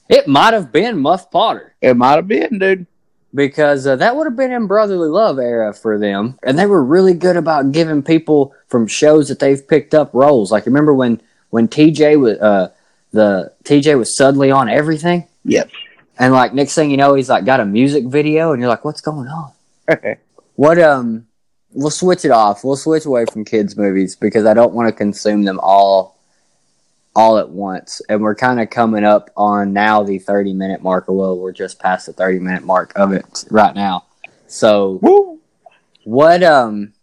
It 0.09 0.27
might 0.27 0.55
have 0.55 0.71
been 0.71 0.97
Muff 0.97 1.29
Potter 1.29 1.75
It 1.81 1.95
might 1.95 2.15
have 2.15 2.27
been, 2.27 2.57
dude. 2.57 2.87
because 3.31 3.85
uh, 3.85 3.97
that 3.97 4.15
would 4.15 4.25
have 4.25 4.35
been 4.35 4.51
in 4.51 4.65
Brotherly 4.65 5.07
Love 5.07 5.37
era 5.37 5.71
for 5.71 5.99
them, 5.99 6.39
and 6.41 6.57
they 6.57 6.65
were 6.65 6.83
really 6.83 7.13
good 7.13 7.37
about 7.37 7.71
giving 7.71 8.01
people 8.01 8.55
from 8.67 8.87
shows 8.87 9.27
that 9.27 9.37
they've 9.37 9.67
picked 9.67 9.93
up 9.93 10.15
roles. 10.15 10.51
Like 10.51 10.65
remember 10.65 10.95
when 10.95 11.21
when 11.51 11.67
TJ 11.67 12.19
was 12.19 12.39
uh, 12.39 12.71
the 13.11 13.53
TJ 13.63 13.97
was 13.97 14.15
suddenly 14.15 14.51
on 14.51 14.69
everything, 14.69 15.27
Yep. 15.45 15.69
and 16.19 16.33
like 16.33 16.53
next 16.53 16.75
thing 16.75 16.91
you 16.91 16.97
know, 16.97 17.13
he's 17.13 17.29
like 17.29 17.45
got 17.45 17.59
a 17.59 17.65
music 17.65 18.05
video, 18.05 18.51
and 18.53 18.61
you're 18.61 18.69
like, 18.69 18.85
what's 18.85 19.01
going 19.01 19.27
on? 19.27 19.51
What 20.55 20.77
um, 20.79 21.25
we'll 21.71 21.89
switch 21.89 22.23
it 22.23 22.29
off. 22.29 22.63
We'll 22.63 22.75
switch 22.75 23.05
away 23.05 23.25
from 23.25 23.45
kids 23.45 23.75
movies 23.75 24.15
because 24.15 24.45
I 24.45 24.53
don't 24.53 24.73
want 24.73 24.89
to 24.89 24.93
consume 24.93 25.43
them 25.43 25.59
all 25.63 26.19
all 27.15 27.37
at 27.39 27.49
once. 27.49 27.99
And 28.09 28.21
we're 28.21 28.35
kind 28.35 28.59
of 28.59 28.69
coming 28.69 29.03
up 29.03 29.31
on 29.35 29.73
now 29.73 30.03
the 30.03 30.19
30 30.19 30.53
minute 30.53 30.83
mark. 30.83 31.05
Well, 31.07 31.37
we're 31.37 31.51
just 31.51 31.79
past 31.79 32.05
the 32.05 32.13
30 32.13 32.39
minute 32.39 32.63
mark 32.63 32.91
of 32.95 33.11
it 33.11 33.45
right 33.49 33.73
now. 33.73 34.05
So 34.45 34.99
Woo. 35.01 35.39
what 36.03 36.43
um 36.43 36.93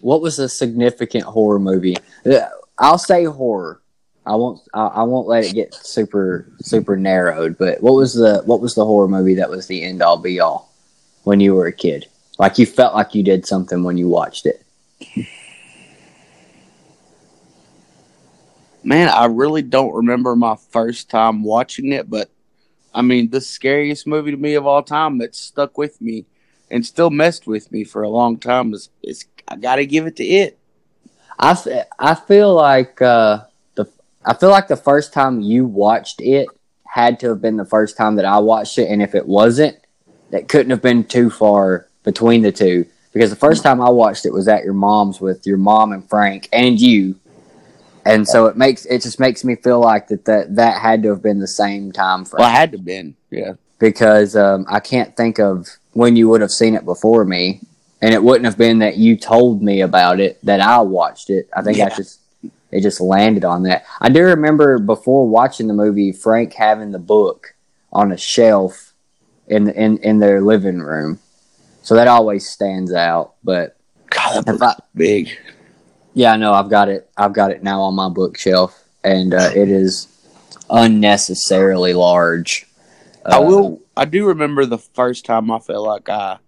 what 0.00 0.20
was 0.22 0.38
a 0.38 0.48
significant 0.48 1.24
horror 1.24 1.58
movie? 1.58 1.96
Uh, 2.24 2.40
I'll 2.78 2.98
say 2.98 3.24
horror. 3.24 3.80
I 4.26 4.34
won't 4.36 4.60
I, 4.74 4.86
I 4.86 5.02
won't 5.02 5.28
let 5.28 5.44
it 5.44 5.54
get 5.54 5.74
super 5.74 6.46
super 6.60 6.96
narrowed, 6.96 7.56
but 7.58 7.82
what 7.82 7.94
was 7.94 8.14
the 8.14 8.42
what 8.44 8.60
was 8.60 8.74
the 8.74 8.84
horror 8.84 9.08
movie 9.08 9.34
that 9.34 9.50
was 9.50 9.66
the 9.66 9.82
end 9.82 10.02
all 10.02 10.18
be 10.18 10.40
all 10.40 10.72
when 11.24 11.40
you 11.40 11.54
were 11.54 11.66
a 11.66 11.72
kid? 11.72 12.06
Like 12.38 12.58
you 12.58 12.66
felt 12.66 12.94
like 12.94 13.14
you 13.14 13.22
did 13.22 13.46
something 13.46 13.82
when 13.82 13.98
you 13.98 14.08
watched 14.08 14.46
it. 14.46 14.64
Man, 18.82 19.08
I 19.08 19.26
really 19.26 19.62
don't 19.62 19.94
remember 19.94 20.34
my 20.34 20.56
first 20.70 21.10
time 21.10 21.42
watching 21.44 21.92
it, 21.92 22.08
but 22.08 22.30
I 22.94 23.02
mean, 23.02 23.30
the 23.30 23.40
scariest 23.40 24.06
movie 24.06 24.30
to 24.30 24.36
me 24.36 24.54
of 24.54 24.66
all 24.66 24.82
time 24.82 25.18
that 25.18 25.34
stuck 25.34 25.76
with 25.76 26.00
me 26.00 26.24
and 26.70 26.84
still 26.84 27.10
messed 27.10 27.46
with 27.46 27.70
me 27.70 27.84
for 27.84 28.02
a 28.02 28.08
long 28.08 28.38
time 28.38 28.72
is, 28.72 28.88
is 29.02 29.26
I 29.46 29.56
got 29.56 29.76
to 29.76 29.86
give 29.86 30.06
it 30.06 30.16
to 30.16 30.24
it. 30.24 30.58
I, 31.38 31.84
I 31.98 32.14
feel 32.14 32.54
like 32.54 33.00
uh, 33.02 33.44
I 34.30 34.34
feel 34.34 34.50
like 34.50 34.68
the 34.68 34.76
first 34.76 35.12
time 35.12 35.40
you 35.40 35.64
watched 35.66 36.20
it 36.20 36.46
had 36.86 37.18
to 37.18 37.30
have 37.30 37.42
been 37.42 37.56
the 37.56 37.64
first 37.64 37.96
time 37.96 38.14
that 38.14 38.24
I 38.24 38.38
watched 38.38 38.78
it, 38.78 38.88
and 38.88 39.02
if 39.02 39.16
it 39.16 39.26
wasn't, 39.26 39.76
that 40.30 40.48
couldn't 40.48 40.70
have 40.70 40.80
been 40.80 41.02
too 41.02 41.30
far 41.30 41.88
between 42.04 42.42
the 42.42 42.52
two. 42.52 42.86
because 43.12 43.30
the 43.30 43.36
first 43.36 43.64
time 43.64 43.80
I 43.80 43.90
watched 43.90 44.24
it 44.24 44.32
was 44.32 44.46
at 44.46 44.62
your 44.62 44.72
mom's 44.72 45.20
with 45.20 45.44
your 45.48 45.56
mom 45.56 45.90
and 45.90 46.08
Frank 46.08 46.48
and 46.52 46.80
you, 46.80 47.16
and 48.04 48.26
so 48.26 48.46
it 48.46 48.56
makes 48.56 48.86
it 48.86 49.02
just 49.02 49.18
makes 49.18 49.42
me 49.42 49.56
feel 49.56 49.80
like 49.80 50.06
that 50.08 50.24
that 50.26 50.54
that 50.54 50.80
had 50.80 51.02
to 51.02 51.08
have 51.08 51.22
been 51.22 51.40
the 51.40 51.48
same 51.48 51.90
time 51.90 52.24
frame 52.24 52.38
Well, 52.42 52.48
I 52.48 52.52
had 52.52 52.70
to 52.70 52.78
been. 52.78 53.16
Yeah. 53.32 53.54
because 53.80 54.36
um, 54.36 54.64
I 54.68 54.78
can't 54.78 55.16
think 55.16 55.40
of 55.40 55.66
when 55.92 56.14
you 56.14 56.28
would 56.28 56.40
have 56.40 56.52
seen 56.52 56.76
it 56.76 56.84
before 56.84 57.24
me, 57.24 57.62
and 58.00 58.14
it 58.14 58.22
wouldn't 58.22 58.44
have 58.44 58.56
been 58.56 58.78
that 58.78 58.96
you 58.96 59.16
told 59.16 59.60
me 59.60 59.80
about 59.80 60.20
it 60.20 60.38
that 60.44 60.60
I 60.60 60.78
watched 60.82 61.30
it. 61.30 61.48
I 61.52 61.62
think 61.62 61.78
Yeah. 61.78 61.86
I 61.86 61.96
just 61.96 62.19
it 62.72 62.82
just 62.82 63.00
landed 63.00 63.44
on 63.44 63.64
that. 63.64 63.84
I 64.00 64.08
do 64.08 64.22
remember 64.22 64.78
before 64.78 65.28
watching 65.28 65.66
the 65.66 65.74
movie, 65.74 66.12
Frank 66.12 66.52
having 66.54 66.92
the 66.92 66.98
book 66.98 67.54
on 67.92 68.12
a 68.12 68.16
shelf 68.16 68.92
in 69.48 69.68
in 69.70 69.98
in 69.98 70.18
their 70.20 70.40
living 70.40 70.78
room, 70.80 71.18
so 71.82 71.94
that 71.94 72.06
always 72.08 72.48
stands 72.48 72.92
out. 72.92 73.34
But 73.42 73.76
God, 74.10 74.44
that 74.44 74.54
If 74.54 74.62
I- 74.62 74.76
big. 74.94 75.30
yeah, 76.14 76.32
I 76.32 76.36
know 76.36 76.52
I've 76.52 76.70
got 76.70 76.88
it. 76.88 77.10
I've 77.16 77.32
got 77.32 77.50
it 77.50 77.62
now 77.62 77.80
on 77.82 77.94
my 77.94 78.08
bookshelf, 78.08 78.82
and 79.02 79.34
uh, 79.34 79.50
it 79.54 79.68
is 79.68 80.06
unnecessarily 80.70 81.92
large. 81.94 82.66
I 83.26 83.38
Uh, 83.38 83.42
will. 83.42 83.80
I 83.96 84.04
do 84.04 84.26
remember 84.26 84.64
the 84.64 84.78
first 84.78 85.24
time 85.24 85.50
I 85.50 85.58
felt 85.58 85.86
like 85.86 86.08
I 86.08 86.38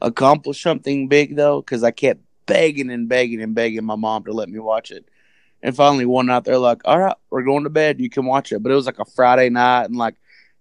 accomplished 0.00 0.62
something 0.62 1.08
big 1.08 1.34
though, 1.36 1.60
because 1.60 1.82
I 1.82 1.90
kept 1.90 2.20
begging 2.46 2.90
and 2.90 3.08
begging 3.08 3.40
and 3.42 3.54
begging 3.54 3.84
my 3.84 3.96
mom 3.96 4.24
to 4.24 4.32
let 4.32 4.48
me 4.48 4.58
watch 4.58 4.90
it. 4.90 5.06
And 5.64 5.74
finally, 5.74 6.04
one 6.04 6.26
night 6.26 6.44
they're 6.44 6.58
like, 6.58 6.82
"All 6.84 6.98
right, 6.98 7.16
we're 7.30 7.42
going 7.42 7.64
to 7.64 7.70
bed. 7.70 7.98
You 7.98 8.10
can 8.10 8.26
watch 8.26 8.52
it." 8.52 8.62
But 8.62 8.70
it 8.70 8.74
was 8.74 8.84
like 8.84 8.98
a 8.98 9.04
Friday 9.06 9.48
night, 9.48 9.86
and 9.86 9.96
like 9.96 10.14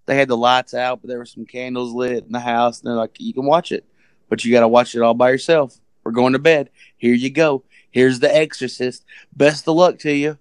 they 0.05 0.15
had 0.15 0.29
the 0.29 0.37
lights 0.37 0.73
out, 0.73 1.01
but 1.01 1.09
there 1.09 1.17
were 1.17 1.25
some 1.25 1.45
candles 1.45 1.91
lit 1.91 2.23
in 2.23 2.31
the 2.31 2.39
house, 2.39 2.79
and 2.79 2.87
they're 2.87 2.95
like, 2.95 3.19
"You 3.19 3.33
can 3.33 3.45
watch 3.45 3.73
it, 3.73 3.85
but 4.29 4.45
you 4.45 4.53
got 4.53 4.61
to 4.61 4.67
watch 4.69 4.95
it 4.95 5.01
all 5.01 5.13
by 5.13 5.29
yourself. 5.29 5.77
We're 6.05 6.13
going 6.13 6.33
to 6.33 6.39
bed. 6.39 6.69
Here 6.95 7.13
you 7.13 7.29
go. 7.29 7.65
Here's 7.91 8.21
The 8.21 8.33
Exorcist. 8.33 9.03
Best 9.35 9.67
of 9.67 9.75
luck 9.75 9.99
to 9.99 10.11
you." 10.13 10.37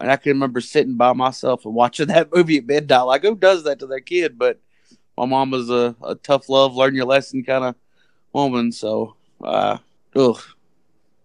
And 0.00 0.10
I 0.10 0.16
can 0.16 0.32
remember 0.32 0.62
sitting 0.62 0.96
by 0.96 1.12
myself 1.12 1.66
and 1.66 1.74
watching 1.74 2.06
that 2.08 2.34
movie 2.34 2.58
at 2.58 2.66
midnight. 2.66 3.02
Like, 3.02 3.22
who 3.22 3.36
does 3.36 3.64
that 3.64 3.78
to 3.80 3.86
their 3.86 4.00
kid? 4.00 4.38
But 4.38 4.58
my 5.18 5.26
mom 5.26 5.50
was 5.50 5.68
a, 5.68 5.94
a 6.02 6.14
tough 6.14 6.48
love, 6.48 6.74
learn 6.74 6.94
your 6.94 7.04
lesson 7.04 7.44
kind 7.44 7.64
of 7.64 7.74
woman. 8.32 8.72
So, 8.72 9.16
uh, 9.44 9.76
ugh, 10.16 10.40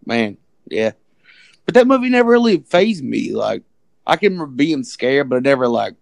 man, 0.06 0.36
yeah. 0.66 0.92
But 1.68 1.76
that 1.76 1.86
movie 1.86 2.10
never 2.10 2.32
really 2.32 2.60
phased 2.60 3.04
me. 3.04 3.34
Like, 3.34 3.62
I 4.08 4.16
can 4.16 4.34
remember 4.34 4.56
being 4.56 4.84
scared, 4.84 5.30
but 5.30 5.36
it 5.36 5.44
never, 5.44 5.68
like, 5.68 5.96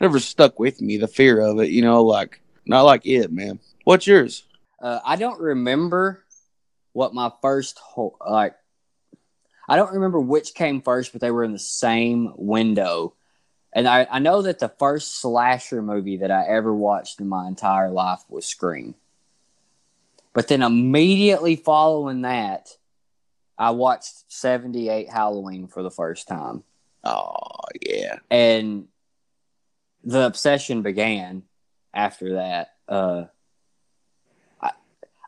never 0.00 0.18
stuck 0.18 0.58
with 0.58 0.80
me, 0.80 0.96
the 0.96 1.06
fear 1.06 1.38
of 1.38 1.60
it, 1.60 1.68
you 1.68 1.82
know, 1.82 2.02
like, 2.02 2.40
not 2.64 2.82
like 2.82 3.06
it, 3.06 3.30
man. 3.30 3.60
What's 3.84 4.06
yours? 4.06 4.44
Uh, 4.80 5.00
I 5.04 5.16
don't 5.16 5.38
remember 5.38 6.24
what 6.94 7.14
my 7.14 7.30
first 7.42 7.78
ho- 7.78 8.16
like. 8.26 8.54
I 9.68 9.76
don't 9.76 9.92
remember 9.92 10.18
which 10.18 10.54
came 10.54 10.80
first, 10.80 11.12
but 11.12 11.20
they 11.20 11.30
were 11.30 11.44
in 11.44 11.52
the 11.52 11.58
same 11.58 12.32
window. 12.36 13.14
And 13.74 13.86
I, 13.86 14.06
I 14.10 14.18
know 14.20 14.42
that 14.42 14.60
the 14.60 14.70
first 14.70 15.20
slasher 15.20 15.82
movie 15.82 16.18
that 16.18 16.30
I 16.30 16.46
ever 16.46 16.72
watched 16.74 17.20
in 17.20 17.28
my 17.28 17.46
entire 17.46 17.90
life 17.90 18.22
was 18.30 18.46
Scream. 18.46 18.94
But 20.32 20.48
then 20.48 20.62
immediately 20.62 21.56
following 21.56 22.22
that, 22.22 22.75
I 23.58 23.70
watched 23.70 24.30
78 24.32 25.08
Halloween 25.08 25.66
for 25.66 25.82
the 25.82 25.90
first 25.90 26.28
time. 26.28 26.62
Oh, 27.04 27.36
yeah. 27.80 28.18
And 28.30 28.88
the 30.04 30.26
obsession 30.26 30.82
began 30.82 31.42
after 31.94 32.34
that. 32.34 32.74
Uh, 32.88 33.24
I, 34.60 34.70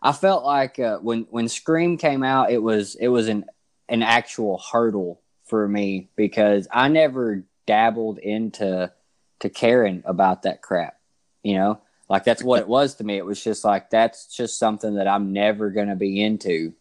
I 0.02 0.12
felt 0.12 0.44
like 0.44 0.78
uh, 0.78 0.98
when 0.98 1.26
when 1.30 1.48
Scream 1.48 1.96
came 1.96 2.22
out, 2.22 2.50
it 2.50 2.62
was 2.62 2.94
it 2.94 3.08
was 3.08 3.28
an 3.28 3.44
an 3.88 4.02
actual 4.02 4.58
hurdle 4.58 5.20
for 5.44 5.66
me 5.66 6.10
because 6.14 6.68
I 6.70 6.88
never 6.88 7.44
dabbled 7.66 8.18
into 8.18 8.92
to 9.40 9.48
caring 9.48 10.02
about 10.04 10.42
that 10.42 10.62
crap. 10.62 10.96
You 11.42 11.54
know, 11.54 11.80
like 12.08 12.24
that's 12.24 12.42
what 12.42 12.60
it 12.60 12.68
was 12.68 12.96
to 12.96 13.04
me. 13.04 13.16
It 13.16 13.24
was 13.24 13.42
just 13.42 13.64
like 13.64 13.90
that's 13.90 14.26
just 14.26 14.58
something 14.58 14.94
that 14.94 15.08
I'm 15.08 15.32
never 15.32 15.70
gonna 15.70 15.96
be 15.96 16.22
into. 16.22 16.74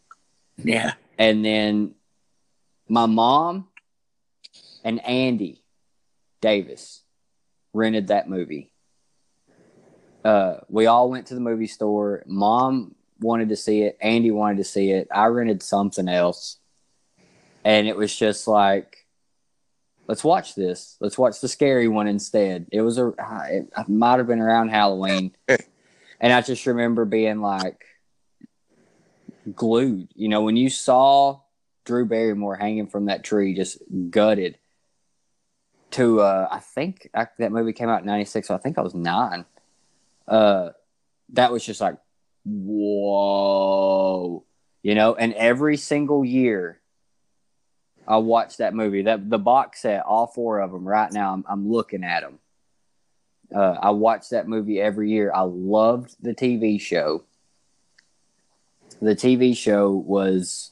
Yeah. 0.58 0.94
And 1.18 1.44
then 1.44 1.96
my 2.88 3.06
mom 3.06 3.68
and 4.84 5.04
Andy 5.06 5.64
Davis 6.42 7.02
rented 7.74 8.08
that 8.08 8.30
movie. 8.30 8.72
Uh, 10.24 10.58
we 10.70 10.86
all 10.86 11.10
went 11.10 11.28
to 11.28 11.34
the 11.36 11.40
movie 11.40 11.68
store. 11.68 12.24
Mom 12.28 12.96
wanted 13.20 13.50
to 13.50 13.56
see 13.56 13.84
it. 13.84 13.98
Andy 14.02 14.32
wanted 14.32 14.58
to 14.58 14.64
see 14.64 14.92
it. 14.92 15.08
I 15.12 15.26
rented 15.28 15.64
something 15.64 16.08
else. 16.08 16.58
And 17.64 17.88
it 17.88 17.96
was 17.96 18.16
just 18.16 18.48
like, 18.48 19.06
let's 20.08 20.24
watch 20.24 20.56
this. 20.56 20.98
Let's 21.00 21.18
watch 21.18 21.42
the 21.42 21.48
scary 21.48 21.88
one 21.88 22.08
instead. 22.08 22.68
It 22.72 22.82
was 22.82 22.98
a, 22.98 23.14
it 23.50 23.90
might 23.90 24.18
have 24.18 24.28
been 24.28 24.40
around 24.40 24.70
Halloween. 24.70 25.36
and 26.20 26.34
I 26.34 26.42
just 26.42 26.66
remember 26.66 27.06
being 27.06 27.42
like 27.42 27.84
glued. 29.56 30.10
You 30.16 30.30
know, 30.30 30.42
when 30.42 30.58
you 30.58 30.70
saw 30.70 31.42
Drew 31.86 32.06
Barrymore 32.06 32.56
hanging 32.56 32.88
from 32.88 33.06
that 33.06 33.24
tree, 33.24 33.54
just 33.54 33.78
gutted. 34.10 34.58
To 35.92 36.20
uh, 36.20 36.50
I 36.52 36.60
think 36.60 37.10
I, 37.14 37.28
that 37.40 37.54
movie 37.54 37.72
came 37.72 37.88
out 37.88 38.02
in 38.02 38.08
'96, 38.08 38.50
so 38.50 38.56
I 38.56 38.58
think 38.58 38.78
I 38.78 38.82
was 38.82 38.94
nine. 38.94 39.46
Uh, 40.28 40.72
that 41.34 41.52
was 41.52 41.66
just 41.66 41.80
like, 41.80 41.96
whoa, 42.44 44.44
you 44.84 44.96
know. 44.96 45.16
And 45.16 45.34
every 45.34 45.78
single 45.78 46.26
year, 46.26 46.82
I 48.06 48.18
watch 48.18 48.58
that 48.58 48.74
movie. 48.74 49.04
That 49.04 49.30
the 49.30 49.40
box 49.40 49.84
set, 49.84 50.04
all 50.04 50.28
four 50.28 50.60
of 50.60 50.74
them, 50.74 50.86
right 50.86 51.12
now. 51.12 51.34
I'm, 51.34 51.46
I'm 51.48 51.72
looking 51.72 52.04
at 52.04 52.22
them. 52.22 52.40
Uh, 53.56 53.78
I 53.82 53.92
watch 53.92 54.30
that 54.30 54.48
movie 54.48 54.82
every 54.82 55.12
year. 55.12 55.32
I 55.34 55.42
loved 55.42 56.16
the 56.22 56.36
TV 56.36 56.82
show. 56.82 57.24
The 59.02 59.16
TV 59.16 59.56
show 59.56 59.92
was 59.92 60.72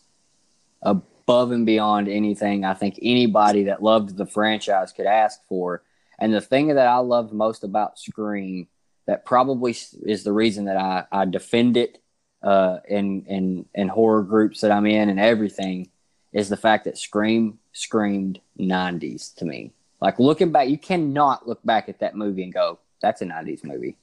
above 0.82 1.52
and 1.52 1.66
beyond 1.66 2.08
anything 2.08 2.66
I 2.66 2.74
think 2.74 3.00
anybody 3.02 3.64
that 3.64 3.84
loved 3.84 4.16
the 4.18 4.26
franchise 4.26 4.92
could 4.92 5.06
ask 5.06 5.40
for. 5.48 5.84
And 6.20 6.34
the 6.34 6.42
thing 6.42 6.68
that 6.68 6.88
I 6.88 6.98
loved 6.98 7.34
most 7.34 7.64
about 7.64 8.00
Scream, 8.00 8.68
that 9.06 9.26
probably 9.26 9.76
is 10.04 10.24
the 10.24 10.32
reason 10.32 10.66
that 10.66 10.78
I, 10.78 11.06
I 11.12 11.26
defend 11.26 11.78
it 11.78 12.02
uh, 12.42 12.80
in, 12.88 13.26
in, 13.26 13.66
in 13.74 13.88
horror 13.88 14.24
groups 14.24 14.62
that 14.62 14.72
I'm 14.72 14.86
in 14.86 15.10
and 15.10 15.20
everything, 15.20 15.90
is 16.32 16.50
the 16.50 16.58
fact 16.58 16.86
that 16.86 16.98
Scream 16.98 17.60
screamed 17.72 18.40
90s 18.60 19.34
to 19.36 19.46
me. 19.46 19.72
Like 20.02 20.20
looking 20.20 20.52
back, 20.52 20.70
you 20.70 20.78
cannot 20.78 21.48
look 21.48 21.64
back 21.64 21.90
at 21.90 22.00
that 22.00 22.16
movie 22.16 22.44
and 22.44 22.54
go, 22.54 22.80
that's 23.02 23.22
a 23.22 23.26
90s 23.26 23.64
movie. 23.64 23.98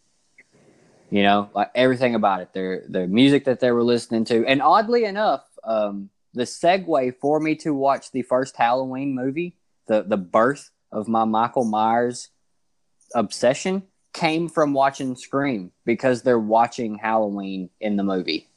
You 1.13 1.25
know, 1.25 1.51
like 1.55 1.71
everything 1.75 2.15
about 2.15 2.41
it, 2.41 2.55
their 2.55 2.85
the 2.89 3.07
music 3.07 3.45
that 3.45 3.61
they 3.61 3.71
were 3.71 3.83
listening 3.83 4.25
to, 4.25 4.47
and 4.47 4.63
oddly 4.63 5.05
enough, 5.05 5.45
um, 5.63 6.09
the 6.33 6.45
segue 6.45 7.17
for 7.21 7.39
me 7.39 7.55
to 7.57 7.75
watch 7.75 8.11
the 8.13 8.23
first 8.23 8.57
Halloween 8.57 9.15
movie, 9.15 9.55
the 9.89 10.05
the 10.05 10.17
birth 10.17 10.71
of 10.91 11.09
my 11.09 11.25
Michael 11.25 11.67
Myers 11.67 12.31
obsession, 13.15 13.83
came 14.15 14.49
from 14.49 14.73
watching 14.73 15.15
Scream 15.15 15.71
because 15.85 16.23
they're 16.23 16.39
watching 16.39 16.97
Halloween 16.97 17.69
in 17.79 17.97
the 17.97 18.05
movie 18.05 18.49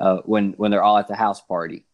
uh, 0.00 0.22
when 0.24 0.52
when 0.52 0.70
they're 0.70 0.82
all 0.82 0.96
at 0.96 1.08
the 1.08 1.14
house 1.14 1.42
party. 1.42 1.84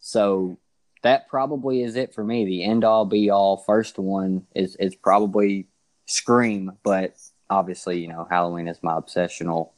So 0.00 0.58
that 1.02 1.28
probably 1.28 1.82
is 1.82 1.96
it 1.96 2.14
for 2.14 2.24
me. 2.24 2.46
The 2.46 2.64
end 2.64 2.84
all 2.84 3.04
be 3.04 3.28
all 3.28 3.58
first 3.58 3.98
one 3.98 4.46
is 4.54 4.76
is 4.76 4.94
probably 4.94 5.68
Scream, 6.06 6.78
but 6.82 7.16
obviously 7.52 8.00
you 8.00 8.08
know 8.08 8.26
Halloween 8.30 8.68
is 8.68 8.78
my 8.82 8.92
obsessional. 8.94 9.70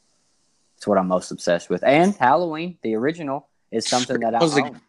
It's 0.77 0.87
what 0.87 0.99
I'm 0.99 1.09
most 1.09 1.31
obsessed 1.31 1.71
with, 1.71 1.83
and 1.85 2.15
Halloween, 2.17 2.79
the 2.83 2.95
original, 2.97 3.49
is 3.71 3.87
something 3.87 4.21
that 4.21 4.35
I 4.35 4.41
Was 4.41 4.59
own. 4.59 4.81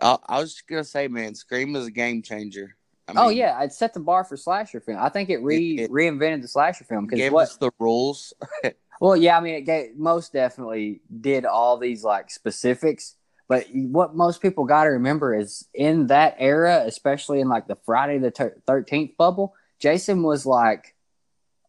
I, 0.00 0.18
I 0.26 0.40
was 0.40 0.54
just 0.54 0.66
gonna 0.66 0.84
say, 0.84 1.08
man, 1.08 1.34
Scream 1.34 1.76
is 1.76 1.86
a 1.86 1.90
game 1.90 2.22
changer. 2.22 2.76
I 3.06 3.12
oh 3.16 3.28
yeah, 3.28 3.62
it 3.62 3.72
set 3.72 3.94
the 3.94 4.00
bar 4.00 4.24
for 4.24 4.36
slasher 4.36 4.80
film. 4.80 4.98
I 5.00 5.08
think 5.10 5.30
it 5.30 5.38
re 5.42 5.56
It- 5.76 5.80
it- 5.82 5.90
reinvented 5.90 6.42
the 6.42 6.48
slasher 6.48 6.84
film 6.84 7.06
because 7.06 7.18
gave 7.18 7.32
what 7.32 7.42
us 7.48 7.56
the 7.56 7.70
rules. 7.78 8.32
Well, 9.00 9.16
yeah, 9.16 9.36
I 9.36 9.40
mean, 9.40 9.54
it 9.56 9.62
gave, 9.62 9.96
most 9.96 10.32
definitely 10.32 11.00
did 11.20 11.44
all 11.44 11.78
these 11.78 12.04
like 12.04 12.30
specifics. 12.30 13.16
But 13.48 13.66
what 13.72 14.14
most 14.14 14.40
people 14.40 14.64
got 14.66 14.84
to 14.84 14.90
remember 14.90 15.34
is 15.34 15.66
in 15.74 16.06
that 16.06 16.36
era, 16.38 16.84
especially 16.86 17.40
in 17.40 17.48
like 17.48 17.66
the 17.66 17.76
Friday 17.84 18.18
the 18.18 18.30
Thirteenth 18.66 19.16
bubble, 19.18 19.54
Jason 19.80 20.22
was 20.22 20.46
like 20.46 20.93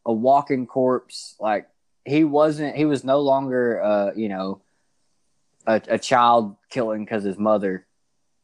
a 0.06 0.14
walking 0.14 0.68
corpse. 0.68 1.36
Like 1.39 1.68
he 2.06 2.24
wasn't. 2.24 2.76
He 2.76 2.86
was 2.86 3.03
no 3.03 3.20
longer, 3.20 3.82
uh, 3.84 4.12
you 4.16 4.30
know, 4.30 4.62
a, 5.66 5.82
a 5.88 5.99
child 5.99 6.56
killing 6.70 7.03
because 7.03 7.24
his 7.24 7.38
mother 7.38 7.86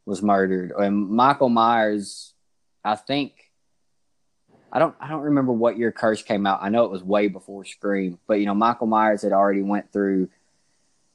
was 0.06 0.22
murdered. 0.22 0.72
And 0.72 1.10
Michael 1.10 1.50
Myers, 1.50 2.34
I 2.84 2.96
think. 2.96 3.34
I 4.74 4.80
don't 4.80 4.96
I 5.02 5.10
don't 5.10 5.24
remember 5.24 5.52
what 5.52 5.78
year 5.78 5.92
Curse 5.92 6.24
came 6.24 6.48
out. 6.48 6.60
I 6.62 6.70
know 6.70 6.86
it 6.86 6.92
was 6.92 7.04
way 7.04 7.28
before 7.28 7.66
Scream, 7.66 8.20
but 8.26 8.36
you 8.40 8.46
know 8.46 8.56
Michael 8.56 8.88
Myers 8.88 9.22
had 9.22 9.34
already 9.34 9.62
went 9.62 9.92
through 9.92 10.30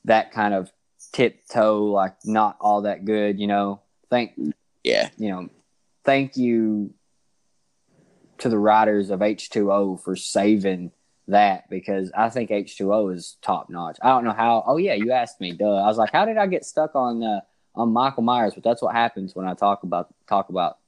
that 0.05 0.31
kind 0.31 0.53
of 0.53 0.71
tiptoe, 1.13 1.85
like 1.85 2.15
not 2.25 2.59
all 2.61 2.83
that 2.83 3.07
good. 3.07 3.41
You 3.41 3.47
know, 3.47 3.81
thank 4.11 4.33
Yeah. 4.85 5.09
you 5.17 5.31
know, 5.31 5.49
thank 6.05 6.37
you 6.37 6.93
to 8.39 8.49
the 8.49 8.59
writers 8.59 9.11
of 9.11 9.23
H 9.23 9.51
two 9.51 9.73
O 9.73 9.97
for 9.97 10.17
saving 10.17 10.93
that 11.29 11.69
because 11.69 12.13
I 12.17 12.29
think 12.29 12.51
H 12.51 12.77
two 12.77 12.93
O 12.93 13.09
is 13.09 13.37
top 13.43 13.69
notch. 13.69 13.99
I 14.03 14.09
don't 14.09 14.25
know 14.25 14.33
how. 14.33 14.65
Oh 14.67 14.77
yeah, 14.77 14.95
you 14.95 15.13
asked 15.13 15.41
me. 15.41 15.53
Duh. 15.53 15.65
I 15.65 15.87
was 15.87 15.99
like, 15.99 16.13
how 16.13 16.25
did 16.25 16.37
I 16.37 16.47
get 16.47 16.65
stuck 16.65 16.95
on 16.95 17.23
uh, 17.23 17.41
on 17.75 17.93
Michael 17.93 18.23
Myers? 18.23 18.55
But 18.55 18.65
that's 18.65 18.83
what 18.83 18.95
happens 18.95 19.35
when 19.35 19.47
I 19.47 19.55
talk 19.55 19.83
about 19.83 20.15
talk 20.29 20.49
about. 20.49 20.79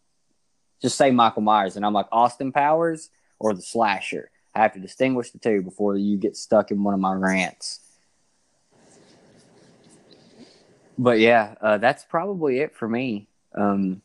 Just 0.81 0.97
say 0.97 1.11
Michael 1.11 1.43
Myers, 1.43 1.77
and 1.77 1.85
I'm 1.85 1.93
like 1.93 2.07
Austin 2.13 2.53
Powers 2.53 3.11
or 3.39 3.55
the 3.55 3.63
slasher. 3.63 4.31
I 4.55 4.61
have 4.63 4.75
to 4.75 4.81
distinguish 4.81 5.31
the 5.31 5.39
two 5.39 5.63
before 5.63 5.97
you 5.97 6.17
get 6.17 6.37
stuck 6.37 6.71
in 6.71 6.83
one 6.83 6.95
of 6.95 7.01
my 7.01 7.13
rants. 7.13 7.81
But 10.97 11.21
yeah, 11.21 11.55
uh, 11.61 11.79
that's 11.79 12.05
probably 12.05 12.59
it 12.59 12.75
for 12.75 12.89
me. 12.89 13.29
Um, 13.55 14.03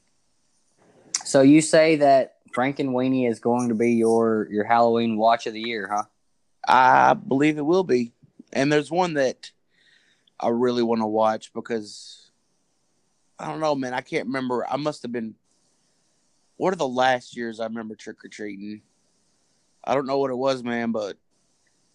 so 1.26 1.42
you 1.42 1.62
say 1.62 1.96
that 1.98 2.33
Frankenweenie 2.54 3.30
is 3.30 3.40
going 3.40 3.70
to 3.70 3.76
be 3.76 3.94
your 3.94 4.48
your 4.52 4.64
Halloween 4.64 5.18
watch 5.18 5.48
of 5.48 5.54
the 5.54 5.62
year, 5.62 5.90
huh? 5.92 6.04
I 6.68 7.14
believe 7.14 7.58
it 7.58 7.66
will 7.66 7.84
be. 7.84 8.14
And 8.54 8.72
there's 8.72 8.92
one 8.92 9.16
that 9.16 9.52
I 10.40 10.50
really 10.50 10.84
want 10.84 11.02
to 11.02 11.08
watch 11.08 11.54
because 11.54 12.30
I 13.40 13.48
don't 13.48 13.60
know, 13.60 13.76
man. 13.76 13.94
I 13.94 14.02
can't 14.02 14.28
remember. 14.28 14.66
I 14.70 14.78
must 14.78 15.02
have 15.02 15.12
been. 15.12 15.36
What 16.58 16.72
are 16.72 16.78
the 16.78 16.88
last 16.88 17.36
years 17.36 17.60
I 17.60 17.66
remember 17.66 17.96
trick 17.96 18.24
or 18.24 18.30
treating? 18.30 18.82
I 19.84 19.96
don't 19.96 20.06
know 20.06 20.20
what 20.20 20.32
it 20.32 20.38
was, 20.38 20.64
man, 20.64 20.92
but 20.92 21.18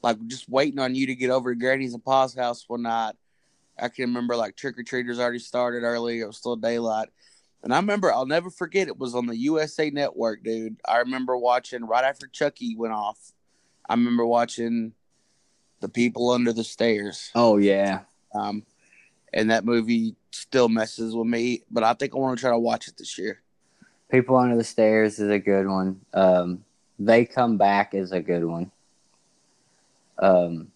like 0.03 0.19
just 0.27 0.49
waiting 0.49 0.79
on 0.79 0.95
you 0.95 1.07
to 1.07 1.15
get 1.15 1.31
over 1.31 1.55
to 1.55 1.59
Granny's 1.59 1.95
and 1.95 2.05
Pa's 2.05 2.35
house 2.35 2.69
one 2.69 2.83
night. 2.83 3.15
I 3.79 3.89
can 3.89 4.07
remember 4.07 4.37
like 4.37 4.57
trick 4.57 4.79
or 4.79 4.83
treaters 4.83 5.19
already 5.19 5.39
started 5.39 5.85
early. 5.85 6.21
It 6.21 6.27
was 6.27 6.37
still 6.37 6.57
daylight. 6.57 7.09
And 7.63 7.75
I 7.75 7.77
remember, 7.77 8.13
I'll 8.13 8.27
never 8.27 8.51
forget, 8.51 8.89
it 8.89 8.99
was 8.99 9.15
on 9.15 9.27
the 9.27 9.37
USA 9.37 9.91
Network, 9.91 10.45
dude. 10.45 10.77
I 10.87 10.99
remember 10.99 11.37
watching 11.37 11.85
right 11.85 12.05
after 12.05 12.27
Chucky 12.29 12.77
went 12.77 12.93
off. 12.95 13.33
I 13.89 13.95
remember 13.95 14.25
watching 14.25 14.93
The 15.81 15.89
People 15.89 16.31
Under 16.31 16.53
the 16.53 16.63
Stairs. 16.65 17.31
Oh 17.35 17.57
yeah, 17.57 18.01
Um, 18.35 18.65
and 19.33 19.51
that 19.51 19.65
movie 19.65 20.15
still 20.31 20.69
messes 20.69 21.15
with 21.17 21.27
me, 21.27 21.63
but 21.71 21.83
I 21.83 21.95
think 21.95 22.15
I 22.15 22.19
want 22.19 22.39
to 22.39 22.41
try 22.41 22.51
to 22.51 22.59
watch 22.59 22.87
it 22.89 22.97
this 22.97 23.19
year. 23.19 23.41
People 24.11 24.37
Under 24.37 24.57
the 24.57 24.65
Stairs 24.65 25.19
is 25.19 25.31
a 25.31 25.39
good 25.39 25.67
one. 25.67 26.01
Um, 26.15 26.65
they 26.99 27.25
Come 27.25 27.57
Back 27.59 27.93
is 27.93 28.13
a 28.13 28.21
good 28.21 28.45
one. 28.45 28.71
Um, 30.19 30.71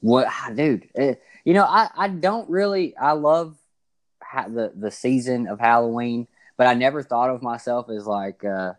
what, 0.00 0.28
dude? 0.54 0.88
eh, 0.94 1.14
you 1.44 1.54
know, 1.54 1.64
I, 1.64 1.88
I 1.96 2.08
don't 2.08 2.48
really. 2.48 2.96
I 2.96 3.12
love 3.12 3.56
ha- 4.34 4.48
the 4.48 4.72
the 4.74 4.90
season 4.90 5.46
of 5.46 5.60
Halloween, 5.60 6.26
but 6.56 6.66
I 6.66 6.74
never 6.74 7.02
thought 7.02 7.30
of 7.30 7.42
myself 7.42 7.88
as 7.88 8.06
like 8.06 8.44
uh, 8.44 8.74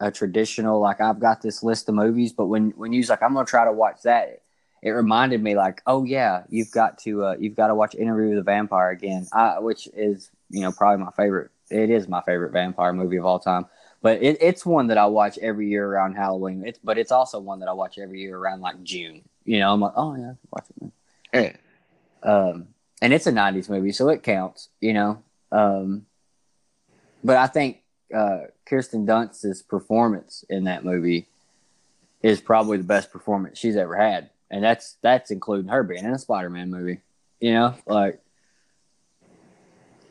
a 0.00 0.10
traditional. 0.10 0.80
Like 0.80 1.00
I've 1.00 1.20
got 1.20 1.42
this 1.42 1.62
list 1.62 1.88
of 1.88 1.94
movies, 1.94 2.32
but 2.32 2.46
when 2.46 2.70
when 2.70 2.92
you 2.92 2.98
was 3.00 3.10
like, 3.10 3.22
I'm 3.22 3.34
gonna 3.34 3.46
try 3.46 3.64
to 3.64 3.72
watch 3.72 4.02
that. 4.02 4.40
It 4.82 4.90
reminded 4.90 5.42
me, 5.42 5.56
like, 5.56 5.80
oh 5.86 6.04
yeah, 6.04 6.42
you've 6.50 6.70
got 6.70 6.98
to 6.98 7.24
uh, 7.24 7.36
you've 7.38 7.56
got 7.56 7.68
to 7.68 7.74
watch 7.74 7.94
Interview 7.94 8.28
with 8.28 8.38
the 8.38 8.42
Vampire 8.42 8.90
again, 8.90 9.26
uh, 9.32 9.56
which 9.56 9.88
is 9.94 10.30
you 10.50 10.60
know 10.60 10.72
probably 10.72 11.04
my 11.04 11.12
favorite. 11.12 11.50
It 11.70 11.88
is 11.88 12.08
my 12.08 12.20
favorite 12.22 12.52
vampire 12.52 12.92
movie 12.92 13.16
of 13.16 13.24
all 13.24 13.38
time. 13.38 13.66
But 14.02 14.22
it, 14.22 14.36
it's 14.42 14.66
one 14.66 14.88
that 14.88 14.98
I 14.98 15.06
watch 15.06 15.38
every 15.38 15.68
year 15.68 15.86
around 15.86 16.14
Halloween. 16.14 16.64
It's 16.66 16.78
but 16.84 16.98
it's 16.98 17.10
also 17.10 17.40
one 17.40 17.60
that 17.60 17.68
I 17.68 17.72
watch 17.72 17.98
every 17.98 18.20
year 18.20 18.36
around 18.36 18.60
like 18.60 18.82
June. 18.82 19.22
You 19.46 19.60
know, 19.60 19.72
I'm 19.72 19.80
like, 19.80 19.94
oh 19.96 20.14
yeah, 20.14 20.32
watch 20.50 20.66
it. 20.68 20.82
Man. 20.82 20.92
Yeah. 21.32 22.30
Um, 22.30 22.73
and 23.04 23.12
it's 23.12 23.26
a 23.26 23.32
'90s 23.32 23.68
movie, 23.68 23.92
so 23.92 24.08
it 24.08 24.22
counts. 24.22 24.70
You 24.80 24.94
know, 24.94 25.22
um, 25.52 26.06
but 27.22 27.36
I 27.36 27.46
think 27.46 27.82
uh, 28.14 28.44
Kirsten 28.66 29.04
Dunst's 29.04 29.60
performance 29.62 30.44
in 30.48 30.64
that 30.64 30.84
movie 30.84 31.26
is 32.22 32.40
probably 32.40 32.78
the 32.78 32.84
best 32.84 33.12
performance 33.12 33.58
she's 33.58 33.76
ever 33.76 33.94
had, 33.94 34.30
and 34.50 34.64
that's 34.64 34.96
that's 35.02 35.30
including 35.30 35.68
her 35.68 35.82
being 35.82 36.04
in 36.04 36.12
a 36.12 36.18
Spider-Man 36.18 36.70
movie. 36.70 37.00
You 37.40 37.52
know, 37.52 37.74
like 37.86 38.20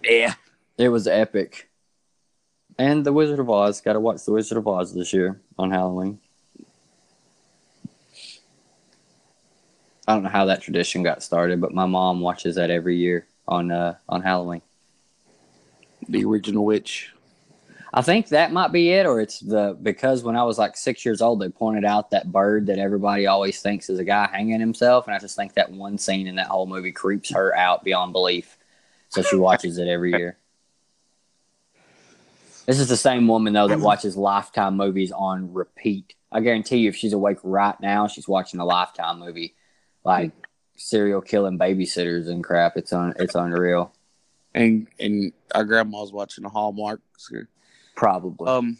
Yeah. 0.04 0.36
it 0.78 0.90
was 0.90 1.08
epic. 1.08 1.70
And 2.78 3.06
The 3.06 3.14
Wizard 3.14 3.40
of 3.40 3.50
Oz. 3.50 3.82
Got 3.82 3.94
to 3.94 4.00
watch 4.00 4.24
The 4.26 4.32
Wizard 4.34 4.58
of 4.58 4.68
Oz 4.68 4.94
this 4.94 5.14
year 5.14 5.40
on 5.58 5.72
Halloween. 5.72 6.20
I 10.08 10.14
don't 10.14 10.24
know 10.24 10.30
how 10.30 10.46
that 10.46 10.62
tradition 10.62 11.04
got 11.04 11.24
started, 11.24 11.62
but 11.62 11.74
my 11.74 11.86
mom 11.86 12.20
watches 12.20 12.56
that 12.56 12.70
every 12.70 12.98
year 12.98 13.28
on 13.48 13.72
uh, 13.72 13.96
on 14.10 14.22
Halloween. 14.22 14.62
The 16.10 16.26
original 16.26 16.66
witch. 16.66 17.14
I 17.96 18.02
think 18.02 18.30
that 18.30 18.52
might 18.52 18.72
be 18.72 18.90
it, 18.90 19.06
or 19.06 19.22
it's 19.22 19.40
the 19.40 19.78
because 19.82 20.24
when 20.24 20.36
I 20.36 20.44
was 20.44 20.58
like 20.58 20.76
six 20.76 21.06
years 21.06 21.22
old, 21.22 21.40
they 21.40 21.50
pointed 21.50 21.86
out 21.86 22.10
that 22.10 22.32
bird 22.32 22.66
that 22.66 22.80
everybody 22.80 23.28
always 23.28 23.62
thinks 23.62 23.90
is 23.90 24.00
a 24.00 24.04
guy 24.04 24.28
hanging 24.32 24.60
himself, 24.60 25.06
and 25.06 25.16
I 25.16 25.20
just 25.20 25.36
think 25.36 25.54
that 25.54 25.72
one 25.72 25.98
scene 25.98 26.28
in 26.28 26.36
that 26.36 26.48
whole 26.48 26.66
movie 26.66 26.92
creeps 26.92 27.32
her 27.32 27.56
out 27.56 27.84
beyond 27.84 28.12
belief. 28.12 28.58
So 29.10 29.22
she 29.22 29.36
watches 29.36 29.78
it 29.78 29.88
every 29.88 30.12
year. 30.12 30.38
This 32.66 32.80
is 32.80 32.90
the 32.90 32.98
same 32.98 33.28
woman 33.28 33.54
though 33.54 33.68
that 33.68 33.80
watches 33.80 34.18
Lifetime 34.18 34.76
movies 34.76 35.12
on 35.12 35.54
repeat. 35.54 36.16
I 36.32 36.40
guarantee 36.40 36.78
you, 36.78 36.90
if 36.90 36.96
she's 36.96 37.14
awake 37.14 37.38
right 37.44 37.80
now, 37.80 38.08
she's 38.08 38.28
watching 38.28 38.60
a 38.60 38.66
Lifetime 38.66 39.20
movie, 39.20 39.54
like 40.04 40.32
serial 40.76 41.22
killing 41.22 41.58
babysitters 41.60 42.28
and 42.30 42.44
crap. 42.44 42.78
It's 42.78 42.94
on. 42.94 43.14
It's 43.20 43.36
unreal. 43.36 43.94
And 44.54 44.88
and 45.00 45.32
our 45.56 45.64
grandma's 45.64 46.12
watching 46.14 46.44
the 46.44 46.50
Hallmark. 46.50 47.02
Probably. 47.96 48.48
Um, 48.48 48.78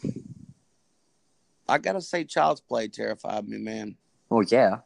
I 1.68 1.78
gotta 1.78 2.00
say, 2.02 2.24
Child's 2.24 2.60
Play 2.60 2.88
terrified 2.88 3.48
me, 3.48 3.58
man. 3.58 3.96
Well, 4.28 4.42
yeah. 4.42 4.78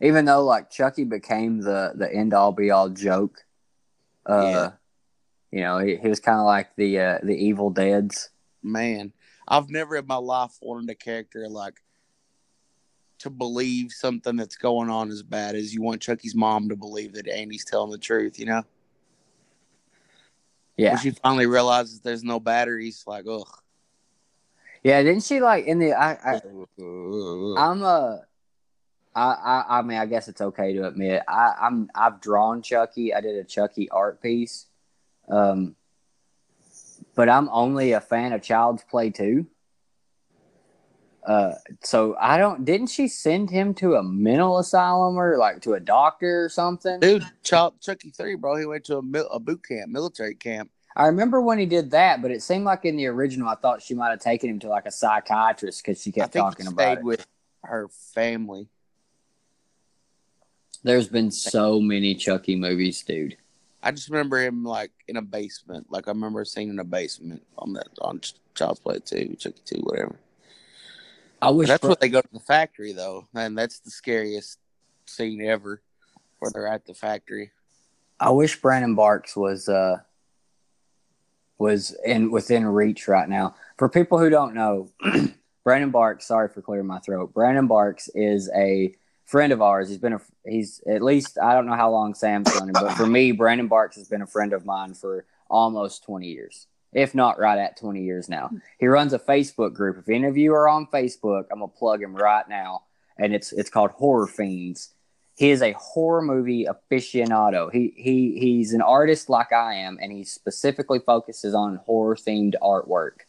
Even 0.00 0.24
though 0.24 0.44
like 0.44 0.70
Chucky 0.70 1.04
became 1.04 1.60
the 1.60 1.92
the 1.94 2.12
end 2.12 2.32
all 2.32 2.52
be 2.52 2.70
all 2.70 2.88
joke, 2.88 3.44
uh, 4.26 4.42
Yeah. 4.42 4.70
you 5.50 5.60
know, 5.64 5.78
he, 5.78 5.96
he 5.96 6.08
was 6.08 6.20
kind 6.20 6.38
of 6.38 6.46
like 6.46 6.74
the 6.76 6.98
uh, 7.00 7.18
the 7.22 7.34
Evil 7.36 7.70
Dead's. 7.70 8.30
Man, 8.62 9.12
I've 9.46 9.70
never 9.70 9.96
in 9.96 10.06
my 10.06 10.16
life 10.16 10.56
wanted 10.62 10.90
a 10.90 10.94
character 10.94 11.48
like 11.48 11.74
to 13.18 13.30
believe 13.30 13.92
something 13.92 14.36
that's 14.36 14.56
going 14.56 14.88
on 14.90 15.10
as 15.10 15.22
bad 15.22 15.54
as 15.54 15.74
you 15.74 15.82
want 15.82 16.00
Chucky's 16.00 16.34
mom 16.34 16.68
to 16.68 16.76
believe 16.76 17.12
that 17.14 17.28
Andy's 17.28 17.64
telling 17.64 17.90
the 17.90 17.98
truth. 17.98 18.38
You 18.38 18.46
know, 18.46 18.62
Yeah, 20.76 20.90
when 20.90 20.98
she 20.98 21.10
finally 21.10 21.46
realizes 21.46 22.00
there's 22.00 22.24
no 22.24 22.38
batteries, 22.40 23.04
like, 23.06 23.26
ugh. 23.28 23.48
yeah. 24.82 25.02
Didn't 25.02 25.24
she 25.24 25.40
like 25.40 25.66
in 25.66 25.78
the? 25.78 25.92
I, 25.94 26.12
I 26.12 26.40
I'm 27.60 27.82
a. 27.82 28.22
I, 29.14 29.32
I 29.32 29.78
I 29.78 29.82
mean 29.82 29.98
I 29.98 30.06
guess 30.06 30.28
it's 30.28 30.40
okay 30.40 30.74
to 30.74 30.86
admit 30.86 31.22
I 31.26 31.54
I'm 31.60 31.90
I've 31.94 32.20
drawn 32.20 32.62
Chucky. 32.62 33.12
I 33.12 33.20
did 33.20 33.34
a 33.36 33.42
Chucky 33.42 33.90
art 33.90 34.22
piece, 34.22 34.66
um, 35.28 35.74
but 37.16 37.28
I'm 37.28 37.48
only 37.50 37.92
a 37.92 38.00
fan 38.00 38.32
of 38.32 38.42
Child's 38.42 38.84
Play 38.84 39.10
too. 39.10 39.46
Uh, 41.26 41.54
so 41.82 42.16
I 42.18 42.38
don't. 42.38 42.64
Didn't 42.64 42.86
she 42.88 43.08
send 43.08 43.50
him 43.50 43.74
to 43.74 43.96
a 43.96 44.02
mental 44.02 44.58
asylum 44.58 45.18
or 45.18 45.36
like 45.36 45.60
to 45.62 45.74
a 45.74 45.80
doctor 45.80 46.44
or 46.44 46.48
something? 46.48 47.00
Dude, 47.00 47.24
Child, 47.42 47.74
Chucky 47.80 48.10
three, 48.10 48.34
bro. 48.34 48.56
He 48.56 48.64
went 48.64 48.84
to 48.84 48.98
a, 48.98 49.02
mil- 49.02 49.28
a 49.28 49.38
boot 49.38 49.62
camp, 49.66 49.90
military 49.90 50.34
camp. 50.34 50.70
I 50.96 51.06
remember 51.06 51.40
when 51.40 51.58
he 51.58 51.66
did 51.66 51.92
that, 51.92 52.22
but 52.22 52.30
it 52.30 52.42
seemed 52.42 52.64
like 52.64 52.84
in 52.84 52.96
the 52.96 53.06
original, 53.06 53.48
I 53.48 53.54
thought 53.54 53.82
she 53.82 53.94
might 53.94 54.10
have 54.10 54.20
taken 54.20 54.50
him 54.50 54.58
to 54.60 54.68
like 54.68 54.86
a 54.86 54.90
psychiatrist 54.90 55.84
because 55.84 56.02
she 56.02 56.10
kept 56.10 56.32
talking 56.32 56.66
about 56.66 56.82
stayed 56.82 56.98
it. 56.98 57.04
with 57.04 57.26
her 57.62 57.88
family. 58.14 58.66
There's 60.82 61.08
been 61.08 61.30
so 61.30 61.80
many 61.80 62.14
Chucky 62.14 62.56
movies, 62.56 63.02
dude. 63.02 63.36
I 63.82 63.92
just 63.92 64.08
remember 64.08 64.38
him 64.38 64.64
like 64.64 64.90
in 65.06 65.16
a 65.16 65.22
basement. 65.22 65.86
Like 65.90 66.08
I 66.08 66.10
remember 66.10 66.44
seeing 66.44 66.68
in 66.68 66.78
a 66.78 66.84
basement 66.84 67.42
on 67.58 67.74
that 67.74 67.88
on 68.00 68.20
Child's 68.54 68.80
Play 68.80 68.98
two, 69.04 69.36
Chucky 69.38 69.60
two, 69.64 69.80
whatever. 69.82 70.16
I 71.40 71.50
wish 71.50 71.68
that's 71.68 71.80
Br- 71.80 71.88
where 71.88 71.96
they 72.00 72.08
go 72.08 72.20
to 72.20 72.32
the 72.32 72.40
factory 72.40 72.92
though, 72.92 73.28
and 73.34 73.56
that's 73.56 73.80
the 73.80 73.90
scariest 73.90 74.58
scene 75.06 75.40
ever, 75.42 75.82
where 76.38 76.50
they're 76.52 76.68
at 76.68 76.86
the 76.86 76.94
factory. 76.94 77.52
I 78.20 78.30
wish 78.30 78.60
Brandon 78.60 78.94
Barks 78.94 79.36
was 79.36 79.68
uh 79.68 79.98
was 81.58 81.96
in 82.04 82.30
within 82.30 82.66
reach 82.66 83.08
right 83.08 83.28
now. 83.28 83.54
For 83.76 83.88
people 83.88 84.18
who 84.18 84.30
don't 84.30 84.54
know, 84.54 84.90
Brandon 85.64 85.90
Barks, 85.90 86.26
sorry 86.26 86.48
for 86.48 86.62
clearing 86.62 86.86
my 86.86 86.98
throat. 86.98 87.34
Brandon 87.34 87.66
Barks 87.66 88.08
is 88.14 88.50
a 88.54 88.94
friend 89.26 89.52
of 89.52 89.60
ours. 89.60 89.88
He's 89.88 89.98
been 89.98 90.14
a 90.14 90.20
he's 90.44 90.80
at 90.88 91.02
least 91.02 91.38
I 91.38 91.54
don't 91.54 91.66
know 91.66 91.74
how 91.74 91.90
long 91.90 92.14
Sam's 92.14 92.52
known 92.54 92.68
him, 92.68 92.74
but 92.74 92.94
for 92.94 93.06
me, 93.06 93.32
Brandon 93.32 93.68
Barks 93.68 93.96
has 93.96 94.08
been 94.08 94.22
a 94.22 94.26
friend 94.26 94.52
of 94.52 94.64
mine 94.64 94.94
for 94.94 95.24
almost 95.48 96.04
twenty 96.04 96.28
years. 96.28 96.66
If 96.92 97.14
not 97.14 97.38
right 97.38 97.58
at 97.58 97.76
20 97.76 98.02
years 98.02 98.28
now. 98.28 98.48
Hmm. 98.48 98.56
He 98.78 98.86
runs 98.86 99.12
a 99.12 99.18
Facebook 99.18 99.74
group. 99.74 99.98
If 99.98 100.08
any 100.08 100.26
of 100.26 100.36
you 100.36 100.54
are 100.54 100.68
on 100.68 100.86
Facebook, 100.86 101.44
I'm 101.52 101.60
gonna 101.60 101.68
plug 101.68 102.02
him 102.02 102.14
right 102.14 102.48
now. 102.48 102.84
And 103.18 103.34
it's 103.34 103.52
it's 103.52 103.70
called 103.70 103.90
Horror 103.90 104.26
Fiends 104.26 104.94
he 105.38 105.50
is 105.50 105.62
a 105.62 105.72
horror 105.72 106.20
movie 106.20 106.66
aficionado. 106.66 107.72
He 107.72 107.94
he 107.96 108.40
he's 108.40 108.72
an 108.72 108.82
artist 108.82 109.30
like 109.30 109.52
I 109.52 109.74
am, 109.74 109.96
and 110.02 110.10
he 110.10 110.24
specifically 110.24 110.98
focuses 110.98 111.54
on 111.54 111.76
horror 111.86 112.16
themed 112.16 112.54
artwork. 112.60 113.20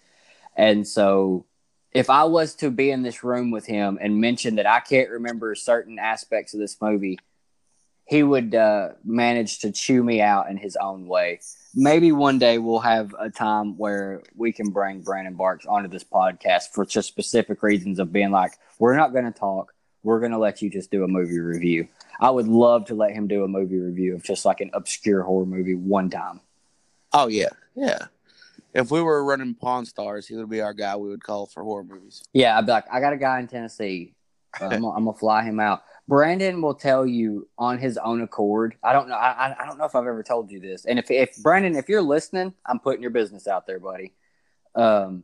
And 0.55 0.87
so, 0.87 1.45
if 1.91 2.09
I 2.09 2.23
was 2.23 2.55
to 2.55 2.71
be 2.71 2.89
in 2.89 3.03
this 3.03 3.23
room 3.23 3.51
with 3.51 3.67
him 3.67 3.99
and 4.01 4.19
mention 4.19 4.55
that 4.55 4.65
I 4.65 4.79
can't 4.79 5.11
remember 5.11 5.53
certain 5.53 5.99
aspects 5.99 6.55
of 6.55 6.59
this 6.59 6.81
movie, 6.81 7.19
he 8.09 8.23
would 8.23 8.55
uh, 8.55 8.89
manage 9.05 9.59
to 9.59 9.71
chew 9.71 10.03
me 10.03 10.19
out 10.19 10.49
in 10.49 10.57
his 10.57 10.75
own 10.75 11.05
way. 11.05 11.41
Maybe 11.75 12.11
one 12.11 12.39
day 12.39 12.57
we'll 12.57 12.79
have 12.79 13.13
a 13.19 13.29
time 13.29 13.77
where 13.77 14.23
we 14.35 14.51
can 14.51 14.71
bring 14.71 15.01
Brandon 15.01 15.35
Barks 15.35 15.67
onto 15.67 15.89
this 15.89 16.03
podcast 16.03 16.69
for 16.73 16.85
just 16.87 17.07
specific 17.07 17.61
reasons 17.61 17.99
of 17.99 18.11
being 18.11 18.31
like, 18.31 18.53
we're 18.79 18.97
not 18.97 19.13
going 19.13 19.25
to 19.25 19.39
talk. 19.39 19.75
We're 20.01 20.19
going 20.19 20.31
to 20.31 20.39
let 20.39 20.59
you 20.63 20.71
just 20.71 20.89
do 20.89 21.03
a 21.03 21.07
movie 21.07 21.37
review. 21.37 21.87
I 22.19 22.31
would 22.31 22.47
love 22.47 22.85
to 22.85 22.95
let 22.95 23.11
him 23.11 23.27
do 23.27 23.43
a 23.43 23.47
movie 23.47 23.77
review 23.77 24.15
of 24.15 24.23
just 24.23 24.43
like 24.43 24.59
an 24.59 24.71
obscure 24.73 25.21
horror 25.21 25.45
movie 25.45 25.75
one 25.75 26.09
time. 26.09 26.41
Oh 27.13 27.27
yeah, 27.27 27.49
yeah. 27.75 28.07
If 28.73 28.89
we 28.89 29.03
were 29.03 29.23
running 29.23 29.53
Pawn 29.53 29.85
Stars, 29.85 30.27
he 30.27 30.35
would 30.35 30.49
be 30.49 30.61
our 30.61 30.73
guy. 30.73 30.95
We 30.95 31.09
would 31.09 31.23
call 31.23 31.45
for 31.45 31.63
horror 31.63 31.83
movies. 31.83 32.23
Yeah, 32.33 32.57
I'd 32.57 32.65
be 32.65 32.71
like, 32.71 32.85
I 32.91 33.01
got 33.01 33.13
a 33.13 33.17
guy 33.17 33.39
in 33.39 33.47
Tennessee. 33.47 34.15
Uh, 34.59 34.65
I'm, 34.71 34.83
I'm 34.85 35.05
gonna 35.05 35.13
fly 35.13 35.43
him 35.43 35.59
out. 35.59 35.83
Brandon 36.09 36.59
will 36.59 36.73
tell 36.73 37.05
you 37.05 37.47
on 37.55 37.77
his 37.77 37.95
own 37.99 38.21
accord. 38.21 38.75
I 38.83 38.93
don't 38.93 39.09
know. 39.09 39.15
I, 39.15 39.55
I 39.59 39.65
don't 39.67 39.77
know 39.77 39.85
if 39.85 39.93
I've 39.93 40.07
ever 40.07 40.23
told 40.23 40.49
you 40.49 40.59
this. 40.59 40.85
And 40.85 40.97
if 40.97 41.11
if 41.11 41.37
Brandon, 41.43 41.75
if 41.75 41.87
you're 41.87 42.01
listening, 42.01 42.55
I'm 42.65 42.79
putting 42.79 43.03
your 43.03 43.11
business 43.11 43.47
out 43.47 43.67
there, 43.67 43.79
buddy. 43.79 44.13
Um, 44.73 45.23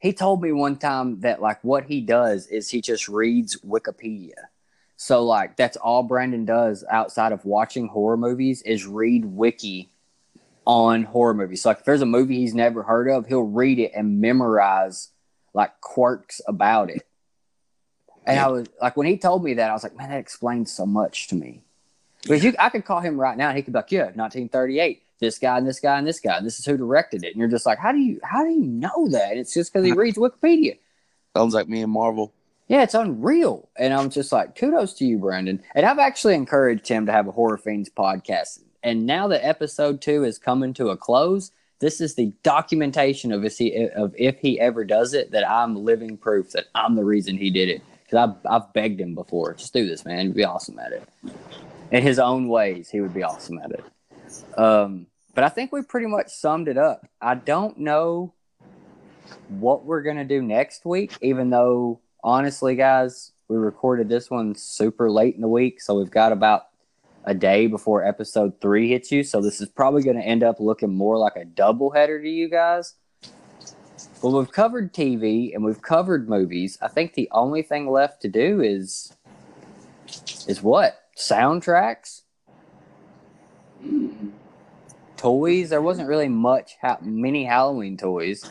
he 0.00 0.12
told 0.12 0.42
me 0.42 0.50
one 0.50 0.78
time 0.78 1.20
that 1.20 1.40
like 1.40 1.62
what 1.62 1.84
he 1.84 2.00
does 2.00 2.48
is 2.48 2.68
he 2.68 2.80
just 2.80 3.06
reads 3.08 3.60
Wikipedia. 3.60 4.32
So 4.96 5.22
like 5.22 5.56
that's 5.56 5.76
all 5.76 6.02
Brandon 6.02 6.44
does 6.44 6.84
outside 6.90 7.30
of 7.30 7.44
watching 7.44 7.86
horror 7.86 8.16
movies 8.16 8.62
is 8.62 8.84
read 8.84 9.24
wiki 9.24 9.92
on 10.66 11.04
horror 11.04 11.34
movies. 11.34 11.62
So 11.62 11.68
like 11.68 11.78
if 11.78 11.84
there's 11.84 12.02
a 12.02 12.06
movie 12.06 12.40
he's 12.40 12.54
never 12.54 12.82
heard 12.82 13.08
of, 13.08 13.28
he'll 13.28 13.42
read 13.42 13.78
it 13.78 13.92
and 13.94 14.20
memorize 14.20 15.10
like 15.54 15.80
quirks 15.80 16.40
about 16.48 16.90
it. 16.90 17.02
And 18.26 18.40
I 18.40 18.48
was 18.48 18.66
like, 18.82 18.96
when 18.96 19.06
he 19.06 19.16
told 19.16 19.44
me 19.44 19.54
that, 19.54 19.70
I 19.70 19.72
was 19.72 19.84
like, 19.84 19.96
man, 19.96 20.10
that 20.10 20.18
explains 20.18 20.72
so 20.72 20.84
much 20.84 21.28
to 21.28 21.36
me. 21.36 21.62
Because 22.22 22.42
you, 22.42 22.54
I 22.58 22.70
could 22.70 22.84
call 22.84 23.00
him 23.00 23.18
right 23.20 23.36
now, 23.36 23.48
and 23.48 23.56
he 23.56 23.62
could 23.62 23.72
be 23.72 23.78
like, 23.78 23.92
yeah, 23.92 24.06
1938, 24.06 25.02
this 25.20 25.38
guy 25.38 25.56
and 25.56 25.66
this 25.66 25.78
guy 25.78 25.96
and 25.96 26.06
this 26.06 26.18
guy, 26.18 26.36
and 26.36 26.44
this 26.44 26.58
is 26.58 26.64
who 26.64 26.76
directed 26.76 27.22
it. 27.22 27.28
And 27.28 27.36
you're 27.36 27.48
just 27.48 27.66
like, 27.66 27.78
how 27.78 27.92
do 27.92 27.98
you, 27.98 28.18
how 28.24 28.42
do 28.42 28.50
you 28.50 28.64
know 28.64 29.08
that? 29.10 29.30
And 29.30 29.40
it's 29.40 29.54
just 29.54 29.72
because 29.72 29.86
he 29.86 29.92
reads 29.96 30.18
Wikipedia. 30.18 30.78
Sounds 31.36 31.54
like 31.54 31.68
me 31.68 31.82
and 31.82 31.92
Marvel. 31.92 32.32
Yeah, 32.66 32.82
it's 32.82 32.94
unreal. 32.94 33.68
And 33.76 33.94
I'm 33.94 34.10
just 34.10 34.32
like, 34.32 34.56
kudos 34.56 34.94
to 34.94 35.06
you, 35.06 35.18
Brandon. 35.18 35.62
And 35.76 35.86
I've 35.86 36.00
actually 36.00 36.34
encouraged 36.34 36.88
him 36.88 37.06
to 37.06 37.12
have 37.12 37.28
a 37.28 37.32
Horror 37.32 37.58
Fiends 37.58 37.90
podcast. 37.90 38.60
And 38.82 39.06
now 39.06 39.28
that 39.28 39.46
episode 39.46 40.00
two 40.00 40.24
is 40.24 40.38
coming 40.38 40.74
to 40.74 40.88
a 40.88 40.96
close, 40.96 41.52
this 41.78 42.00
is 42.00 42.16
the 42.16 42.32
documentation 42.42 43.30
of 43.30 43.44
if 43.44 43.56
he, 43.56 43.88
of 43.94 44.14
if 44.18 44.38
he 44.38 44.58
ever 44.58 44.84
does 44.84 45.14
it 45.14 45.30
that 45.30 45.48
I'm 45.48 45.76
living 45.76 46.16
proof 46.16 46.50
that 46.52 46.66
I'm 46.74 46.96
the 46.96 47.04
reason 47.04 47.36
he 47.36 47.50
did 47.50 47.68
it 47.68 47.82
because 48.06 48.30
I've, 48.30 48.62
I've 48.62 48.72
begged 48.72 49.00
him 49.00 49.14
before, 49.14 49.54
just 49.54 49.72
do 49.72 49.86
this, 49.86 50.04
man. 50.04 50.26
He'd 50.26 50.34
be 50.34 50.44
awesome 50.44 50.78
at 50.78 50.92
it. 50.92 51.08
In 51.90 52.02
his 52.02 52.18
own 52.18 52.48
ways, 52.48 52.88
he 52.88 53.00
would 53.00 53.14
be 53.14 53.22
awesome 53.22 53.58
at 53.58 53.72
it. 53.72 54.58
Um, 54.58 55.06
but 55.34 55.44
I 55.44 55.48
think 55.48 55.72
we 55.72 55.82
pretty 55.82 56.06
much 56.06 56.28
summed 56.28 56.68
it 56.68 56.78
up. 56.78 57.06
I 57.20 57.34
don't 57.34 57.78
know 57.78 58.32
what 59.48 59.84
we're 59.84 60.02
going 60.02 60.16
to 60.16 60.24
do 60.24 60.40
next 60.40 60.84
week, 60.84 61.12
even 61.20 61.50
though, 61.50 62.00
honestly, 62.22 62.76
guys, 62.76 63.32
we 63.48 63.56
recorded 63.56 64.08
this 64.08 64.30
one 64.30 64.54
super 64.54 65.10
late 65.10 65.34
in 65.34 65.40
the 65.40 65.48
week. 65.48 65.80
So 65.80 65.98
we've 65.98 66.10
got 66.10 66.32
about 66.32 66.66
a 67.24 67.34
day 67.34 67.66
before 67.66 68.04
episode 68.04 68.60
three 68.60 68.88
hits 68.88 69.10
you. 69.10 69.24
So 69.24 69.40
this 69.40 69.60
is 69.60 69.68
probably 69.68 70.02
going 70.02 70.16
to 70.16 70.22
end 70.22 70.42
up 70.42 70.60
looking 70.60 70.94
more 70.94 71.18
like 71.18 71.36
a 71.36 71.44
double 71.44 71.90
header 71.90 72.22
to 72.22 72.28
you 72.28 72.48
guys. 72.48 72.94
Well, 74.22 74.38
we've 74.38 74.50
covered 74.50 74.94
TV 74.94 75.54
and 75.54 75.62
we've 75.62 75.82
covered 75.82 76.28
movies. 76.28 76.78
I 76.80 76.88
think 76.88 77.14
the 77.14 77.28
only 77.32 77.62
thing 77.62 77.88
left 77.88 78.22
to 78.22 78.28
do 78.28 78.60
is 78.62 79.12
is 80.46 80.62
what 80.62 81.02
soundtracks, 81.16 82.22
toys. 85.16 85.70
There 85.70 85.82
wasn't 85.82 86.08
really 86.08 86.28
much 86.28 86.76
ha- 86.80 86.98
many 87.02 87.44
Halloween 87.44 87.96
toys. 87.96 88.48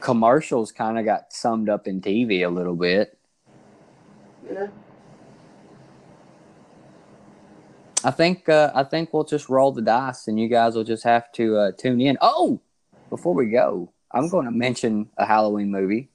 Commercials 0.00 0.70
kind 0.70 0.98
of 0.98 1.04
got 1.04 1.32
summed 1.32 1.68
up 1.68 1.88
in 1.88 2.00
TV 2.00 2.46
a 2.46 2.50
little 2.50 2.76
bit. 2.76 3.18
Yeah. 4.48 4.68
I 8.04 8.12
think 8.12 8.48
uh, 8.48 8.70
I 8.72 8.84
think 8.84 9.12
we'll 9.12 9.24
just 9.24 9.48
roll 9.48 9.72
the 9.72 9.82
dice, 9.82 10.28
and 10.28 10.38
you 10.38 10.48
guys 10.48 10.76
will 10.76 10.84
just 10.84 11.02
have 11.02 11.32
to 11.32 11.56
uh, 11.56 11.72
tune 11.72 12.00
in. 12.00 12.16
Oh, 12.20 12.60
before 13.10 13.34
we 13.34 13.46
go, 13.46 13.90
I'm 14.16 14.30
going 14.30 14.46
to 14.46 14.50
mention 14.50 15.10
a 15.18 15.26
Halloween 15.26 15.70
movie 15.70 16.08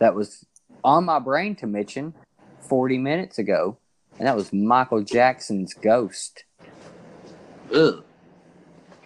that 0.00 0.16
was 0.16 0.44
on 0.82 1.04
my 1.04 1.20
brain 1.20 1.54
to 1.56 1.68
mention 1.68 2.12
40 2.68 2.98
minutes 2.98 3.38
ago, 3.38 3.78
and 4.18 4.26
that 4.26 4.34
was 4.34 4.52
Michael 4.52 5.02
Jackson's 5.02 5.72
Ghost. 5.72 6.42
Ugh. 7.72 8.02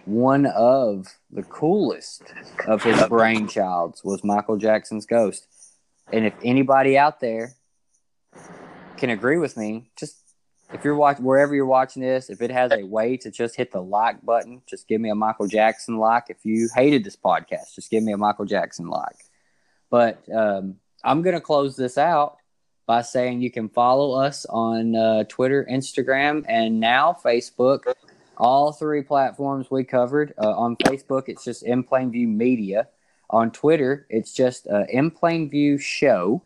One 0.05 0.47
of 0.47 1.19
the 1.29 1.43
coolest 1.43 2.23
of 2.67 2.81
his 2.81 2.97
brainchilds 3.01 4.03
was 4.03 4.23
Michael 4.23 4.57
Jackson's 4.57 5.05
Ghost. 5.05 5.45
And 6.11 6.25
if 6.25 6.33
anybody 6.43 6.97
out 6.97 7.19
there 7.19 7.53
can 8.97 9.11
agree 9.11 9.37
with 9.37 9.55
me, 9.55 9.91
just 9.95 10.20
if 10.73 10.83
you're 10.83 10.95
watching 10.95 11.25
wherever 11.25 11.53
you're 11.53 11.65
watching 11.65 12.01
this, 12.01 12.29
if 12.29 12.41
it 12.41 12.51
has 12.51 12.71
a 12.71 12.83
way 12.83 13.17
to 13.17 13.29
just 13.29 13.55
hit 13.55 13.71
the 13.71 13.81
like 13.81 14.23
button, 14.25 14.61
just 14.67 14.87
give 14.87 15.01
me 15.01 15.09
a 15.09 15.15
Michael 15.15 15.47
Jackson 15.47 15.97
like. 15.97 16.25
If 16.29 16.45
you 16.45 16.69
hated 16.73 17.03
this 17.03 17.17
podcast, 17.17 17.75
just 17.75 17.89
give 17.89 18.03
me 18.03 18.13
a 18.13 18.17
Michael 18.17 18.45
Jackson 18.45 18.87
like. 18.87 19.15
But 19.89 20.23
um, 20.33 20.77
I'm 21.03 21.21
going 21.21 21.35
to 21.35 21.41
close 21.41 21.75
this 21.75 21.97
out 21.97 22.37
by 22.85 23.01
saying 23.01 23.41
you 23.41 23.51
can 23.51 23.69
follow 23.69 24.13
us 24.13 24.45
on 24.45 24.95
uh, 24.95 25.23
Twitter, 25.25 25.67
Instagram, 25.69 26.45
and 26.47 26.79
now 26.79 27.17
Facebook. 27.23 27.93
All 28.37 28.71
three 28.71 29.03
platforms 29.03 29.69
we 29.69 29.83
covered. 29.83 30.33
Uh, 30.41 30.51
on 30.51 30.75
Facebook, 30.77 31.23
it's 31.27 31.43
just 31.43 31.63
In 31.63 31.83
Plain 31.83 32.11
View 32.11 32.27
Media. 32.27 32.87
On 33.29 33.51
Twitter, 33.51 34.07
it's 34.09 34.33
just 34.33 34.67
uh, 34.67 34.85
In 34.89 35.11
Plain 35.11 35.49
View 35.49 35.77
Show. 35.77 36.43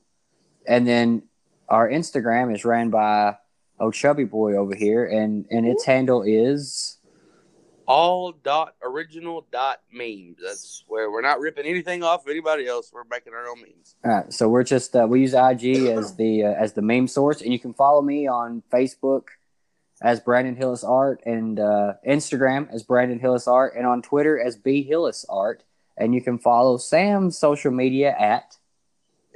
And 0.67 0.87
then 0.87 1.23
our 1.69 1.89
Instagram 1.89 2.53
is 2.53 2.65
ran 2.65 2.89
by 2.89 3.37
oh 3.79 3.91
chubby 3.91 4.23
boy 4.23 4.55
over 4.55 4.75
here 4.75 5.05
and 5.05 5.45
and 5.51 5.65
its 5.67 5.85
handle 5.85 6.23
is 6.23 6.97
All 7.87 8.31
dot 8.31 8.75
original 8.83 9.45
dot 9.51 9.81
memes. 9.91 10.37
That's 10.43 10.83
where 10.87 11.11
we're 11.11 11.21
not 11.21 11.39
ripping 11.39 11.65
anything 11.65 12.01
off 12.03 12.25
of 12.25 12.29
anybody 12.31 12.65
else. 12.67 12.91
We're 12.91 13.03
making 13.09 13.33
our 13.33 13.47
own 13.47 13.61
memes. 13.61 13.95
all 14.03 14.11
right 14.11 14.33
so 14.33 14.49
we're 14.49 14.63
just 14.63 14.95
uh, 14.95 15.05
we 15.07 15.21
use 15.21 15.33
ig 15.33 15.63
as 15.87 16.15
the 16.15 16.43
uh, 16.45 16.53
as 16.53 16.73
the 16.73 16.81
meme 16.81 17.07
source 17.07 17.41
and 17.41 17.51
you 17.53 17.59
can 17.59 17.73
follow 17.73 18.01
me 18.01 18.27
on 18.27 18.63
facebook 18.71 19.23
as 20.01 20.19
brandon 20.19 20.55
hillis 20.55 20.83
art 20.83 21.21
and 21.25 21.59
uh, 21.59 21.93
instagram 22.07 22.67
as 22.73 22.83
brandon 22.83 23.19
hillis 23.19 23.47
art 23.47 23.73
and 23.77 23.85
on 23.85 24.01
twitter 24.01 24.39
as 24.39 24.57
b 24.57 24.83
hillis 24.83 25.25
art 25.29 25.63
and 25.95 26.13
you 26.13 26.21
can 26.21 26.37
follow 26.39 26.77
sam's 26.77 27.37
social 27.37 27.71
media 27.71 28.13
at 28.19 28.57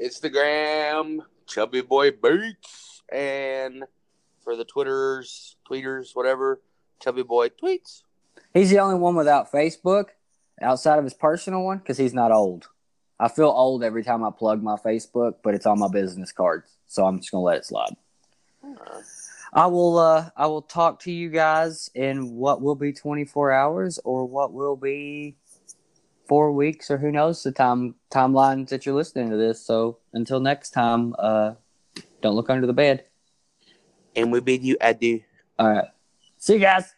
Instagram, 0.01 1.19
Chubby 1.45 1.81
Boy 1.81 2.11
Beats, 2.11 3.01
and 3.11 3.83
for 4.43 4.55
the 4.55 4.65
Twitters, 4.65 5.55
tweeters, 5.69 6.15
whatever, 6.15 6.61
Chubby 7.01 7.23
Boy 7.23 7.49
Tweets. 7.49 8.03
he's 8.53 8.69
the 8.69 8.79
only 8.79 8.95
one 8.95 9.15
without 9.15 9.51
facebook 9.51 10.05
outside 10.61 10.97
of 10.97 11.03
his 11.05 11.13
personal 11.13 11.63
one 11.63 11.77
because 11.77 11.97
he's 11.97 12.13
not 12.13 12.31
old 12.31 12.67
i 13.19 13.27
feel 13.29 13.47
old 13.49 13.83
every 13.83 14.03
time 14.03 14.23
i 14.23 14.29
plug 14.29 14.61
my 14.61 14.75
facebook 14.75 15.35
but 15.43 15.53
it's 15.55 15.65
on 15.65 15.79
my 15.79 15.87
business 15.87 16.31
cards 16.33 16.69
so 16.87 17.05
i'm 17.05 17.19
just 17.19 17.31
gonna 17.31 17.43
let 17.43 17.57
it 17.57 17.65
slide 17.65 17.95
I 19.51 19.65
will 19.65 19.97
uh 19.97 20.29
I 20.37 20.45
will 20.47 20.61
talk 20.61 20.99
to 21.01 21.11
you 21.11 21.29
guys 21.29 21.89
in 21.95 22.35
what 22.35 22.61
will 22.61 22.75
be 22.75 22.93
24 22.93 23.51
hours 23.51 23.99
or 24.03 24.25
what 24.25 24.53
will 24.53 24.75
be 24.75 25.37
4 26.27 26.51
weeks 26.51 26.91
or 26.91 26.97
who 26.99 27.11
knows 27.11 27.41
the 27.41 27.51
time 27.51 27.95
timelines 28.11 28.69
that 28.69 28.85
you're 28.85 28.93
listening 28.93 29.31
to 29.31 29.37
this. 29.37 29.65
So 29.65 29.97
until 30.13 30.39
next 30.39 30.69
time, 30.71 31.15
uh 31.17 31.53
don't 32.21 32.35
look 32.35 32.49
under 32.49 32.67
the 32.67 32.73
bed. 32.73 33.05
And 34.15 34.31
we 34.31 34.39
bid 34.39 34.63
you 34.63 34.77
adieu. 34.81 35.21
All 35.57 35.69
right. 35.69 35.87
See 36.37 36.53
you 36.53 36.59
guys. 36.59 36.95